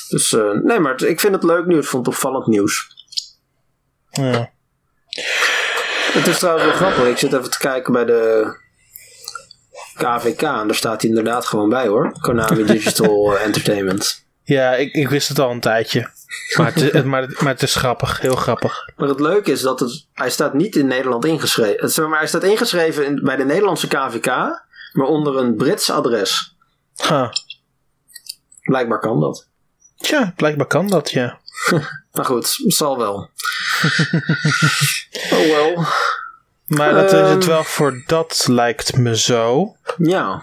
Dus 0.09 0.33
eh, 0.33 0.51
nee, 0.51 0.79
maar 0.79 0.93
het- 0.93 1.03
ik 1.03 1.21
vind 1.21 1.35
het 1.35 1.43
leuk 1.43 1.67
nieuws. 1.67 1.85
Ik 1.85 1.91
vond 1.91 2.07
het 2.07 2.15
opvallend 2.15 2.47
nieuws. 2.47 2.87
Ja. 4.11 4.51
Het 6.13 6.27
is 6.27 6.39
trouwens 6.39 6.67
wel 6.67 6.75
grappig. 6.77 7.07
Ik 7.07 7.19
zit 7.19 7.33
even 7.33 7.51
te 7.51 7.59
kijken 7.59 7.93
bij 7.93 8.05
de 8.05 8.53
KVK. 9.99 10.43
En 10.43 10.67
daar 10.67 10.75
staat 10.75 11.01
hij 11.01 11.11
inderdaad 11.11 11.47
gewoon 11.47 11.69
bij 11.69 11.87
hoor. 11.87 12.13
Konami 12.21 12.65
Digital 12.65 13.39
Entertainment. 13.39 14.27
Ja, 14.43 14.75
ik, 14.75 14.93
ik 14.93 15.09
wist 15.09 15.29
het 15.29 15.39
al 15.39 15.51
een 15.51 15.61
tijdje. 15.61 16.11
Maar 16.57 16.75
het, 16.75 16.95
is- 16.95 17.03
maar, 17.03 17.23
het- 17.23 17.41
maar 17.41 17.53
het 17.53 17.63
is 17.63 17.75
grappig. 17.75 18.21
Heel 18.21 18.37
grappig. 18.37 18.93
Maar 18.97 19.09
het 19.09 19.21
leuke 19.21 19.51
is 19.53 19.61
dat 19.61 19.81
het, 19.81 20.07
hij 20.13 20.31
staat 20.31 20.55
niet 20.55 20.77
in 20.77 20.87
Nederland 20.87 21.25
ingeschreven. 21.25 22.09
Maar 22.09 22.19
hij 22.19 22.29
staat 22.29 22.43
ingeschreven 22.43 23.05
in, 23.07 23.21
bij 23.25 23.37
de 23.37 23.45
Nederlandse 23.45 23.89
KVK. 23.89 24.27
Maar 24.93 25.07
onder 25.07 25.37
een 25.37 25.57
Brits 25.57 25.91
adres. 25.91 26.57
Huh. 27.09 27.29
Blijkbaar 28.63 28.99
kan 29.01 29.21
dat. 29.21 29.49
Tja, 29.97 30.33
blijkbaar 30.37 30.67
kan 30.67 30.89
dat, 30.89 31.11
ja. 31.11 31.39
maar 32.13 32.25
goed, 32.25 32.55
zal 32.67 32.99
wel. 32.99 33.15
oh 35.31 35.47
wel. 35.51 35.85
Maar 36.69 36.93
dat 36.95 37.13
is 37.13 37.31
het 37.31 37.45
wel 37.45 37.65
voor 37.65 38.03
dat, 38.07 38.47
lijkt 38.51 38.97
me 38.97 39.17
zo. 39.17 39.75
Ja. 39.97 40.43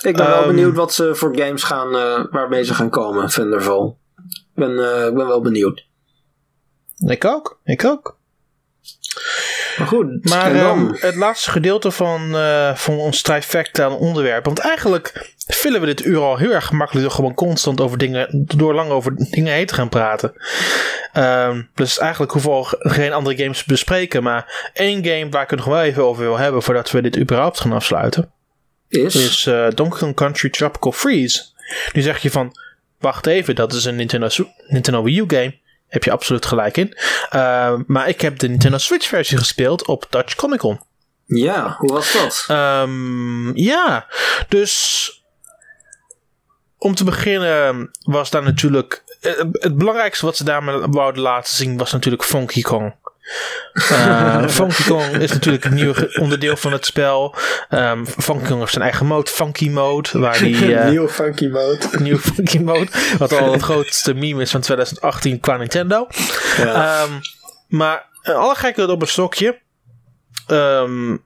Ik 0.00 0.16
ben 0.16 0.26
wel 0.26 0.38
Ehm, 0.38 0.46
benieuwd 0.46 0.74
wat 0.76 0.92
ze 0.94 1.14
voor 1.14 1.36
games 1.36 1.62
gaan, 1.62 1.96
eh, 1.96 2.24
waarmee 2.30 2.64
ze 2.64 2.74
gaan 2.74 2.90
komen, 2.90 3.28
Thunderfall. 3.28 3.94
Ik 4.16 4.54
ben, 4.54 4.78
eh, 4.78 5.06
ik 5.06 5.14
ben 5.14 5.26
wel 5.26 5.40
benieuwd. 5.40 5.86
Ik 7.06 7.24
ook, 7.24 7.58
ik 7.64 7.84
ook. 7.84 8.16
Maar 9.78 9.86
goed, 9.86 10.28
Maar 10.28 10.54
ehm, 10.54 10.92
het 10.92 11.14
laatste 11.14 11.50
gedeelte 11.50 11.90
van, 11.90 12.36
eh, 12.36 12.74
van 12.74 12.98
ons 12.98 13.22
trifecta 13.22 13.84
aan 13.84 13.96
onderwerp. 13.96 14.44
Want 14.44 14.58
eigenlijk 14.58 15.32
vullen 15.46 15.80
we 15.80 15.86
dit 15.86 16.04
uur 16.04 16.18
al 16.18 16.36
heel 16.36 16.50
erg 16.50 16.66
gemakkelijk 16.66 17.06
door 17.06 17.14
gewoon 17.14 17.34
constant 17.34 17.80
over 17.80 17.98
dingen, 17.98 18.28
door 18.56 18.74
lang 18.74 18.90
over 18.90 19.14
dingen 19.16 19.52
heen 19.52 19.66
te 19.66 19.74
gaan 19.74 19.88
praten. 19.88 20.32
Ehm, 21.12 21.62
dus 21.74 21.98
eigenlijk 21.98 22.32
hoeven 22.32 22.50
we 22.50 22.56
al 22.56 22.66
geen 22.78 23.12
andere 23.12 23.36
games 23.36 23.58
te 23.58 23.64
bespreken. 23.66 24.22
Maar 24.22 24.70
één 24.72 25.04
game 25.04 25.28
waar 25.30 25.42
ik 25.42 25.50
het 25.50 25.58
nog 25.58 25.68
wel 25.68 25.82
even 25.82 26.04
over 26.04 26.22
wil 26.22 26.38
hebben 26.38 26.62
voordat 26.62 26.90
we 26.90 27.02
dit 27.02 27.18
überhaupt 27.18 27.60
gaan 27.60 27.72
afsluiten. 27.72 28.30
is, 28.88 29.14
Is 29.14 29.46
eh, 29.46 29.66
Donkey 29.74 29.98
Kong 29.98 30.14
Country 30.14 30.50
Tropical 30.50 30.92
Freeze. 30.92 31.42
Nu 31.92 32.02
zeg 32.02 32.18
je 32.18 32.30
van, 32.30 32.58
wacht 32.98 33.26
even, 33.26 33.54
dat 33.54 33.72
is 33.72 33.84
een 33.84 33.96
Nintendo, 33.96 34.28
Nintendo 34.66 35.02
Wii 35.02 35.18
U 35.18 35.24
game. 35.26 35.62
Heb 35.94 36.04
je 36.04 36.10
absoluut 36.10 36.46
gelijk 36.46 36.76
in. 36.76 36.96
Eh, 37.30 37.74
maar 37.86 38.08
ik 38.08 38.20
heb 38.20 38.38
de 38.38 38.48
Nintendo 38.48 38.78
Switch 38.78 39.06
versie 39.08 39.38
gespeeld 39.38 39.86
op 39.86 40.06
Dutch 40.10 40.34
Comic 40.34 40.58
Con. 40.58 40.80
ja, 41.26 41.74
hoe 41.78 41.92
was 41.92 42.12
dat? 42.12 42.44
Ehm, 42.48 43.56
ja, 43.56 44.06
dus 44.48 45.08
om 46.78 46.94
te 46.94 47.04
beginnen 47.04 47.90
was 48.02 48.30
daar 48.30 48.42
natuurlijk. 48.42 49.04
eh, 49.20 49.32
Het 49.52 49.76
belangrijkste 49.78 50.24
wat 50.26 50.36
ze 50.36 50.44
daarmee 50.44 50.78
wouden 50.86 51.22
laten 51.22 51.54
zien 51.54 51.76
was 51.78 51.92
natuurlijk 51.92 52.24
Funky 52.24 52.62
Kong. 52.62 52.94
Eh, 53.72 54.48
Funky 54.58 54.82
Kong 54.82 55.16
is 55.16 55.32
natuurlijk 55.32 55.64
een 55.64 55.74
nieuw 55.74 55.94
onderdeel 56.20 56.56
van 56.56 56.72
het 56.72 56.86
spel. 56.86 57.34
Ehm 57.68 58.04
Funky 58.04 58.46
Kong 58.46 58.58
heeft 58.58 58.72
zijn 58.72 58.84
eigen 58.84 59.06
mode, 59.06 59.30
Funky 59.30 59.68
Mode, 59.68 60.08
waar 60.12 60.38
die 60.38 60.74
eh, 60.76 60.88
Nieuwe 60.88 61.08
funky 61.08 61.48
mode. 61.48 61.88
nieuwe 62.02 62.20
Funky 62.20 62.58
Mode, 62.58 62.88
wat 63.18 63.32
al 63.32 63.52
het 63.52 63.62
grootste 63.62 64.14
meme 64.14 64.42
is 64.42 64.50
van 64.50 64.60
2018 64.60 65.40
qua 65.40 65.56
Nintendo. 65.56 66.06
Ja. 66.56 67.02
Ehm, 67.02 67.12
maar 67.68 68.08
eh, 68.22 68.34
alle 68.34 68.54
gekheid 68.54 68.88
op 68.88 69.00
een 69.00 69.08
stokje. 69.08 69.60
Ehm, 70.46 71.16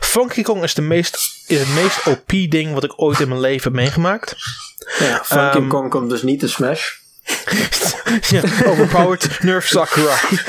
Funky 0.00 0.42
Kong 0.42 0.62
is, 0.62 0.74
de 0.74 0.82
meest, 0.82 1.44
is 1.46 1.58
het 1.58 1.74
meest 1.74 2.06
OP 2.06 2.50
ding 2.50 2.72
wat 2.72 2.84
ik 2.84 3.02
ooit 3.02 3.20
in 3.20 3.28
mijn 3.28 3.40
leven 3.40 3.62
heb 3.62 3.80
meegemaakt. 3.80 4.36
ja, 4.98 5.22
Funky 5.24 5.66
Kong 5.66 5.90
komt 5.90 6.10
dus 6.10 6.22
niet 6.22 6.40
te 6.40 6.48
Smash. 6.48 7.04
Ja, 8.28 8.40
overpowered 8.70 9.38
Nerf 9.42 9.66
Sakurai. 9.68 10.18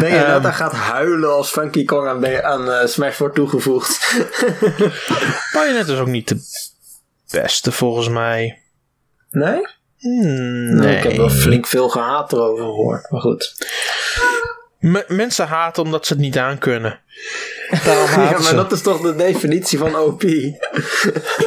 Ben 0.00 0.10
je 0.10 0.24
net 0.26 0.44
aan 0.44 0.54
gaat 0.54 0.72
huilen 0.72 1.32
als 1.32 1.50
Funky 1.50 1.84
Kong 1.84 2.08
aan, 2.08 2.42
aan 2.42 2.70
eh, 2.70 2.86
Smash 2.86 3.18
wordt 3.18 3.34
toegevoegd? 3.34 4.16
Bayonetta 5.52 5.92
is 5.92 5.98
ook 5.98 6.06
niet 6.06 6.28
de 6.28 6.38
beste 7.30 7.72
volgens 7.72 8.08
mij. 8.08 8.62
nee? 9.30 9.60
Hmm, 9.98 10.74
Nee. 10.74 10.86
nee. 10.86 10.96
Ik 10.96 11.02
heb 11.02 11.16
wel 11.16 11.30
flink 11.30 11.66
veel 11.66 11.88
gehaat 11.88 12.32
erover 12.32 12.64
gehoord. 12.64 13.10
Maar 13.10 13.20
goed. 13.20 13.54
M- 14.80 15.14
mensen 15.14 15.46
haten 15.46 15.82
omdat 15.82 16.06
ze 16.06 16.12
het 16.12 16.22
niet 16.22 16.38
aankunnen. 16.38 17.00
Ja, 17.80 18.38
maar 18.38 18.54
dat 18.54 18.72
is 18.72 18.82
toch 18.82 19.00
de 19.00 19.14
definitie 19.14 19.78
van 19.78 19.96
OP? 19.96 20.22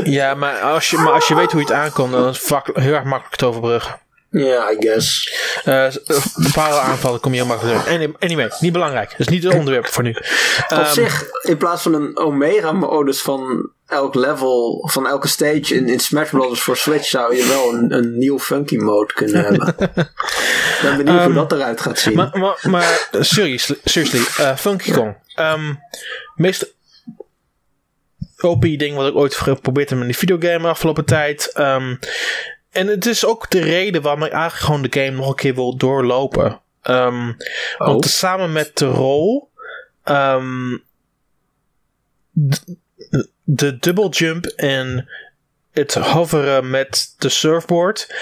Ja, 0.03 0.33
maar 0.33 0.59
als, 0.59 0.89
je, 0.89 0.97
maar 0.97 1.13
als 1.13 1.27
je 1.27 1.35
weet 1.35 1.51
hoe 1.51 1.59
je 1.61 1.67
het 1.67 1.75
aankomt, 1.75 2.11
dan 2.11 2.29
is 2.29 2.49
het 2.49 2.69
heel 2.73 2.93
erg 2.93 3.03
makkelijk 3.03 3.35
te 3.35 3.45
overbruggen. 3.45 3.99
Ja, 4.37 4.71
I 4.71 4.75
guess. 4.79 5.33
Eh, 5.63 5.87
bepaalde 6.35 6.79
aanvallen 6.79 7.19
kom 7.19 7.31
je 7.33 7.37
heel 7.37 7.47
makkelijk 7.47 7.85
door. 7.85 7.93
Any- 7.93 8.13
Anyway, 8.19 8.51
niet 8.59 8.71
belangrijk. 8.73 9.09
Dat 9.09 9.19
is 9.19 9.27
niet 9.27 9.43
het 9.43 9.53
onderwerp 9.53 9.87
voor 9.87 10.03
nu. 10.03 10.09
Op 10.09 10.65
Ehm, 10.67 10.93
zich, 10.93 11.25
in 11.41 11.57
plaats 11.57 11.81
van 11.81 11.93
een 11.93 12.17
Omega-modus 12.17 13.21
van 13.21 13.69
elk 13.87 14.15
level, 14.15 14.89
van 14.91 15.07
elke 15.07 15.27
stage 15.27 15.75
in, 15.75 15.87
in 15.87 15.99
Smash 15.99 16.29
Bros. 16.29 16.61
voor 16.61 16.77
Switch, 16.77 17.05
zou 17.05 17.35
je 17.35 17.47
wel 17.47 17.73
een, 17.73 17.93
een 17.93 18.17
nieuw 18.17 18.39
funky 18.39 18.75
mode 18.77 19.13
kunnen 19.13 19.43
hebben. 19.45 19.67
Ik 19.77 20.79
ben 20.81 20.97
benieuwd 20.97 21.23
hoe 21.23 21.33
dat 21.33 21.51
eruit 21.51 21.81
gaat 21.81 21.99
zien. 21.99 22.15
Maar, 22.15 22.29
maar, 22.39 22.57
maar 22.69 23.07
eh, 23.11 23.21
seriously, 23.21 23.77
seriously 23.83 24.43
eh, 24.45 24.55
Funky 24.57 24.91
Kong. 24.91 25.15
Ehm 25.35 25.73
meest 26.35 26.73
OP 28.41 28.61
ding 28.61 28.95
wat 28.95 29.07
ik 29.07 29.15
ooit 29.15 29.35
geprobeerd 29.35 29.89
heb 29.89 29.99
in 29.99 30.05
die 30.05 30.17
videogame 30.17 30.67
afgelopen 30.67 31.05
tijd. 31.05 31.51
Ehm, 31.53 31.95
en 32.75 32.87
het 32.87 33.05
is 33.05 33.25
ook 33.25 33.49
de 33.49 33.61
reden 33.61 34.01
waarom 34.01 34.23
ik 34.23 34.31
eigenlijk 34.31 34.63
gewoon 34.63 34.81
de 34.81 34.99
game 34.99 35.17
nog 35.17 35.29
een 35.29 35.35
keer 35.35 35.55
wil 35.55 35.77
doorlopen. 35.77 36.61
Ehm, 36.81 37.33
Want 37.77 38.05
samen 38.05 38.51
met 38.51 38.77
de 38.77 38.85
rol. 38.85 39.51
ehm, 40.03 40.77
de 43.43 43.77
double 43.79 44.09
jump 44.09 44.45
en 44.45 45.09
het 45.71 45.93
hoveren 45.93 46.69
met 46.69 47.15
de 47.17 47.29
surfboard. 47.29 48.15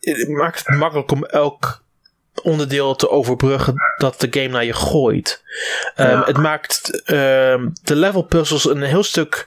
Het 0.00 0.28
maakt 0.28 0.66
het 0.66 0.76
makkelijk 0.76 1.10
om 1.10 1.24
elk 1.24 1.84
onderdeel 2.42 2.94
te 2.96 3.10
overbruggen 3.10 3.74
dat 3.96 4.20
de 4.20 4.26
game 4.30 4.48
naar 4.48 4.64
je 4.64 4.72
gooit. 4.72 5.42
Ehm, 5.94 6.10
Ja. 6.10 6.24
Het 6.24 6.36
maakt 6.36 7.02
de 7.06 7.94
level 7.96 8.22
puzzles 8.22 8.64
een 8.64 8.82
heel 8.82 9.02
stuk 9.02 9.46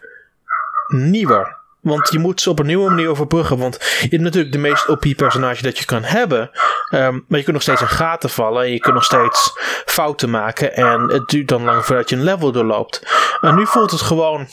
nieuwer. 0.88 1.58
Want 1.82 2.12
je 2.12 2.20
moet 2.20 2.42
ze 2.42 2.50
op 2.50 2.60
een 2.60 2.66
nieuwe 2.66 2.90
manier 2.90 3.10
overbruggen. 3.10 3.58
Want 3.58 3.78
je 3.80 4.08
hebt 4.10 4.22
natuurlijk 4.22 4.52
de 4.52 4.58
meest 4.58 4.88
OP 4.88 5.06
personage 5.16 5.64
dat 5.64 5.78
je 5.78 5.86
kan 5.86 6.04
hebben. 6.04 6.50
Ehm, 6.90 7.20
maar 7.28 7.38
je 7.38 7.44
kunt 7.44 7.52
nog 7.52 7.62
steeds 7.62 7.82
in 7.82 7.88
gaten 7.88 8.30
vallen. 8.30 8.64
En 8.64 8.72
je 8.72 8.80
kunt 8.80 8.94
nog 8.94 9.04
steeds 9.04 9.52
fouten 9.86 10.30
maken. 10.30 10.76
En 10.76 11.02
het 11.02 11.28
duurt 11.28 11.48
dan 11.48 11.64
lang 11.64 11.86
voordat 11.86 12.10
je 12.10 12.16
een 12.16 12.24
level 12.24 12.52
doorloopt. 12.52 13.08
En 13.42 13.56
nu 13.56 13.66
voelt 13.66 13.92
het 13.92 14.02
gewoon. 14.02 14.48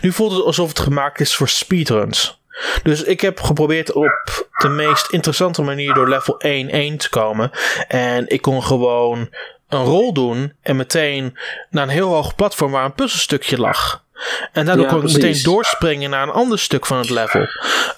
Nu 0.00 0.12
voelt 0.12 0.32
het 0.32 0.44
alsof 0.44 0.68
het 0.68 0.78
gemaakt 0.78 1.20
is 1.20 1.36
voor 1.36 1.48
speedruns. 1.48 2.40
Dus 2.82 3.02
ik 3.02 3.20
heb 3.20 3.40
geprobeerd 3.40 3.92
op 3.92 4.48
de 4.58 4.68
meest 4.68 5.10
interessante 5.10 5.62
manier 5.62 5.94
door 5.94 6.08
level 6.08 6.34
1-1 6.38 6.96
te 6.96 7.08
komen. 7.10 7.50
En 7.88 8.28
ik 8.28 8.42
kon 8.42 8.62
gewoon 8.62 9.28
een 9.68 9.84
rol 9.84 10.12
doen. 10.12 10.52
En 10.62 10.76
meteen 10.76 11.38
naar 11.70 11.82
een 11.82 11.88
heel 11.88 12.12
hoog 12.12 12.34
platform 12.34 12.70
waar 12.70 12.84
een 12.84 12.94
puzzelstukje 12.94 13.58
lag. 13.58 14.06
En 14.52 14.66
daardoor 14.66 14.84
Ja, 14.84 14.90
kon 14.90 15.06
ik 15.06 15.12
meteen 15.12 15.42
doorspringen 15.42 16.10
naar 16.10 16.22
een 16.22 16.34
ander 16.34 16.58
stuk 16.58 16.86
van 16.86 16.98
het 16.98 17.10
level. 17.10 17.46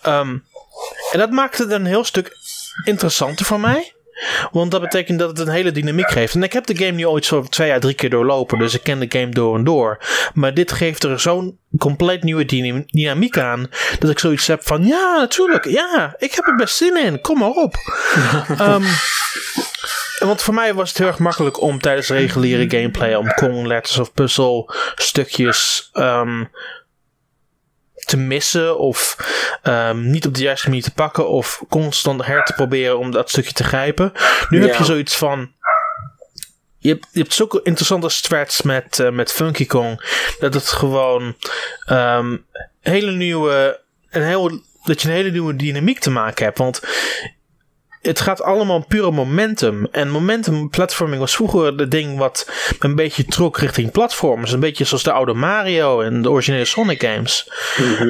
Ehm, 0.02 0.36
en 1.12 1.18
dat 1.18 1.30
maakte 1.30 1.62
het 1.62 1.72
een 1.72 1.86
heel 1.86 2.04
stuk 2.04 2.36
interessanter 2.84 3.46
voor 3.46 3.60
mij. 3.60 3.92
Want 4.50 4.70
dat 4.70 4.80
betekent 4.80 5.18
dat 5.18 5.28
het 5.28 5.38
een 5.38 5.52
hele 5.54 5.72
dynamiek 5.72 6.10
geeft. 6.10 6.34
En 6.34 6.42
ik 6.42 6.52
heb 6.52 6.66
de 6.66 6.76
game 6.76 6.90
nu 6.90 7.06
ooit 7.06 7.24
zo 7.24 7.42
twee 7.42 7.72
à 7.72 7.78
drie 7.78 7.94
keer 7.94 8.10
doorlopen. 8.10 8.58
Dus 8.58 8.74
ik 8.74 8.82
ken 8.82 8.98
de 8.98 9.18
game 9.18 9.28
door 9.28 9.56
en 9.56 9.64
door. 9.64 9.98
Maar 10.34 10.54
dit 10.54 10.72
geeft 10.72 11.04
er 11.04 11.20
zo'n 11.20 11.58
compleet 11.78 12.22
nieuwe 12.22 12.44
dynam- 12.44 12.84
dynamiek 12.86 13.38
aan. 13.38 13.70
Dat 13.98 14.10
ik 14.10 14.18
zoiets 14.18 14.46
heb 14.46 14.66
van... 14.66 14.86
Ja, 14.86 15.16
natuurlijk. 15.18 15.64
Ja, 15.64 16.14
ik 16.18 16.34
heb 16.34 16.46
er 16.46 16.56
best 16.56 16.76
zin 16.76 16.96
in. 17.04 17.20
Kom 17.20 17.38
maar 17.38 17.48
op. 17.50 17.74
Ehm, 18.58 18.82
want 20.20 20.42
voor 20.42 20.54
mij 20.54 20.74
was 20.74 20.88
het 20.88 20.98
heel 20.98 21.06
erg 21.06 21.18
makkelijk 21.18 21.60
om 21.60 21.80
tijdens 21.80 22.08
reguliere 22.08 22.70
gameplay... 22.70 23.14
om 23.14 23.34
Kong 23.34 23.66
letters 23.66 23.98
of 23.98 24.12
puzzle 24.12 24.74
stukjes... 24.94 25.90
ehm, 25.92 26.44
te 28.10 28.16
missen 28.16 28.78
of 28.78 29.16
ehm, 29.62 30.10
niet 30.10 30.26
op 30.26 30.34
de 30.34 30.42
juiste 30.42 30.68
manier 30.68 30.82
te 30.82 30.92
pakken 30.92 31.28
of 31.28 31.62
constant 31.68 32.26
her 32.26 32.44
te 32.44 32.52
proberen 32.52 32.98
om 32.98 33.10
dat 33.10 33.30
stukje 33.30 33.52
te 33.52 33.64
grijpen. 33.64 34.12
Nu 34.48 34.66
heb 34.66 34.74
je 34.74 34.84
zoiets 34.84 35.16
van. 35.16 35.52
Je 36.78 36.88
hebt, 36.88 37.06
je 37.12 37.20
hebt 37.20 37.34
zulke 37.34 37.60
interessante 37.62 38.08
strats 38.08 38.62
met, 38.62 38.98
eh, 38.98 39.10
met 39.10 39.32
Funky 39.32 39.66
Kong. 39.66 40.04
Dat 40.38 40.54
het 40.54 40.68
gewoon 40.68 41.36
ehm, 41.84 42.36
hele 42.80 43.10
nieuwe. 43.10 43.80
Een 44.10 44.22
heel, 44.22 44.60
dat 44.84 45.02
je 45.02 45.08
een 45.08 45.14
hele 45.14 45.30
nieuwe 45.30 45.56
dynamiek 45.56 45.98
te 45.98 46.10
maken 46.10 46.44
hebt. 46.44 46.58
Want 46.58 46.80
het 48.00 48.20
gaat 48.20 48.42
allemaal 48.42 48.76
om 48.76 48.86
pure 48.86 49.10
momentum. 49.10 49.86
En 49.90 50.10
momentum 50.10 50.70
platforming 50.70 51.20
was 51.20 51.34
vroeger 51.34 51.76
de 51.76 51.88
ding 51.88 52.18
wat 52.18 52.50
een 52.78 52.94
beetje 52.94 53.24
trok 53.24 53.58
richting 53.58 53.90
platformers. 53.90 54.52
Een 54.52 54.60
beetje 54.60 54.84
zoals 54.84 55.02
de 55.02 55.12
oude 55.12 55.32
Mario 55.32 56.00
en 56.00 56.22
de 56.22 56.30
originele 56.30 56.64
Sonic 56.64 57.02
games. 57.02 57.50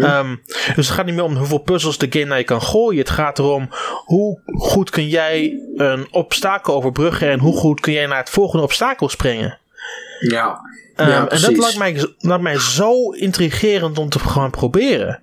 Ehm, 0.03 0.37
dus 0.75 0.87
het 0.87 0.97
gaat 0.97 1.05
niet 1.07 1.15
meer 1.15 1.25
om 1.25 1.37
hoeveel 1.37 1.59
puzzels 1.59 1.99
de 1.99 2.07
game 2.11 2.25
naar 2.25 2.39
je 2.39 2.45
kan 2.45 2.63
gooien. 2.63 2.99
Het 2.99 3.11
gaat 3.11 3.39
erom 3.39 3.69
hoe 4.05 4.41
goed 4.47 4.91
kun 4.91 5.09
jij 5.09 5.61
een 5.77 6.09
obstakel 6.11 6.75
overbruggen 6.75 7.31
en 7.31 7.39
hoe 7.39 7.57
goed 7.57 7.81
kun 7.81 7.93
jij 7.93 8.07
naar 8.07 8.19
het 8.19 8.31
volgende 8.31 8.65
obstakel 8.65 9.09
springen. 9.09 9.59
Ja. 10.21 10.61
Ehm, 10.97 11.09
Ja, 11.09 11.29
en 11.29 11.41
dat 11.41 11.57
lijkt 11.57 11.79
mij, 11.79 12.07
lijkt 12.19 12.43
mij 12.43 12.59
zo 12.59 13.11
intrigerend 13.11 13.99
om 13.99 14.09
te 14.09 14.19
gaan 14.19 14.51
proberen. 14.51 15.23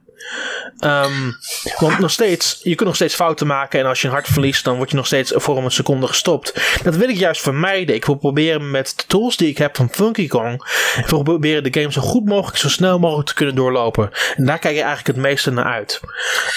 Ehm, 0.80 1.32
want 1.80 1.99
nog 1.99 2.11
steeds, 2.11 2.59
je 2.63 2.76
kunt 2.76 2.88
nog 2.88 2.95
steeds 2.95 3.15
fouten 3.15 3.47
maken. 3.47 3.80
En 3.80 3.86
als 3.86 4.01
je 4.01 4.07
een 4.07 4.13
hart 4.13 4.28
verliest, 4.28 4.63
dan 4.63 4.78
word 4.78 4.89
je 4.89 4.95
nog 4.95 5.05
steeds 5.05 5.32
voor 5.36 5.57
een 5.57 5.72
seconde 5.72 6.07
gestopt. 6.07 6.80
Dat 6.84 6.95
wil 6.95 7.09
ik 7.09 7.18
juist 7.18 7.41
vermijden. 7.41 7.95
Ik 7.95 8.05
wil 8.05 8.15
proberen 8.15 8.72
met 8.72 8.93
de 8.95 9.03
tools 9.07 9.38
die 9.38 9.49
ik 9.49 9.57
heb 9.57 9.76
van 9.76 9.89
Funky 9.89 10.28
Kong. 10.28 10.53
Ik 10.97 11.05
wil 11.05 11.24
proberen 11.24 11.63
de 11.63 11.80
game 11.80 11.91
zo 11.91 12.01
goed 12.01 12.26
mogelijk, 12.26 12.57
zo 12.57 12.70
snel 12.70 12.99
mogelijk 12.99 13.28
te 13.28 13.34
kunnen 13.34 13.55
doorlopen. 13.55 14.11
En 14.36 14.45
daar 14.45 14.59
kijk 14.59 14.76
je 14.76 14.82
eigenlijk 14.82 15.18
het 15.18 15.26
meeste 15.26 15.51
naar 15.51 15.65
uit. 15.65 15.99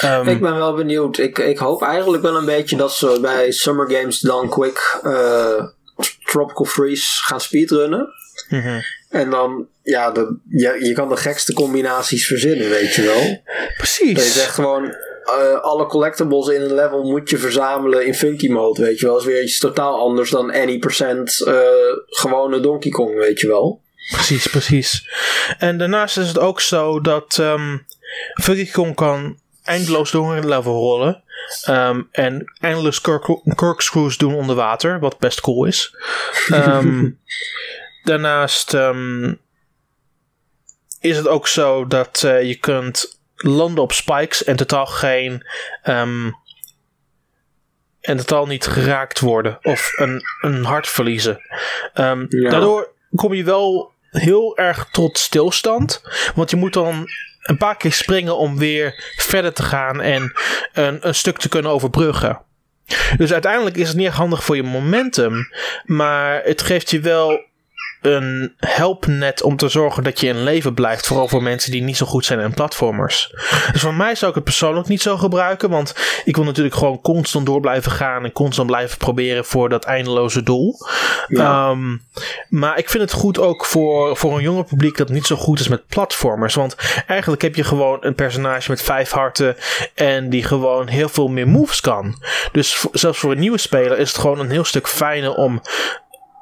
Ehm, 0.00 0.28
ik 0.28 0.40
ben 0.40 0.56
wel 0.56 0.74
benieuwd. 0.74 1.18
Ik, 1.18 1.38
ik 1.38 1.58
hoop 1.58 1.82
eigenlijk 1.82 2.22
wel 2.22 2.36
een 2.36 2.44
beetje 2.44 2.76
dat 2.76 2.92
ze 2.92 3.18
bij 3.20 3.50
Summer 3.50 3.90
Games 3.90 4.20
dan 4.20 4.48
quick 4.48 5.00
uh, 5.04 5.64
Tropical 6.24 6.64
Freeze 6.64 7.22
gaan 7.22 7.40
speedrunnen. 7.40 8.08
mhm. 8.48 8.80
En 9.10 9.30
dan, 9.30 9.66
ja, 9.82 10.10
de, 10.10 10.36
je, 10.48 10.76
je 10.80 10.92
kan 10.92 11.08
de 11.08 11.16
gekste 11.16 11.52
combinaties 11.52 12.26
verzinnen, 12.26 12.68
weet 12.68 12.94
je 12.94 13.02
wel. 13.02 13.42
Precies. 13.76 14.14
Dat 14.14 14.24
je 14.24 14.30
zegt 14.30 14.54
gewoon, 14.54 14.84
uh, 14.84 15.60
alle 15.60 15.86
collectibles 15.86 16.48
in 16.48 16.60
een 16.60 16.74
level 16.74 17.02
moet 17.02 17.30
je 17.30 17.38
verzamelen 17.38 18.06
in 18.06 18.14
funky 18.14 18.48
mode, 18.48 18.82
weet 18.82 18.98
je 18.98 19.06
wel. 19.06 19.14
Dat 19.14 19.26
is 19.26 19.32
weer 19.32 19.42
iets 19.42 19.58
totaal 19.58 19.98
anders 19.98 20.30
dan 20.30 20.52
any 20.52 20.78
percent 20.78 21.42
uh, 21.46 21.54
gewone 22.06 22.60
Donkey 22.60 22.90
Kong, 22.90 23.14
weet 23.14 23.40
je 23.40 23.46
wel. 23.46 23.80
Precies, 24.10 24.46
precies. 24.46 25.08
En 25.58 25.78
daarnaast 25.78 26.18
is 26.18 26.28
het 26.28 26.38
ook 26.38 26.60
zo 26.60 27.00
dat 27.00 27.38
um, 27.40 27.86
Funky 28.42 28.70
Kong 28.70 28.94
kan 28.94 29.38
eindeloos 29.64 30.10
door 30.10 30.36
een 30.36 30.48
level 30.48 30.72
rollen. 30.72 31.22
Um, 31.68 32.08
en 32.12 32.52
eindeloos 32.60 33.00
corkscrews 33.54 34.16
doen 34.16 34.34
onder 34.34 34.56
water, 34.56 35.00
wat 35.00 35.18
best 35.18 35.40
cool 35.40 35.64
is. 35.64 35.96
Um, 36.52 37.18
daarnaast 38.02 38.72
um, 38.72 39.40
is 41.00 41.16
het 41.16 41.28
ook 41.28 41.48
zo 41.48 41.86
dat 41.86 42.22
uh, 42.26 42.42
je 42.42 42.54
kunt 42.54 43.20
landen 43.34 43.82
op 43.82 43.92
spikes 43.92 44.44
en 44.44 44.56
totaal 44.56 44.86
geen. 44.86 45.46
Um, 45.84 46.38
en 48.00 48.16
totaal 48.16 48.46
niet 48.46 48.66
geraakt 48.66 49.20
worden 49.20 49.58
of 49.62 49.92
een, 49.96 50.22
een 50.40 50.64
hart 50.64 50.88
verliezen. 50.88 51.40
Um, 51.94 52.26
ja. 52.28 52.50
Daardoor 52.50 52.92
kom 53.14 53.34
je 53.34 53.44
wel 53.44 53.92
heel 54.10 54.56
erg 54.56 54.88
tot 54.90 55.18
stilstand. 55.18 56.02
Want 56.34 56.50
je 56.50 56.56
moet 56.56 56.72
dan 56.72 57.08
een 57.42 57.56
paar 57.56 57.76
keer 57.76 57.92
springen 57.92 58.36
om 58.36 58.58
weer 58.58 59.12
verder 59.16 59.52
te 59.52 59.62
gaan 59.62 60.00
en 60.00 60.32
een, 60.72 61.06
een 61.06 61.14
stuk 61.14 61.38
te 61.38 61.48
kunnen 61.48 61.70
overbruggen. 61.70 62.40
Dus 63.16 63.32
uiteindelijk 63.32 63.76
is 63.76 63.88
het 63.88 63.96
niet 63.96 64.06
erg 64.06 64.16
handig 64.16 64.44
voor 64.44 64.56
je 64.56 64.62
momentum, 64.62 65.48
maar 65.84 66.42
het 66.44 66.62
geeft 66.62 66.90
je 66.90 67.00
wel 67.00 67.44
een 68.00 68.54
helpnet 68.56 69.42
om 69.42 69.56
te 69.56 69.68
zorgen 69.68 70.02
dat 70.02 70.20
je 70.20 70.26
in 70.26 70.42
leven 70.42 70.74
blijft. 70.74 71.06
Vooral 71.06 71.28
voor 71.28 71.42
mensen 71.42 71.70
die 71.70 71.82
niet 71.82 71.96
zo 71.96 72.06
goed 72.06 72.24
zijn 72.24 72.40
in 72.40 72.54
platformers. 72.54 73.34
Dus 73.72 73.80
voor 73.80 73.94
mij 73.94 74.14
zou 74.14 74.30
ik 74.30 74.34
het 74.34 74.44
persoonlijk 74.44 74.88
niet 74.88 75.02
zo 75.02 75.16
gebruiken. 75.16 75.70
Want 75.70 75.94
ik 76.24 76.36
wil 76.36 76.44
natuurlijk 76.44 76.74
gewoon 76.74 77.00
constant 77.00 77.46
door 77.46 77.60
blijven 77.60 77.92
gaan. 77.92 78.24
En 78.24 78.32
constant 78.32 78.66
blijven 78.66 78.98
proberen 78.98 79.44
voor 79.44 79.68
dat 79.68 79.84
eindeloze 79.84 80.42
doel. 80.42 80.76
Ja. 81.28 81.70
Um, 81.70 82.02
maar 82.48 82.78
ik 82.78 82.90
vind 82.90 83.02
het 83.02 83.12
goed 83.12 83.38
ook 83.38 83.64
voor, 83.64 84.16
voor 84.16 84.36
een 84.36 84.42
jonger 84.42 84.64
publiek 84.64 84.96
dat 84.96 85.08
niet 85.08 85.26
zo 85.26 85.36
goed 85.36 85.60
is 85.60 85.68
met 85.68 85.86
platformers. 85.86 86.54
Want 86.54 86.76
eigenlijk 87.06 87.42
heb 87.42 87.54
je 87.54 87.64
gewoon 87.64 87.98
een 88.00 88.14
personage 88.14 88.70
met 88.70 88.82
vijf 88.82 89.10
harten. 89.10 89.56
En 89.94 90.30
die 90.30 90.44
gewoon 90.44 90.88
heel 90.88 91.08
veel 91.08 91.28
meer 91.28 91.48
moves 91.48 91.80
kan. 91.80 92.22
Dus 92.52 92.84
zelfs 92.92 93.18
voor 93.18 93.30
een 93.32 93.38
nieuwe 93.38 93.58
speler 93.58 93.98
is 93.98 94.08
het 94.08 94.20
gewoon 94.20 94.38
een 94.38 94.50
heel 94.50 94.64
stuk 94.64 94.88
fijner 94.88 95.34
om 95.34 95.60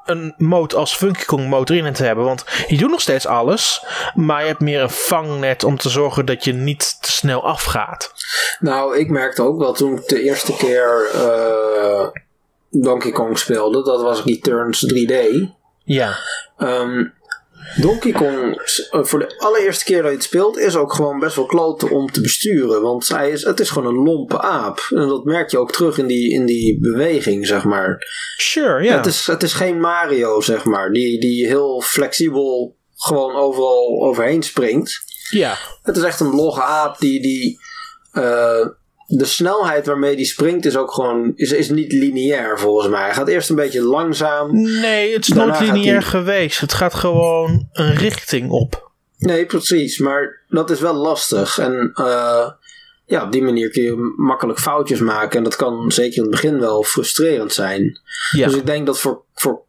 een 0.09 0.33
mode 0.37 0.75
als 0.75 0.95
Funky 0.95 1.25
Kong 1.25 1.47
mode 1.47 1.75
erin 1.75 1.93
te 1.93 2.03
hebben. 2.03 2.25
Want 2.25 2.45
je 2.67 2.77
doet 2.77 2.89
nog 2.89 3.01
steeds 3.01 3.25
alles, 3.25 3.85
maar 4.13 4.41
je 4.41 4.47
hebt 4.47 4.59
meer 4.59 4.81
een 4.81 4.89
vangnet 4.89 5.63
om 5.63 5.77
te 5.77 5.89
zorgen 5.89 6.25
dat 6.25 6.43
je 6.43 6.53
niet 6.53 7.01
te 7.01 7.11
snel 7.11 7.45
afgaat. 7.45 8.13
Nou, 8.59 8.97
ik 8.97 9.09
merkte 9.09 9.41
ook 9.41 9.57
wel 9.57 9.73
toen 9.73 9.97
ik 9.97 10.07
de 10.07 10.21
eerste 10.21 10.55
keer 10.55 11.09
uh, 11.15 12.07
Donkey 12.69 13.11
Kong 13.11 13.37
speelde, 13.37 13.83
dat 13.83 14.01
was 14.01 14.23
Returns 14.23 14.93
3D. 14.93 15.13
Ja. 15.83 16.17
Um, 16.57 17.13
Donkey 17.75 18.11
Kong, 18.11 18.61
voor 18.91 19.19
de 19.19 19.37
allereerste 19.37 19.83
keer 19.83 20.01
dat 20.01 20.11
je 20.11 20.17
het 20.17 20.25
speelt, 20.25 20.57
is 20.57 20.75
ook 20.75 20.93
gewoon 20.93 21.19
best 21.19 21.35
wel 21.35 21.45
kloten 21.45 21.89
om 21.89 22.11
te 22.11 22.21
besturen. 22.21 22.81
Want 22.81 23.07
hij 23.07 23.29
is, 23.29 23.43
het 23.43 23.59
is 23.59 23.69
gewoon 23.69 23.95
een 23.95 24.03
lompe 24.03 24.41
aap. 24.41 24.87
En 24.89 25.07
dat 25.07 25.23
merk 25.23 25.51
je 25.51 25.57
ook 25.57 25.71
terug 25.71 25.97
in 25.97 26.07
die, 26.07 26.33
in 26.33 26.45
die 26.45 26.79
beweging, 26.79 27.47
zeg 27.47 27.63
maar. 27.63 27.97
Sure, 28.37 28.83
ja. 28.83 28.97
Het 28.97 29.05
is, 29.05 29.27
het 29.27 29.43
is 29.43 29.53
geen 29.53 29.79
Mario, 29.79 30.41
zeg 30.41 30.63
maar, 30.63 30.91
die, 30.91 31.19
die 31.19 31.47
heel 31.47 31.81
flexibel 31.81 32.77
gewoon 32.95 33.35
overal 33.35 34.03
overheen 34.03 34.43
springt. 34.43 35.01
Ja. 35.29 35.57
Het 35.83 35.97
is 35.97 36.03
echt 36.03 36.19
een 36.19 36.35
logge 36.35 36.61
aap 36.61 36.99
die, 36.99 37.21
die 37.21 37.59
uh, 38.13 38.67
de 39.11 39.25
snelheid 39.25 39.85
waarmee 39.85 40.15
die 40.15 40.25
springt 40.25 40.65
is 40.65 40.77
ook 40.77 40.91
gewoon 40.91 41.31
is, 41.35 41.51
is 41.51 41.69
niet 41.69 41.91
lineair 41.91 42.59
volgens 42.59 42.87
mij. 42.87 43.03
Hij 43.03 43.13
gaat 43.13 43.27
eerst 43.27 43.49
een 43.49 43.55
beetje 43.55 43.81
langzaam. 43.81 44.61
Nee, 44.61 45.13
het 45.13 45.27
is 45.27 45.33
nooit 45.33 45.59
lineair 45.59 46.01
geweest. 46.01 46.59
Het 46.59 46.73
gaat 46.73 46.93
gewoon 46.93 47.69
een 47.71 47.95
richting 47.95 48.49
op. 48.49 48.91
Nee, 49.17 49.45
precies. 49.45 49.99
Maar 49.99 50.43
dat 50.47 50.69
is 50.69 50.79
wel 50.79 50.93
lastig. 50.93 51.57
En 51.57 51.91
uh, 51.93 52.49
ja, 53.05 53.23
op 53.23 53.31
die 53.31 53.41
manier 53.41 53.69
kun 53.69 53.83
je 53.83 54.13
makkelijk 54.17 54.59
foutjes 54.59 54.99
maken. 54.99 55.37
En 55.37 55.43
dat 55.43 55.55
kan 55.55 55.91
zeker 55.91 56.15
in 56.15 56.21
het 56.21 56.31
begin 56.31 56.59
wel 56.59 56.83
frustrerend 56.83 57.53
zijn. 57.53 57.99
Ja. 58.31 58.47
Dus 58.47 58.55
ik 58.55 58.65
denk 58.65 58.85
dat 58.85 58.99
voor, 58.99 59.21
voor 59.33 59.61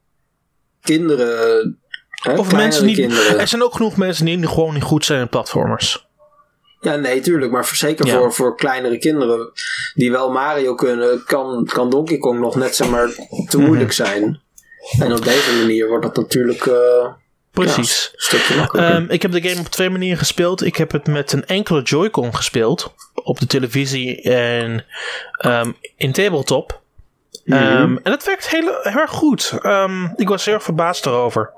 kinderen. 0.82 1.78
Hè, 2.11 2.34
of 2.38 2.53
mensen 2.53 2.86
niet. 2.86 2.97
Kinderen, 2.97 3.38
er 3.38 3.49
zijn 3.49 3.62
ook 3.62 3.74
genoeg 3.74 3.97
mensen 3.97 4.24
die 4.24 4.47
gewoon 4.47 4.74
niet 4.74 4.82
goed 4.82 5.05
zijn 5.05 5.20
in 5.20 5.28
platformers. 5.28 6.09
Ja, 6.81 6.97
nee, 6.97 7.20
tuurlijk. 7.20 7.53
Maar 7.53 7.70
zeker 7.72 8.07
ja. 8.07 8.18
voor, 8.18 8.33
voor 8.33 8.57
kleinere 8.57 8.99
kinderen 8.99 9.53
die 9.95 10.11
wel 10.11 10.31
Mario 10.31 10.74
kunnen, 10.74 11.24
kan, 11.24 11.68
kan 11.72 11.91
Donkey 11.91 12.18
Kong 12.18 12.41
nog 12.41 12.55
net 12.55 12.76
zeg 12.76 12.89
maar 12.89 13.09
te 13.49 13.59
moeilijk 13.59 13.93
zijn. 13.93 14.41
En 14.99 15.12
op 15.12 15.24
deze 15.24 15.57
manier 15.59 15.89
wordt 15.89 16.05
dat 16.05 16.16
natuurlijk. 16.16 16.64
Uh, 16.64 17.12
Precies. 17.51 18.03
Ja, 18.03 18.11
een 18.12 18.22
stukje 18.22 18.57
makkelijker. 18.57 18.97
Um, 18.97 19.11
ik 19.11 19.22
heb 19.22 19.33
de 19.33 19.49
game 19.49 19.61
op 19.61 19.66
twee 19.66 19.91
manieren 19.91 20.18
gespeeld. 20.18 20.64
Ik 20.64 20.76
heb 20.76 20.93
het 20.93 21.07
met 21.07 21.33
een 21.33 21.47
enkele 21.47 21.83
Joy-Con 21.83 22.35
gespeeld. 22.35 22.95
Op 23.14 23.41
de 23.41 23.47
televisie 23.47 24.22
en 24.22 24.85
um, 25.47 25.76
in 25.97 26.12
tabletop. 26.12 26.81
Um, 27.45 27.59
mm 27.59 27.66
-hmm. 27.66 28.01
En 28.03 28.11
dat 28.11 28.24
werkt 28.24 28.49
heel, 28.49 28.78
heel 28.83 29.01
erg 29.01 29.11
goed. 29.11 29.53
ik 30.16 30.28
was 30.28 30.45
heel 30.45 30.55
erg 30.55 30.62
verbaasd 30.62 31.07
erover. 31.07 31.51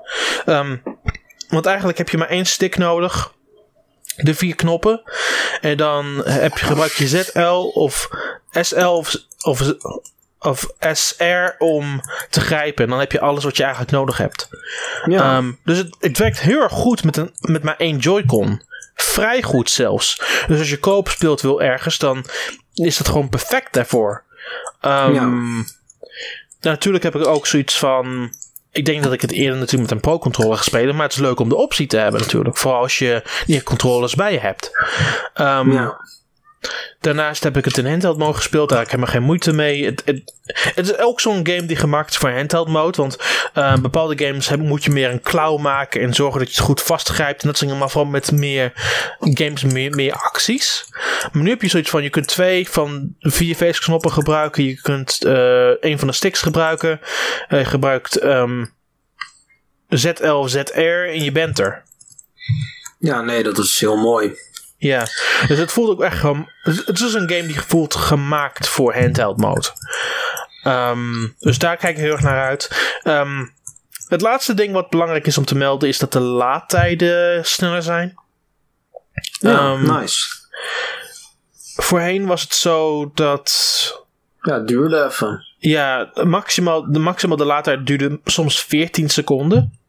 want 1.49 1.65
eigenlijk 1.65 1.97
heb 1.97 2.09
je 2.09 2.17
maar 2.17 2.29
één 2.29 2.45
stick 2.45 2.77
nodig 2.77 3.33
de 4.15 4.33
vier 4.33 4.55
knoppen. 4.55 5.01
En 5.61 5.77
dan 5.77 6.21
heb 6.25 6.57
je, 6.57 6.65
gebruik 6.65 6.91
je 6.91 7.07
ZL 7.07 7.71
of 7.73 8.09
SL 8.51 8.85
of, 8.85 9.15
of, 9.41 9.73
of 10.39 10.67
SR 10.79 11.55
om 11.57 12.01
te 12.29 12.41
grijpen. 12.41 12.83
En 12.83 12.89
dan 12.89 12.99
heb 12.99 13.11
je 13.11 13.19
alles 13.19 13.43
wat 13.43 13.57
je 13.57 13.63
eigenlijk 13.63 13.91
nodig 13.91 14.17
hebt. 14.17 14.49
Ja. 15.05 15.37
Um, 15.37 15.59
dus 15.63 15.77
het, 15.77 15.95
het 15.99 16.17
werkt 16.17 16.39
heel 16.39 16.61
erg 16.61 16.71
goed 16.71 17.03
met, 17.03 17.17
een, 17.17 17.31
met 17.39 17.63
maar 17.63 17.77
één 17.77 17.97
Joy-Con. 17.97 18.61
Vrij 18.95 19.41
goed 19.41 19.69
zelfs. 19.69 20.21
Dus 20.47 20.59
als 20.59 20.69
je 20.69 20.79
koop 20.79 21.09
speelt 21.09 21.41
wil 21.41 21.61
ergens, 21.61 21.97
dan 21.97 22.25
is 22.73 22.97
dat 22.97 23.07
gewoon 23.07 23.29
perfect 23.29 23.73
daarvoor. 23.73 24.23
Um, 24.81 25.13
ja. 25.13 25.63
Natuurlijk 26.61 27.03
heb 27.03 27.15
ik 27.15 27.27
ook 27.27 27.47
zoiets 27.47 27.77
van 27.77 28.33
ik 28.73 28.85
denk 28.85 29.03
dat 29.03 29.13
ik 29.13 29.21
het 29.21 29.31
eerder 29.31 29.57
natuurlijk 29.57 29.81
met 29.81 29.91
een 29.91 30.09
Pro-controller 30.09 30.57
ga 30.57 30.63
spelen. 30.63 30.95
Maar 30.95 31.03
het 31.03 31.13
is 31.13 31.19
leuk 31.19 31.39
om 31.39 31.49
de 31.49 31.55
optie 31.55 31.87
te 31.87 31.97
hebben 31.97 32.21
natuurlijk. 32.21 32.57
Vooral 32.57 32.81
als 32.81 32.97
je 32.97 33.23
die 33.45 33.63
controllers 33.63 34.15
bij 34.15 34.31
je 34.31 34.39
hebt. 34.39 34.71
Um, 35.35 35.71
ja. 35.71 35.97
Daarnaast 36.99 37.43
heb 37.43 37.57
ik 37.57 37.65
het 37.65 37.77
in 37.77 37.85
handheld 37.85 38.17
mode 38.17 38.37
gespeeld. 38.37 38.69
Daar 38.69 38.77
heb 38.77 38.87
ik 38.87 38.93
helemaal 38.93 39.13
geen 39.13 39.25
moeite 39.25 39.53
mee. 39.53 39.85
Het, 39.85 40.01
het, 40.05 40.33
het 40.75 40.85
is 40.85 40.97
ook 40.97 41.19
zo'n 41.19 41.47
game 41.47 41.65
die 41.65 41.75
gemaakt 41.75 42.09
is 42.09 42.17
voor 42.17 42.31
handheld 42.31 42.67
mode. 42.67 42.97
Want 42.97 43.17
uh, 43.55 43.77
bepaalde 43.77 44.25
games 44.25 44.47
heb, 44.47 44.59
moet 44.59 44.83
je 44.83 44.91
meer 44.91 45.09
een 45.09 45.21
klauw 45.21 45.57
maken. 45.57 46.01
En 46.01 46.13
zorgen 46.13 46.39
dat 46.39 46.49
je 46.49 46.55
het 46.55 46.65
goed 46.65 46.81
vastgrijpt. 46.81 47.41
En 47.41 47.47
dat 47.47 47.57
zijn 47.57 47.77
maar 47.77 47.89
vooral 47.89 48.11
met 48.11 48.31
meer 48.31 48.71
games, 49.19 49.63
meer, 49.63 49.95
meer 49.95 50.13
acties. 50.13 50.85
Maar 51.31 51.43
nu 51.43 51.49
heb 51.49 51.61
je 51.61 51.67
zoiets 51.67 51.89
van: 51.89 52.03
je 52.03 52.09
kunt 52.09 52.27
twee 52.27 52.69
van 52.69 53.15
vier 53.19 53.55
face-knoppen 53.55 54.11
gebruiken. 54.11 54.63
Je 54.63 54.81
kunt 54.81 55.25
uh, 55.25 55.69
een 55.79 55.99
van 55.99 56.07
de 56.07 56.13
sticks 56.13 56.41
gebruiken. 56.41 56.99
Uh, 57.49 57.59
je 57.59 57.65
gebruikt 57.65 58.23
um, 58.23 58.73
ZL 59.89 60.25
of 60.25 60.49
ZR 60.49 60.79
en 60.79 61.23
je 61.23 61.31
bent 61.31 61.59
er. 61.59 61.83
Ja, 62.99 63.21
nee, 63.21 63.43
dat 63.43 63.57
is 63.57 63.79
heel 63.79 63.97
mooi. 63.97 64.35
Ja, 64.83 64.99
dus 65.47 65.57
het 65.57 65.71
voelt 65.71 65.89
ook 65.89 66.03
echt 66.03 66.17
gewoon. 66.17 66.49
Het 66.61 66.99
is 66.99 67.13
een 67.13 67.29
game 67.29 67.45
die 67.45 67.61
voelt 67.61 67.95
gemaakt 67.95 68.67
voor 68.67 68.95
handheld 68.95 69.37
mode. 69.37 69.67
Um, 70.67 71.35
dus 71.39 71.57
daar 71.57 71.77
kijk 71.77 71.95
ik 71.95 72.03
heel 72.03 72.11
erg 72.11 72.21
naar 72.21 72.45
uit. 72.45 72.93
Um, 73.03 73.53
het 74.07 74.21
laatste 74.21 74.53
ding 74.53 74.73
wat 74.73 74.89
belangrijk 74.89 75.27
is 75.27 75.37
om 75.37 75.45
te 75.45 75.55
melden 75.55 75.89
is 75.89 75.97
dat 75.97 76.11
de 76.11 76.19
laadtijden 76.19 77.45
sneller 77.45 77.81
zijn. 77.81 78.15
Ja, 79.39 79.71
um, 79.71 79.99
nice. 79.99 80.25
Voorheen 81.75 82.25
was 82.25 82.41
het 82.41 82.53
zo 82.53 83.11
dat. 83.13 84.05
Ja, 84.41 84.53
het 84.53 84.67
duurde 84.67 85.03
even. 85.03 85.45
Ja, 85.57 86.11
maximaal, 86.23 86.91
de, 86.91 86.99
maximaal 86.99 87.37
de 87.37 87.45
laadtijd 87.45 87.85
duurde 87.85 88.19
soms 88.23 88.61
14 88.61 89.09
seconden. 89.09 89.79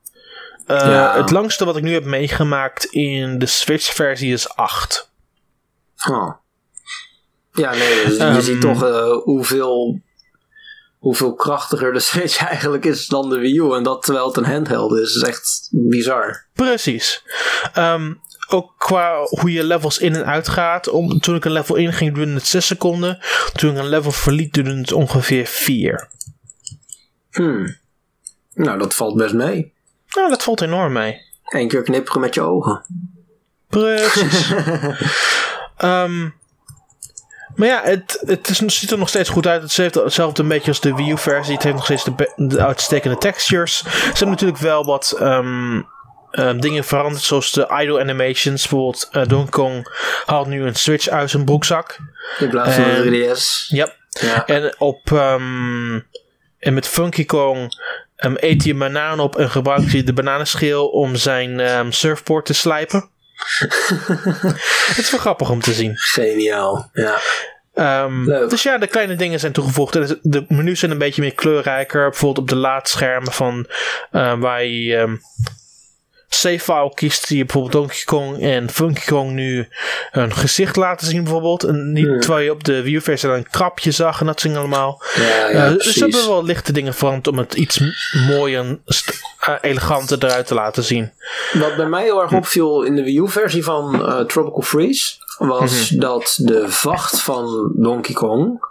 Uh, 0.66 0.76
Ja. 0.80 1.16
Het 1.16 1.30
langste 1.30 1.64
wat 1.64 1.76
ik 1.76 1.82
nu 1.82 1.92
heb 1.92 2.04
meegemaakt 2.04 2.84
in 2.84 3.38
de 3.38 3.46
Switch-versie 3.46 4.32
is 4.32 4.48
8. 4.48 5.10
Oh. 6.08 6.32
Ja, 7.52 7.70
nee, 7.70 8.04
dus 8.04 8.16
je 8.16 8.22
Ehm. 8.22 8.40
ziet 8.40 8.60
toch 8.60 8.84
eh, 8.84 9.10
hoeveel, 9.22 10.00
hoeveel 10.98 11.34
krachtiger 11.34 11.92
de 11.92 12.00
Switch 12.10 12.38
eigenlijk 12.38 12.84
is 12.84 13.06
dan 13.06 13.30
de 13.30 13.38
Wii 13.38 13.56
U. 13.58 13.74
En 13.74 13.82
dat 13.82 14.02
terwijl 14.02 14.26
het 14.26 14.36
een 14.36 14.44
handheld 14.44 14.92
is, 14.92 15.14
is 15.14 15.22
echt 15.22 15.68
bizar. 15.70 16.46
Precies. 16.52 17.22
Ehm, 17.72 18.14
ook 18.48 18.74
qua 18.78 19.22
hoe 19.24 19.52
je 19.52 19.64
levels 19.64 19.98
in 19.98 20.14
en 20.14 20.26
uit 20.26 20.48
gaat. 20.48 20.88
Om, 20.88 21.20
toen 21.20 21.34
ik 21.36 21.44
een 21.44 21.52
level 21.52 21.74
in 21.76 21.92
ging, 21.92 22.14
duurde 22.14 22.32
het 22.34 22.46
6 22.46 22.66
seconden. 22.66 23.18
Toen 23.52 23.70
ik 23.70 23.78
een 23.78 23.88
level 23.88 24.12
verliet, 24.12 24.52
duurde 24.54 24.76
het 24.76 24.92
ongeveer 24.92 25.46
4. 25.46 26.08
Hmm. 27.30 27.76
Nou, 28.54 28.78
dat 28.78 28.94
valt 28.94 29.16
best 29.16 29.34
mee. 29.34 29.72
Nou, 30.14 30.28
dat 30.28 30.42
valt 30.42 30.60
enorm 30.60 30.92
mee. 30.92 31.22
Eén 31.44 31.68
keer 31.68 31.82
knipperen 31.82 32.20
met 32.20 32.34
je 32.34 32.40
ogen. 32.40 32.84
Precies. 33.68 34.52
Ehm, 35.76 36.28
maar 37.54 37.68
ja, 37.68 37.80
het, 37.84 38.22
het, 38.26 38.48
is, 38.48 38.58
ziet 38.58 38.90
er 38.90 38.98
nog 38.98 39.08
steeds 39.08 39.28
goed 39.28 39.46
uit. 39.46 39.62
Het 39.62 39.76
heeft 39.76 39.94
hetzelfde 39.94 40.42
een 40.42 40.48
beetje 40.48 40.68
als 40.68 40.80
de 40.80 40.94
Wii 40.94 41.10
U-versie. 41.10 41.54
Het 41.54 41.62
heeft 41.62 41.74
nog 41.74 41.84
steeds 41.84 42.04
de, 42.36 42.64
uitstekende 42.64 43.18
textures. 43.18 43.78
Ze 43.78 43.88
hebben 44.06 44.28
natuurlijk 44.28 44.58
wel 44.58 44.84
wat 44.84 45.16
ehm, 45.18 45.82
ehm, 46.30 46.58
dingen 46.58 46.84
veranderd, 46.84 47.22
zoals 47.22 47.52
de 47.52 47.78
idle 47.80 48.00
animations. 48.00 48.68
Bijvoorbeeld 48.68 49.08
eh, 49.10 49.26
Donkey 49.26 49.50
Kong 49.50 49.88
haalt 50.26 50.46
nu 50.46 50.62
een 50.62 50.74
Switch 50.74 51.08
uit 51.08 51.30
zijn 51.30 51.44
broekzak. 51.44 51.98
In 52.38 52.48
plaats 52.48 52.74
van 52.74 52.84
En- 52.84 53.12
een 53.12 53.36
3DS. 53.36 53.66
Yep. 53.68 53.96
Ja. 54.08 54.46
En, 54.46 54.74
op, 54.78 55.12
en 56.58 56.74
met 56.74 56.86
Funky 56.88 57.24
Kong 57.24 57.74
ehm, 58.16 58.34
eet 58.36 58.62
hij 58.62 58.72
een 58.72 58.78
banaan 58.78 59.20
op 59.20 59.36
en 59.36 59.50
gebruikt 59.50 59.92
hij 59.92 60.04
de 60.04 60.12
bananenschil 60.12 60.88
om 60.88 61.16
zijn 61.16 61.60
ehm, 61.60 61.90
surfboard 61.90 62.46
te 62.46 62.54
slijpen. 62.54 63.08
Het 64.88 64.98
is 64.98 65.10
wel 65.10 65.20
grappig 65.20 65.50
om 65.50 65.60
te 65.60 65.72
zien. 65.72 65.96
Geniaal. 65.96 66.90
Ja. 66.92 67.18
Leuk. 68.24 68.50
dus 68.50 68.62
ja, 68.62 68.78
de 68.78 68.86
kleine 68.86 69.16
dingen 69.16 69.40
zijn 69.40 69.52
toegevoegd. 69.52 69.96
En 69.96 70.18
De 70.22 70.44
menus 70.48 70.78
zijn 70.78 70.90
een 70.90 70.98
beetje 70.98 71.22
meer 71.22 71.34
kleurrijker. 71.34 72.10
Bijvoorbeeld 72.10 72.38
op 72.38 72.48
de 72.48 72.56
laadschermen 72.56 73.32
van 73.32 73.66
eh, 74.10 74.38
waar 74.38 74.64
je 74.64 75.18
save 76.40 76.58
file 76.58 76.90
kiest, 76.94 77.28
je 77.28 77.36
bijvoorbeeld 77.44 77.72
Donkey 77.72 78.02
Kong 78.04 78.40
en 78.42 78.70
Funky 78.70 79.04
Kong 79.06 79.30
nu 79.32 79.68
een 80.12 80.32
gezicht 80.34 80.76
laten 80.76 81.06
zien 81.06 81.22
bijvoorbeeld. 81.22 81.64
En 81.64 81.92
niet 81.92 82.06
Hmm. 82.06 82.20
terwijl 82.20 82.44
je 82.44 82.50
op 82.50 82.64
de 82.64 82.82
Wii 82.82 82.94
U-versie 82.94 83.28
dan 83.28 83.38
een 83.38 83.50
krapje 83.50 83.90
zag 83.90 84.20
en 84.20 84.26
dat 84.26 84.40
dingen 84.40 84.58
allemaal. 84.58 85.02
Ja, 85.14 85.22
ja, 85.48 85.64
Eh, 85.66 85.72
dus 85.72 85.92
ze 85.92 85.98
hebben 86.00 86.28
wel 86.28 86.44
lichte 86.44 86.72
dingen 86.72 86.94
veranderd 86.94 87.26
om 87.28 87.38
het 87.38 87.54
iets 87.54 87.80
mooier 88.28 88.60
en 88.60 88.82
eh, 89.40 89.54
eleganter 89.60 90.24
eruit 90.24 90.46
te 90.46 90.54
laten 90.54 90.82
zien. 90.84 91.12
Wat 91.52 91.76
bij 91.76 91.86
mij 91.86 92.02
heel 92.02 92.22
erg 92.22 92.32
opviel 92.32 92.82
in 92.82 92.94
de 92.96 93.02
Wii 93.02 93.18
U-versie 93.18 93.64
van 93.64 94.06
eh, 94.06 94.20
Tropical 94.20 94.62
Freeze 94.62 95.12
was 95.38 95.90
Mhm. 95.90 96.00
dat 96.00 96.34
de 96.40 96.68
vacht 96.68 97.20
van 97.20 97.72
Donkey 97.76 98.14
Kong 98.14 98.64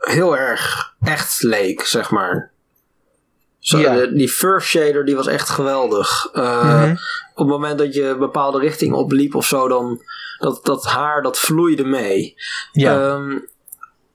heel 0.00 0.36
erg 0.36 0.92
echt 1.02 1.42
leek, 1.42 1.82
zeg 1.86 2.10
maar. 2.10 2.50
Zo, 3.60 3.78
Ja. 3.78 4.06
die 4.06 4.28
fur 4.28 4.60
shader 4.62 5.04
die 5.04 5.16
was 5.16 5.26
echt 5.26 5.48
geweldig. 5.48 6.28
Eh, 6.32 6.62
Mhm. 6.82 6.90
Op 7.34 7.46
het 7.46 7.54
moment 7.56 7.78
dat 7.78 7.94
je 7.94 8.02
een 8.02 8.18
bepaalde 8.18 8.58
richting 8.58 8.94
opliep 8.94 9.34
of 9.34 9.46
zo, 9.46 9.68
dan 9.68 10.02
dat, 10.38 10.60
dat 10.64 10.84
haar 10.84 11.22
dat 11.22 11.38
vloeide 11.38 11.84
mee. 11.84 12.34
Ja. 12.72 13.00
Ehm, 13.00 13.38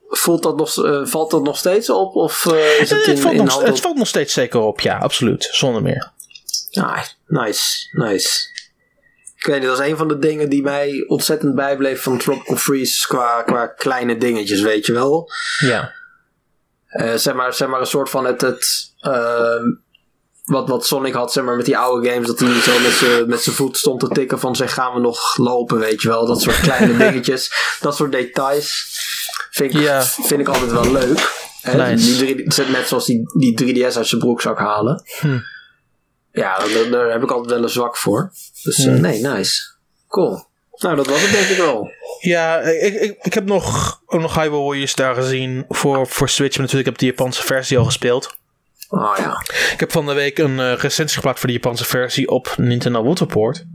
voelt 0.09 0.43
dat 0.43 0.57
nog, 0.57 0.85
eh, 0.85 1.05
valt 1.05 1.31
dat 1.31 1.43
nog 1.43 1.57
steeds 1.57 1.89
op? 1.89 2.15
Of 2.15 2.45
eh, 2.45 2.79
is 2.79 2.89
het 2.89 3.03
in, 3.05 3.09
het, 3.11 3.19
valt 3.19 3.33
in 3.33 3.43
nog, 3.43 3.49
handel- 3.53 3.71
het 3.71 3.79
valt 3.81 3.97
nog 3.97 4.07
steeds 4.07 4.33
zeker 4.33 4.59
op, 4.59 4.79
ja, 4.79 4.97
absoluut. 4.97 5.47
Zonder 5.51 5.81
meer. 5.81 6.11
Ah, 6.71 7.01
nice, 7.27 7.87
nice. 7.91 8.53
Ik 9.37 9.45
weet 9.45 9.59
niet, 9.59 9.69
dat 9.69 9.79
is 9.79 9.87
een 9.89 9.97
van 9.97 10.07
de 10.07 10.19
dingen 10.19 10.49
die 10.49 10.61
mij 10.61 11.03
ontzettend 11.07 11.55
bijbleef 11.55 12.01
van 12.03 12.17
Tropical 12.17 12.55
Freeze 12.55 13.07
qua, 13.07 13.41
qua 13.43 13.67
kleine 13.67 14.17
dingetjes, 14.17 14.61
weet 14.61 14.85
je 14.85 14.93
wel. 14.93 15.29
Ja. 15.59 15.91
Eh, 16.95 17.13
zeg, 17.15 17.33
maar, 17.33 17.53
zeg 17.53 17.67
maar 17.67 17.79
een 17.79 17.85
soort 17.87 18.09
van 18.09 18.25
het, 18.25 18.41
het 18.41 18.93
ehm, 18.99 19.63
wat, 20.45 20.69
wat 20.69 20.85
Sonic 20.85 21.13
had, 21.13 21.31
zeg 21.33 21.43
maar, 21.43 21.55
met 21.55 21.65
die 21.65 21.77
oude 21.77 22.09
games, 22.09 22.27
dat 22.27 22.39
hij 22.39 22.61
zo 22.61 22.79
met 22.79 22.91
zijn 22.91 23.29
met 23.29 23.41
zijn 23.41 23.55
voet 23.55 23.77
stond 23.77 23.99
te 23.99 24.07
tikken 24.07 24.39
van 24.39 24.55
zeg, 24.55 24.73
gaan 24.73 24.93
we 24.93 24.99
nog 24.99 25.37
lopen, 25.37 25.79
weet 25.79 26.01
je 26.01 26.07
wel. 26.07 26.25
Dat 26.25 26.41
soort 26.41 26.59
kleine 26.59 26.97
dingetjes, 27.05 27.51
dat 27.79 27.95
soort 27.95 28.11
details 28.11 28.87
vind 29.51 29.73
ik, 29.73 29.79
vind 30.01 30.39
ik 30.41 30.47
altijd 30.47 30.71
wel 30.71 30.91
leuk. 30.91 31.43
Nice. 31.73 31.95
die, 32.25 32.45
drie- 32.47 32.69
net 32.69 32.87
zoals 32.87 33.05
die, 33.05 33.21
die 33.39 33.75
3DS 33.91 33.95
uit 33.97 34.07
zijn 34.07 34.21
broekzak 34.21 34.57
halen. 34.59 35.03
Hm. 35.19 35.39
Ja, 36.31 36.57
daar, 36.57 36.89
daar 36.89 37.11
heb 37.11 37.23
ik 37.23 37.31
altijd 37.31 37.51
wel 37.53 37.63
een 37.63 37.69
zwak 37.69 37.97
voor. 37.97 38.31
Dus 38.63 38.77
eh, 38.77 38.85
Hm. 38.93 39.01
nee, 39.01 39.21
nice. 39.21 39.61
Cool. 40.07 40.47
Nou, 40.77 40.95
dat 40.95 41.07
was 41.07 41.21
het 41.21 41.31
denk 41.31 41.47
ik 41.47 41.57
wel. 41.57 41.91
Ja, 42.19 42.59
ik, 42.59 42.93
ik, 42.93 43.17
ik 43.21 43.33
heb 43.33 43.45
nog, 43.45 44.01
ook 44.05 44.21
nog 44.21 44.35
Hyrule 44.35 44.63
Warriors 44.63 44.95
daar 44.95 45.15
gezien 45.15 45.65
voor, 45.69 46.07
voor 46.07 46.29
Switch. 46.29 46.57
Maar 46.57 46.65
natuurlijk 46.65 46.85
heb 46.85 46.93
ik 46.93 46.99
de 46.99 47.15
Japanse 47.15 47.43
versie 47.43 47.77
al 47.77 47.85
gespeeld. 47.85 48.37
Oh 48.89 49.15
ja. 49.17 49.41
Ik 49.73 49.79
heb 49.79 49.91
van 49.91 50.05
de 50.05 50.13
week 50.13 50.37
een 50.37 50.59
eh, 50.59 50.73
recensie 50.73 51.15
geplaatst 51.15 51.39
voor 51.39 51.49
de 51.49 51.55
Japanse 51.55 51.85
versie 51.85 52.29
op 52.29 52.53
Nintendo 52.57 53.03
Waterport. 53.03 53.65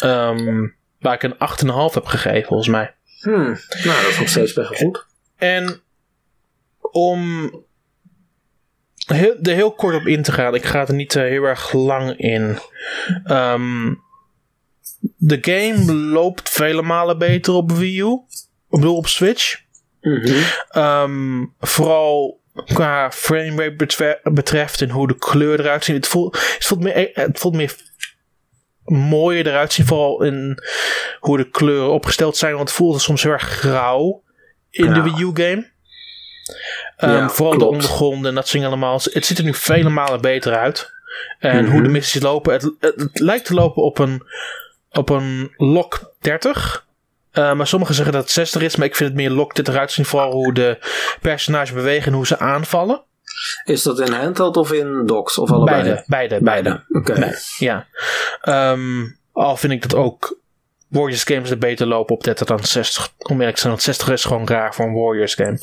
Ehm, 0.00 0.68
waar 0.98 1.14
ik 1.14 1.22
een 1.22 1.34
8,5 1.38 1.94
heb 1.94 2.04
gegeven, 2.04 2.48
volgens 2.48 2.68
mij. 2.68 2.94
Hmm. 3.20 3.58
Nou, 3.84 4.02
dat 4.02 4.10
is 4.10 4.18
nog 4.18 4.28
steeds 4.28 4.52
best 4.52 4.68
wel 4.68 4.78
goed. 4.78 5.06
En 5.36 5.80
om 6.80 7.50
heel, 9.06 9.36
er 9.42 9.54
heel 9.54 9.72
kort 9.72 9.94
op 9.94 10.06
in 10.06 10.22
te 10.22 10.32
gaan, 10.32 10.54
ik 10.54 10.64
ga 10.64 10.86
er 10.86 10.94
niet 10.94 11.16
eh, 11.16 11.22
heel 11.22 11.44
erg 11.44 11.72
lang 11.72 12.16
in. 12.16 12.58
Ehm, 13.24 13.94
de 15.16 15.38
game 15.40 15.92
loopt 15.92 16.48
vele 16.50 16.82
malen 16.82 17.18
beter 17.18 17.52
op 17.54 17.72
Wii 17.72 18.00
U. 18.00 18.12
Ik 18.70 18.78
bedoel 18.80 18.96
op 18.96 19.06
Switch. 19.06 19.60
Mhm. 20.00 20.42
Ehm, 20.68 21.44
vooral 21.60 22.40
qua 22.64 23.10
framerate 23.12 24.20
betreft 24.22 24.80
en 24.82 24.90
hoe 24.90 25.06
de 25.08 25.16
kleur 25.18 25.60
eruit 25.60 25.84
ziet. 25.84 25.96
Het 25.96 26.06
voelt, 26.06 26.34
het 26.54 26.64
voelt, 26.66 26.80
meer, 26.82 27.10
het 27.12 27.38
voelt 27.38 27.54
meer 27.54 27.76
mooier 28.84 29.46
eruit 29.46 29.72
zien. 29.72 29.86
Vooral 29.86 30.22
in 30.22 30.62
hoe 31.20 31.36
de 31.36 31.50
kleuren 31.50 31.92
opgesteld 31.92 32.36
zijn. 32.36 32.54
Want 32.54 32.68
het 32.68 32.78
voelde 32.78 32.98
soms 32.98 33.22
heel 33.22 33.32
erg 33.32 33.48
grauw 33.48 34.22
in 34.70 34.92
de. 34.94 35.02
Wii 35.02 35.20
U 35.22 35.30
game. 35.34 35.70
Ehm, 36.96 37.10
Ja, 37.12 37.28
vooral 37.28 37.58
de 37.58 37.64
ondergronden 37.64 38.28
en 38.28 38.34
dat 38.34 38.50
dingen 38.50 38.68
allemaal. 38.68 39.00
Het 39.02 39.26
ziet 39.26 39.38
er 39.38 39.44
nu 39.44 39.54
vele 39.54 39.88
malen 39.88 40.20
beter 40.20 40.56
uit. 40.56 40.90
En 41.38 41.62
Mhm. 41.64 41.72
hoe 41.72 41.82
de 41.82 41.88
missies 41.88 42.22
lopen. 42.22 42.52
Het, 42.52 42.62
het, 42.62 42.94
het 43.00 43.18
lijkt 43.18 43.44
te 43.44 43.54
lopen 43.54 43.82
op 43.82 43.98
een, 43.98 44.22
op 44.90 45.08
een 45.08 45.54
lok 45.56 46.12
30. 46.20 46.86
Eh, 47.30 47.52
maar 47.52 47.66
sommigen 47.66 47.94
zeggen 47.94 48.12
dat 48.12 48.22
het 48.22 48.32
60 48.32 48.62
is, 48.62 48.76
maar 48.76 48.86
ik 48.86 48.96
vind 48.96 49.08
het 49.08 49.18
meer 49.18 49.30
lok 49.30 49.54
30 49.54 49.74
uitzien. 49.74 50.04
Vooral 50.04 50.32
hoe 50.32 50.54
de 50.54 50.78
personages 51.20 51.72
bewegen 51.72 52.06
en 52.06 52.16
hoe 52.16 52.26
ze 52.26 52.38
aanvallen. 52.38 53.02
Is 53.64 53.82
dat 53.82 54.00
in 54.00 54.12
handheld 54.12 54.56
of 54.56 54.72
in 54.72 55.06
docks? 55.06 55.38
Of 55.38 55.50
allebei? 55.50 55.82
Beide, 55.82 56.04
beide, 56.06 56.40
beide. 56.44 56.84
Oké. 56.88 57.34
Ja. 57.58 57.86
Ehm, 58.40 59.06
al 59.32 59.56
vind 59.56 59.72
ik 59.72 59.82
dat 59.82 59.94
ook 59.94 60.38
Warriors 60.88 61.24
games 61.24 61.50
er 61.50 61.58
beter 61.58 61.86
lopen 61.86 62.14
op 62.14 62.24
30 62.24 62.46
dan 62.46 62.64
60. 62.64 63.08
Om 63.18 63.38
eerlijk 63.38 63.54
te 63.54 63.60
zijn, 63.60 63.72
want 63.72 63.84
60 63.84 64.08
is 64.08 64.24
gewoon 64.24 64.48
raar 64.48 64.74
voor 64.74 64.84
een 64.84 64.94
Warriors 64.94 65.34
game. 65.34 65.58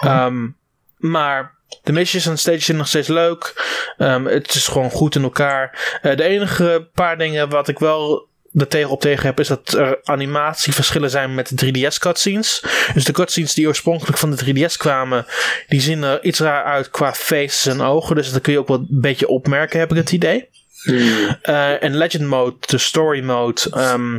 Ehm, 0.00 0.48
maar 0.96 1.54
de 1.82 1.92
missions 1.92 2.26
en 2.26 2.38
stages 2.38 2.64
zijn 2.64 2.76
nog 2.76 2.88
steeds 2.88 3.08
leuk. 3.08 3.54
Ehm, 3.96 4.24
het 4.24 4.54
is 4.54 4.68
gewoon 4.68 4.90
goed 4.90 5.14
in 5.14 5.22
elkaar. 5.22 5.98
Eh, 6.02 6.16
de 6.16 6.22
enige 6.22 6.88
paar 6.94 7.18
dingen 7.18 7.48
wat 7.48 7.68
ik 7.68 7.78
wel 7.78 8.28
er 8.54 8.68
tegen 8.68 8.90
op 8.90 9.00
tegen 9.00 9.26
heb, 9.26 9.40
is 9.40 9.48
dat 9.48 9.72
er 9.72 10.00
animatieverschillen 10.04 11.10
zijn 11.10 11.34
met 11.34 11.58
de 11.58 11.66
3DS 11.66 11.98
cutscenes. 11.98 12.64
Dus 12.94 13.04
de 13.04 13.12
cutscenes 13.12 13.54
die 13.54 13.66
oorspronkelijk 13.66 14.18
van 14.18 14.30
de 14.30 14.68
3DS 14.68 14.76
kwamen, 14.76 15.26
die 15.68 15.80
zien 15.80 16.02
er 16.02 16.24
iets 16.24 16.40
raar 16.40 16.64
uit 16.64 16.90
qua 16.90 17.14
faces 17.14 17.66
en 17.66 17.80
ogen. 17.80 18.16
Dus 18.16 18.32
dat 18.32 18.42
kun 18.42 18.52
je 18.52 18.58
ook 18.58 18.68
wel 18.68 18.78
een 18.78 18.86
beetje 18.88 19.28
opmerken, 19.28 19.78
heb 19.78 19.90
ik 19.90 19.96
het 19.96 20.12
idee. 20.12 20.48
Hmm. 20.82 21.36
Eh, 21.42 21.82
en 21.82 21.96
Legend 21.96 22.24
Mode, 22.24 22.56
de 22.60 22.78
Story 22.78 23.24
Mode. 23.24 23.60
ehm, 23.70 24.18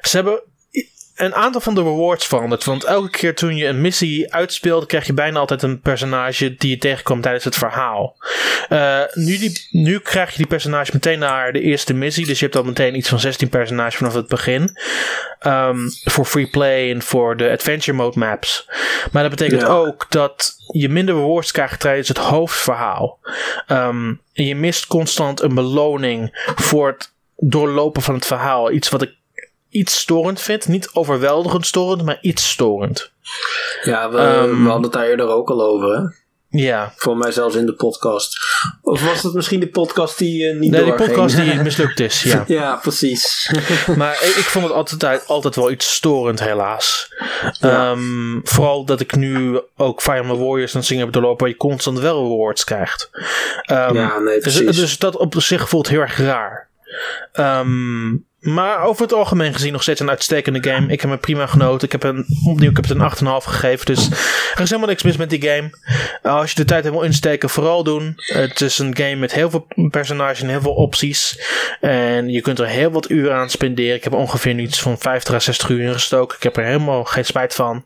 ze 0.00 0.16
hebben 0.16 0.42
een 1.14 1.34
aantal 1.34 1.60
van 1.60 1.74
de 1.74 1.82
rewards 1.82 2.26
veranderd. 2.26 2.64
Want 2.64 2.84
elke 2.84 3.10
keer 3.10 3.34
toen 3.34 3.56
je 3.56 3.66
een 3.66 3.80
missie 3.80 4.32
uitspeelde, 4.34 4.86
krijg 4.86 5.06
je 5.06 5.12
bijna 5.12 5.38
altijd 5.38 5.62
een 5.62 5.80
personage 5.80 6.54
die 6.54 6.70
je 6.70 6.78
tegenkwam 6.78 7.20
tijdens 7.20 7.44
het 7.44 7.54
verhaal. 7.56 8.16
Eh, 8.68 9.00
nu, 9.12 9.38
die, 9.38 9.68
nu 9.70 9.98
krijg 9.98 10.30
je 10.30 10.36
die 10.36 10.46
personage 10.46 10.90
meteen 10.92 11.18
naar 11.18 11.52
de 11.52 11.60
eerste 11.60 11.94
missie. 11.94 12.26
Dus 12.26 12.38
je 12.38 12.44
hebt 12.44 12.56
al 12.56 12.62
meteen 12.64 12.96
iets 12.96 13.08
van 13.08 13.20
16 13.20 13.48
personages 13.48 13.96
vanaf 13.96 14.14
het 14.14 14.28
begin. 14.28 14.78
Ehm, 15.38 15.78
voor 16.04 16.24
free 16.24 16.46
play 16.46 16.90
en 16.90 17.02
voor 17.02 17.36
de 17.36 17.50
adventure 17.50 17.96
mode 17.96 18.18
maps. 18.18 18.68
Maar 19.12 19.22
dat 19.22 19.30
betekent 19.30 19.60
Ja. 19.60 19.66
ook 19.66 20.06
dat 20.08 20.54
je 20.66 20.88
minder 20.88 21.14
rewards 21.14 21.50
krijgt 21.50 21.80
tijdens 21.80 22.08
het 22.08 22.18
hoofdverhaal. 22.18 23.18
Ehm, 23.66 24.14
en 24.32 24.44
je 24.44 24.56
mist 24.56 24.86
constant 24.86 25.40
een 25.42 25.54
beloning 25.54 26.52
voor 26.56 26.86
het 26.86 27.12
doorlopen 27.36 28.02
van 28.02 28.14
het 28.14 28.26
verhaal. 28.26 28.70
Iets 28.70 28.88
wat 28.88 29.02
ik 29.02 29.14
iets 29.72 29.98
storend 30.00 30.40
vind. 30.40 30.68
Niet 30.68 30.90
overweldigend 30.92 31.66
storend, 31.66 32.02
maar 32.04 32.18
iets 32.20 32.50
storend. 32.50 33.10
Ja, 33.82 34.10
we, 34.10 34.18
Ehm. 34.18 34.62
we 34.62 34.64
hadden 34.68 34.82
het 34.82 34.92
daar 34.92 35.06
eerder 35.06 35.26
ook 35.28 35.50
al 35.50 35.62
over, 35.62 35.96
hè? 35.96 36.20
Ja. 36.60 36.92
Voor 36.96 37.16
mij 37.16 37.32
zelfs 37.32 37.54
in 37.54 37.66
de 37.66 37.74
podcast. 37.74 38.36
Of 38.82 39.04
was 39.04 39.22
het 39.22 39.34
misschien 39.34 39.60
de 39.60 39.68
podcast 39.68 40.18
die 40.18 40.42
uh, 40.52 40.60
niet 40.60 40.70
Nee, 40.70 40.80
doorging? 40.80 40.98
die 40.98 41.06
podcast 41.06 41.36
die 41.36 41.54
mislukt 41.62 42.00
is, 42.00 42.22
ja. 42.22 42.44
ja, 42.58 42.76
precies. 42.76 43.50
maar 43.96 44.12
ik, 44.14 44.34
ik 44.36 44.44
vond 44.44 44.64
het 44.64 44.74
altijd, 44.74 45.26
altijd 45.26 45.56
wel 45.56 45.70
iets 45.70 45.94
storend, 45.94 46.40
helaas. 46.40 47.08
Ja. 47.60 47.90
Ehm, 47.90 48.40
vooral 48.42 48.84
dat 48.84 49.00
ik 49.00 49.16
nu 49.16 49.60
ook 49.76 50.00
Fire 50.02 50.18
Emblem 50.18 50.38
Warriors 50.38 50.72
het 50.72 50.84
zingen 50.84 51.04
heb 51.04 51.12
doorlopen 51.12 51.38
waar 51.40 51.48
je 51.48 51.56
constant 51.56 51.98
wel 51.98 52.28
rewards 52.28 52.64
krijgt. 52.64 53.10
Ehm, 53.62 53.94
ja, 53.94 54.18
nee, 54.18 54.40
dus, 54.40 54.54
precies. 54.54 54.76
dus 54.76 54.98
dat 54.98 55.16
op 55.16 55.34
zich 55.38 55.68
voelt 55.68 55.88
heel 55.88 56.00
erg 56.00 56.18
raar. 56.18 56.68
Maar 58.42 58.82
over 58.82 59.02
het 59.02 59.12
algemeen 59.12 59.52
gezien 59.52 59.72
nog 59.72 59.82
steeds 59.82 60.00
een 60.00 60.10
uitstekende 60.10 60.70
game. 60.70 60.92
Ik 60.92 61.00
heb 61.00 61.10
me 61.10 61.16
prima 61.16 61.46
genoten. 61.46 61.86
Ik 61.86 61.92
heb 61.92 62.02
een, 62.02 62.26
opnieuw 62.46 62.70
ik 62.70 62.76
heb 62.76 62.88
het 62.88 63.20
een 63.22 63.26
8,5 63.42 63.46
gegeven. 63.46 63.86
Dus 63.86 64.10
er 64.54 64.60
is 64.60 64.68
helemaal 64.68 64.88
niks 64.88 65.02
mis 65.02 65.16
met 65.16 65.30
die 65.30 65.42
game. 65.42 65.70
Uh, 66.22 66.34
als 66.34 66.50
je 66.50 66.56
de 66.56 66.64
tijd 66.64 66.90
wil 66.90 67.02
insteken, 67.02 67.48
vooral 67.50 67.84
doen. 67.84 68.14
Het 68.16 68.60
is 68.60 68.78
een 68.78 68.96
game 68.96 69.16
met 69.16 69.32
heel 69.32 69.50
veel 69.50 69.66
personages 69.90 70.42
en 70.42 70.48
heel 70.48 70.60
veel 70.60 70.74
opties. 70.74 71.40
En 71.80 72.28
je 72.28 72.40
kunt 72.40 72.58
er 72.58 72.66
heel 72.66 72.90
wat 72.90 73.10
uren 73.10 73.34
aan 73.34 73.50
spenderen. 73.50 73.94
Ik 73.94 74.04
heb 74.04 74.12
ongeveer 74.12 74.58
iets 74.58 74.80
van 74.80 74.98
50 74.98 75.34
à 75.34 75.38
60 75.38 75.68
uur 75.68 75.80
in 75.80 75.92
gestoken. 75.92 76.36
Ik 76.36 76.42
heb 76.42 76.56
er 76.56 76.64
helemaal 76.64 77.04
geen 77.04 77.24
spijt 77.24 77.54
van. 77.54 77.84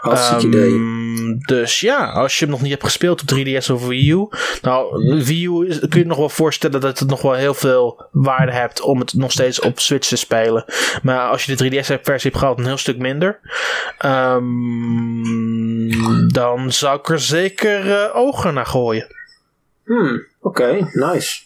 Hartstikke 0.00 0.46
Ehm, 0.46 0.56
idee. 0.56 1.38
Dus 1.38 1.80
ja, 1.80 2.10
als 2.10 2.38
je 2.38 2.44
hem 2.44 2.54
nog 2.54 2.62
niet 2.62 2.70
hebt 2.70 2.84
gespeeld 2.84 3.20
op 3.20 3.28
3DS 3.28 3.70
of 3.70 3.86
Wii 3.86 4.10
U. 4.10 4.28
Nou, 4.62 5.04
Wii 5.24 5.46
U 5.46 5.68
is, 5.68 5.78
kun 5.78 5.88
je 5.90 5.98
je 5.98 6.04
nog 6.04 6.16
wel 6.16 6.28
voorstellen 6.28 6.80
dat 6.80 6.98
het 6.98 7.08
nog 7.08 7.22
wel 7.22 7.34
heel 7.34 7.54
veel 7.54 8.08
waarde 8.12 8.52
hebt 8.52 8.80
om 8.80 9.00
het 9.00 9.14
nog 9.14 9.32
steeds 9.32 9.60
op 9.60 9.80
Switch 9.90 10.08
te 10.08 10.16
spelen. 10.16 10.64
Maar 11.02 11.28
als 11.28 11.44
je 11.44 11.56
de 11.56 11.64
3DS-versie 11.64 12.30
hebt 12.30 12.38
gehad, 12.42 12.58
een 12.58 12.66
heel 12.66 12.76
stuk 12.76 12.98
minder. 12.98 13.40
Ehm, 13.98 14.38
dan 16.28 16.72
zou 16.72 16.98
ik 16.98 17.08
er 17.08 17.20
zeker 17.20 18.00
eh, 18.02 18.16
ogen 18.16 18.54
naar 18.54 18.66
gooien. 18.66 19.06
Hmm, 19.84 20.26
oké, 20.40 20.88
nice. 20.92 21.40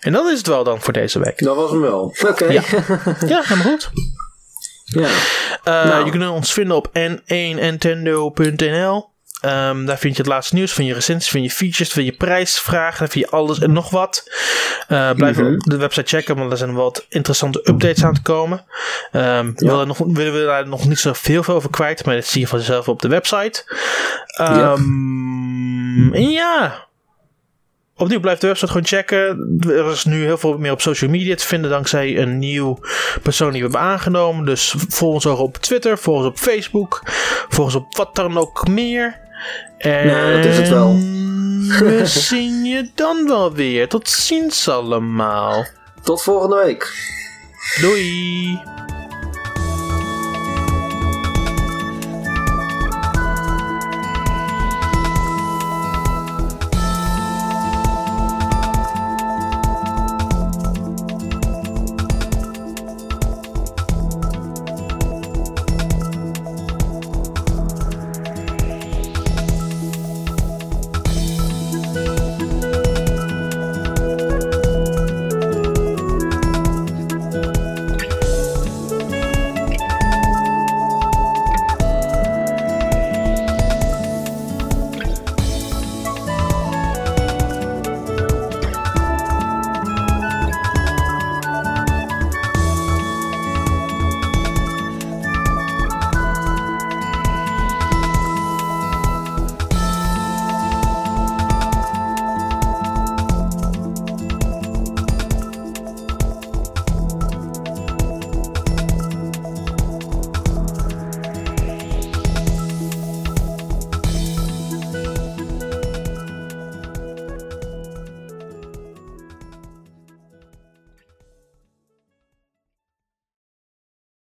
En 0.00 0.12
dat 0.12 0.26
is 0.30 0.38
het 0.38 0.46
wel 0.46 0.64
dan 0.64 0.80
voor 0.80 0.92
deze 0.92 1.18
week. 1.18 1.38
Dat 1.38 1.56
was 1.56 1.70
hem 1.70 1.80
wel. 1.80 2.14
Oké. 2.28 2.44
Ja. 2.44 2.62
Ja, 3.26 3.42
helemaal 3.42 3.72
goed. 3.72 3.90
ja. 4.84 5.08
Eh, 5.64 5.84
Nou. 5.88 6.04
Je 6.04 6.10
kunt 6.10 6.28
ons 6.30 6.52
vinden 6.52 6.76
op 6.76 6.88
n1nintendo.nl. 6.98 9.10
Ehm, 9.42 9.84
daar 9.84 9.98
vind 9.98 10.16
je 10.16 10.22
het 10.22 10.30
laatste 10.30 10.54
nieuws, 10.54 10.72
van 10.72 10.84
je 10.84 10.94
recensies, 10.94 11.30
van 11.30 11.42
je 11.42 11.50
features, 11.50 11.92
van 11.92 12.04
je 12.04 12.12
prijsvragen, 12.12 12.98
daar 12.98 13.08
vind 13.08 13.24
je 13.24 13.30
alles 13.30 13.58
en 13.60 13.72
nog 13.72 13.90
wat. 13.90 14.30
Eh, 14.88 15.10
blijf 15.10 15.36
Mhm. 15.36 15.56
de 15.58 15.76
website 15.76 16.16
checken, 16.16 16.36
want 16.36 16.50
er 16.52 16.56
zijn 16.58 16.72
wat 16.74 17.06
interessante 17.08 17.58
updates 17.64 18.04
aan 18.04 18.14
te 18.14 18.22
komen. 18.22 18.64
Ehm 19.12 19.46
we 19.54 19.66
willen, 19.66 19.86
nog, 19.86 19.98
willen 19.98 20.32
we 20.32 20.44
daar 20.44 20.68
nog 20.68 20.88
niet 20.88 20.98
zo 20.98 21.12
veel 21.12 21.46
over 21.46 21.70
kwijt, 21.70 22.04
maar 22.04 22.14
dat 22.14 22.26
zie 22.26 22.40
je 22.40 22.46
vanzelf 22.46 22.88
op 22.88 23.02
de 23.02 23.08
website. 23.08 23.64
Ehm, 24.36 26.14
ja. 26.14 26.86
Opnieuw 27.96 28.20
blijf 28.20 28.38
de 28.38 28.46
website 28.46 28.66
gewoon 28.66 28.86
checken. 28.86 29.56
Er 29.66 29.90
is 29.90 30.04
nu 30.04 30.24
heel 30.24 30.38
veel 30.38 30.58
meer 30.58 30.72
op 30.72 30.80
social 30.80 31.10
media 31.10 31.34
te 31.34 31.46
vinden 31.46 31.70
dankzij 31.70 32.18
een 32.18 32.38
nieuw 32.38 32.78
persoon 33.22 33.52
die 33.52 33.62
we 33.62 33.70
hebben 33.70 33.88
aangenomen. 33.90 34.44
Dus 34.44 34.74
volg 34.88 35.14
ons 35.14 35.26
ook 35.26 35.38
op 35.38 35.56
Twitter, 35.56 35.98
volg 35.98 36.16
ons 36.16 36.26
op 36.26 36.38
Facebook, 36.38 37.02
volg 37.48 37.66
ons 37.66 37.74
op 37.74 37.96
wat 37.96 38.14
dan 38.14 38.38
ook 38.38 38.68
meer. 38.68 39.20
En 39.78 40.08
Ja, 40.08 40.36
dat 40.36 40.44
is 40.44 40.56
het 40.56 40.68
wel. 40.68 40.94
we 41.78 42.00
zien 42.04 42.64
je 42.64 42.90
dan 42.94 43.26
wel 43.26 43.52
weer. 43.52 43.88
Tot 43.88 44.08
ziens 44.08 44.68
allemaal. 44.68 45.66
Tot 46.02 46.22
volgende 46.22 46.56
week. 46.64 46.92
Doei. 47.80 48.60